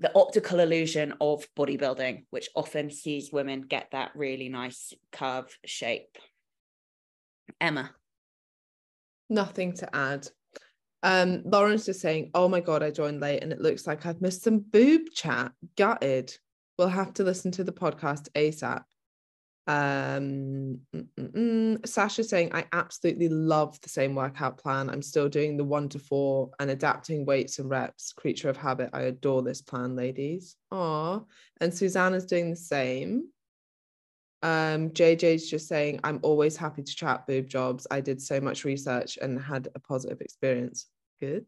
the 0.00 0.10
optical 0.16 0.58
illusion 0.58 1.14
of 1.20 1.46
bodybuilding, 1.56 2.24
which 2.30 2.48
often 2.56 2.90
sees 2.90 3.32
women 3.32 3.60
get 3.60 3.92
that 3.92 4.10
really 4.16 4.48
nice 4.48 4.92
curve 5.12 5.56
shape. 5.64 6.18
Emma. 7.60 7.92
Nothing 9.30 9.74
to 9.74 9.94
add. 9.94 10.26
Um, 11.04 11.42
Lawrence 11.44 11.86
is 11.88 12.00
saying, 12.00 12.30
Oh 12.34 12.48
my 12.48 12.60
god, 12.60 12.82
I 12.82 12.90
joined 12.90 13.20
late 13.20 13.42
and 13.42 13.52
it 13.52 13.60
looks 13.60 13.86
like 13.86 14.06
I've 14.06 14.22
missed 14.22 14.42
some 14.42 14.58
boob 14.58 15.02
chat. 15.14 15.52
Gutted. 15.76 16.34
We'll 16.78 16.88
have 16.88 17.12
to 17.14 17.24
listen 17.24 17.52
to 17.52 17.62
the 17.62 17.72
podcast 17.72 18.28
ASAP. 18.34 18.82
Um, 19.66 20.80
mm, 20.94 21.06
mm, 21.18 21.32
mm. 21.32 21.86
Sasha 21.86 22.24
saying, 22.24 22.54
I 22.54 22.64
absolutely 22.72 23.28
love 23.28 23.78
the 23.82 23.90
same 23.90 24.14
workout 24.14 24.56
plan. 24.58 24.88
I'm 24.88 25.02
still 25.02 25.28
doing 25.28 25.58
the 25.58 25.64
one 25.64 25.90
to 25.90 25.98
four 25.98 26.50
and 26.58 26.70
adapting 26.70 27.26
weights 27.26 27.58
and 27.58 27.68
reps. 27.68 28.14
Creature 28.14 28.48
of 28.48 28.56
habit. 28.56 28.90
I 28.94 29.02
adore 29.02 29.42
this 29.42 29.60
plan, 29.60 29.94
ladies. 29.94 30.56
Aw. 30.70 31.20
And 31.60 31.72
Susanna's 31.72 32.26
doing 32.26 32.50
the 32.50 32.56
same. 32.56 33.28
Um, 34.42 34.90
JJ's 34.90 35.48
just 35.48 35.68
saying, 35.68 36.00
I'm 36.02 36.20
always 36.22 36.56
happy 36.56 36.82
to 36.82 36.94
chat 36.94 37.26
boob 37.26 37.46
jobs. 37.46 37.86
I 37.90 38.00
did 38.00 38.20
so 38.20 38.40
much 38.40 38.64
research 38.64 39.18
and 39.20 39.40
had 39.40 39.68
a 39.74 39.80
positive 39.80 40.20
experience. 40.22 40.86
Good. 41.20 41.46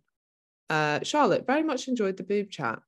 Uh, 0.69 1.01
Charlotte, 1.03 1.47
very 1.47 1.62
much 1.62 1.89
enjoyed 1.89 2.17
the 2.17 2.23
boob 2.23 2.51
chat. 2.51 2.81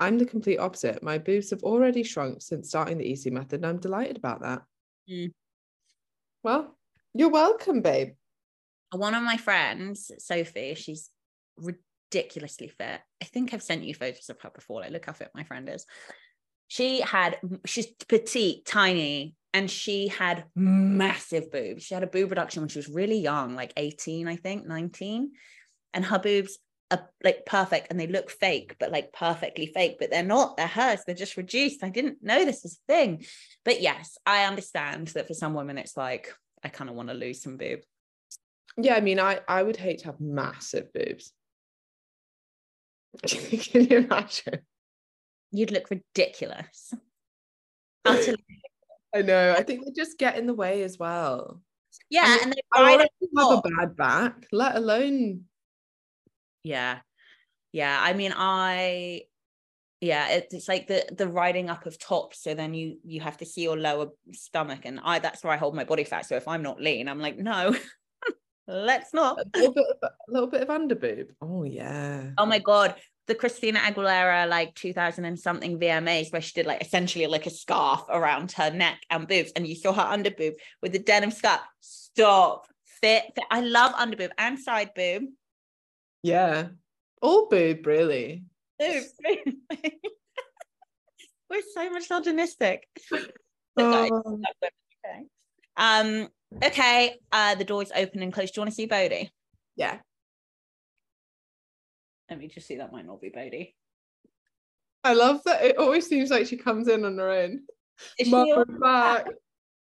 I'm 0.00 0.18
the 0.18 0.24
complete 0.24 0.58
opposite. 0.58 1.02
My 1.02 1.18
boobs 1.18 1.50
have 1.50 1.62
already 1.62 2.02
shrunk 2.02 2.40
since 2.40 2.68
starting 2.68 2.98
the 2.98 3.12
EC 3.12 3.32
method, 3.32 3.54
and 3.56 3.66
I'm 3.66 3.78
delighted 3.78 4.16
about 4.16 4.42
that. 4.42 4.62
Mm. 5.10 5.32
Well, 6.42 6.78
you're 7.14 7.30
welcome, 7.30 7.82
babe. 7.82 8.12
One 8.92 9.14
of 9.14 9.22
my 9.22 9.36
friends, 9.36 10.10
Sophie, 10.18 10.74
she's 10.74 11.10
ridiculously 11.56 12.68
fit. 12.68 13.00
I 13.20 13.24
think 13.24 13.52
I've 13.52 13.62
sent 13.62 13.84
you 13.84 13.94
photos 13.94 14.30
of 14.30 14.40
her 14.40 14.50
before. 14.50 14.80
Like, 14.80 14.92
look 14.92 15.06
how 15.06 15.12
fit 15.12 15.30
my 15.34 15.44
friend 15.44 15.68
is. 15.68 15.84
She 16.68 17.00
had, 17.00 17.38
she's 17.66 17.86
petite, 18.08 18.66
tiny, 18.66 19.34
and 19.52 19.70
she 19.70 20.08
had 20.08 20.44
massive 20.54 21.50
boobs. 21.50 21.82
She 21.82 21.94
had 21.94 22.02
a 22.02 22.08
boob 22.08 22.30
reduction 22.30 22.62
when 22.62 22.68
she 22.68 22.78
was 22.78 22.88
really 22.88 23.18
young, 23.18 23.54
like 23.56 23.72
18, 23.76 24.28
I 24.28 24.36
think, 24.36 24.66
19. 24.66 25.32
And 25.98 26.04
her 26.04 26.20
boobs 26.20 26.56
are 26.92 26.98
uh, 26.98 27.02
like 27.24 27.44
perfect 27.44 27.88
and 27.90 27.98
they 27.98 28.06
look 28.06 28.30
fake, 28.30 28.76
but 28.78 28.92
like 28.92 29.12
perfectly 29.12 29.66
fake, 29.66 29.96
but 29.98 30.12
they're 30.12 30.22
not, 30.22 30.56
they're 30.56 30.68
hers, 30.68 31.00
they're 31.04 31.12
just 31.16 31.36
reduced. 31.36 31.82
I 31.82 31.88
didn't 31.88 32.22
know 32.22 32.44
this 32.44 32.62
was 32.62 32.74
a 32.78 32.92
thing. 32.92 33.24
But 33.64 33.82
yes, 33.82 34.16
I 34.24 34.44
understand 34.44 35.08
that 35.08 35.26
for 35.26 35.34
some 35.34 35.54
women, 35.54 35.76
it's 35.76 35.96
like, 35.96 36.32
I 36.62 36.68
kind 36.68 36.88
of 36.88 36.94
want 36.94 37.08
to 37.08 37.16
lose 37.16 37.42
some 37.42 37.56
boob. 37.56 37.80
Yeah, 38.76 38.94
I 38.94 39.00
mean, 39.00 39.18
I, 39.18 39.40
I 39.48 39.60
would 39.60 39.76
hate 39.76 39.98
to 39.98 40.04
have 40.04 40.20
massive 40.20 40.92
boobs. 40.92 41.32
Can 43.26 43.90
you 43.90 43.96
imagine? 43.98 44.60
You'd 45.50 45.72
look 45.72 45.90
ridiculous. 45.90 46.94
Utterly. 48.04 48.38
I 49.12 49.22
know. 49.22 49.52
I 49.58 49.64
think 49.64 49.84
they 49.84 49.90
just 50.00 50.16
get 50.16 50.38
in 50.38 50.46
the 50.46 50.54
way 50.54 50.84
as 50.84 50.96
well. 50.96 51.60
Yeah, 52.08 52.22
mean, 52.22 52.38
and 52.44 52.52
they 52.52 52.62
I 52.72 52.94
already 52.94 53.10
have 53.36 53.58
a 53.58 53.62
bad 53.62 53.96
back, 53.96 54.46
let 54.52 54.76
alone 54.76 55.47
yeah 56.62 56.98
yeah 57.72 57.98
i 58.00 58.12
mean 58.12 58.32
i 58.36 59.22
yeah 60.00 60.28
it, 60.28 60.48
it's 60.50 60.68
like 60.68 60.86
the 60.86 61.04
the 61.16 61.28
riding 61.28 61.68
up 61.68 61.86
of 61.86 61.98
top 61.98 62.34
so 62.34 62.54
then 62.54 62.74
you 62.74 62.98
you 63.04 63.20
have 63.20 63.36
to 63.36 63.46
see 63.46 63.62
your 63.62 63.76
lower 63.76 64.08
stomach 64.32 64.80
and 64.84 65.00
i 65.02 65.18
that's 65.18 65.42
where 65.42 65.52
i 65.52 65.56
hold 65.56 65.74
my 65.74 65.84
body 65.84 66.04
fat 66.04 66.26
so 66.26 66.36
if 66.36 66.46
i'm 66.46 66.62
not 66.62 66.80
lean 66.80 67.08
i'm 67.08 67.20
like 67.20 67.38
no 67.38 67.74
let's 68.68 69.12
not 69.14 69.38
a 69.40 69.58
little 69.58 69.72
bit 69.72 69.86
of, 69.90 69.96
a 70.02 70.32
little 70.32 70.48
bit 70.48 70.60
of 70.60 70.68
underboob. 70.68 71.30
Oh 71.40 71.64
yeah. 71.64 72.30
oh 72.36 72.46
my 72.46 72.58
god 72.58 72.94
the 73.26 73.34
christina 73.34 73.78
aguilera 73.80 74.48
like 74.48 74.74
2000 74.74 75.24
and 75.24 75.38
something 75.38 75.78
vmas 75.78 76.32
where 76.32 76.42
she 76.42 76.52
did 76.52 76.66
like 76.66 76.82
essentially 76.82 77.26
like 77.26 77.46
a 77.46 77.50
scarf 77.50 78.02
around 78.08 78.52
her 78.52 78.70
neck 78.70 79.00
and 79.10 79.26
boobs 79.26 79.52
and 79.56 79.66
you 79.66 79.74
saw 79.74 79.92
her 79.92 80.02
underboob 80.16 80.52
with 80.82 80.92
the 80.92 80.98
denim 80.98 81.30
skirt 81.30 81.60
stop 81.80 82.66
fit, 82.84 83.24
fit. 83.34 83.44
i 83.50 83.60
love 83.60 83.92
underboob 83.94 84.30
and 84.38 84.58
side 84.58 84.90
boob 84.94 85.24
Yeah. 86.22 86.68
All 87.22 87.48
boob, 87.48 87.86
really. 87.86 88.44
Boob. 88.78 89.04
We're 91.50 91.62
so 91.74 91.90
misogynistic. 91.90 92.86
Oh. 93.80 94.40
okay. 94.64 95.22
Um, 95.76 96.26
okay, 96.64 97.14
uh, 97.30 97.54
the 97.54 97.64
door's 97.64 97.92
open 97.94 98.24
and 98.24 98.32
closed. 98.32 98.54
Do 98.54 98.58
you 98.58 98.62
want 98.62 98.70
to 98.72 98.74
see 98.74 98.86
Bodhi? 98.86 99.30
Yeah. 99.76 99.98
Let 102.28 102.40
me 102.40 102.48
just 102.48 102.66
see. 102.66 102.78
That 102.78 102.90
might 102.90 103.06
not 103.06 103.20
be 103.20 103.28
Bodhi. 103.28 103.76
I 105.04 105.14
love 105.14 105.42
that 105.44 105.64
it 105.64 105.78
always 105.78 106.08
seems 106.08 106.28
like 106.28 106.48
she 106.48 106.56
comes 106.56 106.88
in 106.88 107.04
on 107.04 107.16
her 107.18 107.30
own. 107.30 107.60
Is 108.18 108.30
back. 108.80 109.28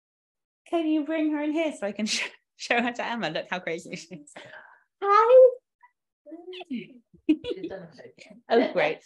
Can 0.70 0.88
you 0.88 1.06
bring 1.06 1.32
her 1.32 1.42
in 1.42 1.54
here 1.54 1.74
so 1.80 1.88
I 1.88 1.92
can 1.92 2.06
show, 2.06 2.26
show 2.58 2.82
her 2.82 2.92
to 2.92 3.06
Emma? 3.06 3.30
Look 3.30 3.46
how 3.50 3.60
crazy 3.60 3.96
she 3.96 4.16
is. 4.16 4.34
Hi. 5.02 5.50
oh, 8.50 8.72
great. 8.74 9.00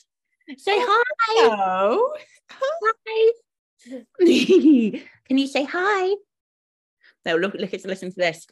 Say 0.57 0.76
hi. 0.78 1.03
Hello. 1.28 2.09
Hi. 2.51 3.32
Can 4.20 5.38
you 5.38 5.47
say 5.47 5.63
hi? 5.63 6.15
No, 7.26 7.36
look, 7.36 7.53
look, 7.53 7.72
listen 7.72 8.09
to 8.09 8.15
this. 8.15 8.47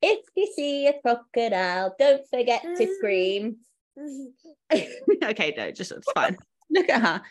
If 0.00 0.24
you 0.34 0.50
see 0.54 0.86
a 0.86 0.94
crocodile, 1.00 1.94
don't 1.98 2.26
forget 2.28 2.62
to 2.62 2.94
scream. 2.96 3.56
okay, 4.72 5.54
no, 5.56 5.70
just 5.70 5.92
it's 5.92 6.10
fine. 6.12 6.36
Look 6.70 6.88
at 6.88 7.02
her. 7.02 7.22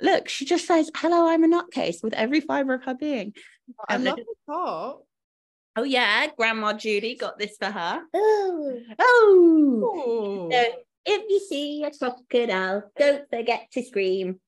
Look, 0.00 0.28
she 0.28 0.44
just 0.44 0.66
says, 0.66 0.90
Hello, 0.96 1.28
I'm 1.28 1.44
a 1.44 1.48
nutcase 1.48 2.02
with 2.02 2.14
every 2.14 2.40
fiber 2.40 2.74
of 2.74 2.84
her 2.84 2.94
being. 2.94 3.34
I 3.88 3.96
Um, 3.96 4.04
love 4.04 4.16
the 4.16 4.52
top. 4.52 5.04
Oh, 5.74 5.84
yeah, 5.84 6.26
Grandma 6.36 6.74
Judy 6.74 7.14
got 7.16 7.38
this 7.38 7.56
for 7.58 7.70
her. 7.70 8.02
Oh, 8.12 8.80
Oh. 8.98 10.48
so 10.52 10.64
if 11.06 11.24
you 11.30 11.40
see 11.40 11.82
a 11.84 11.90
crocodile, 11.90 12.90
don't 12.98 13.28
forget 13.30 13.68
to 13.72 13.82
scream. 13.82 14.38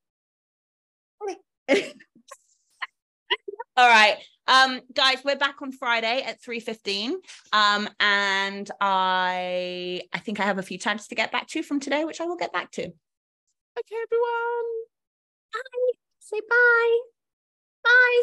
All 3.77 3.89
right. 3.89 4.17
Um, 4.47 4.81
guys, 4.93 5.19
we're 5.25 5.35
back 5.37 5.57
on 5.63 5.73
Friday 5.73 6.23
at 6.23 6.41
3.15. 6.43 7.15
Um, 7.53 7.89
and 7.99 8.71
I 8.81 10.03
I 10.13 10.19
think 10.19 10.39
I 10.39 10.45
have 10.45 10.59
a 10.59 10.63
few 10.63 10.79
tags 10.79 11.09
to 11.09 11.15
get 11.17 11.33
back 11.33 11.49
to 11.49 11.63
from 11.63 11.81
today, 11.81 12.05
which 12.05 12.21
I 12.21 12.27
will 12.27 12.37
get 12.37 12.53
back 12.53 12.71
to. 12.73 12.83
Okay, 12.83 13.97
everyone. 14.03 14.85
Bye. 15.53 15.93
Say 16.21 16.41
bye. 16.49 16.99
Bye. 17.83 18.23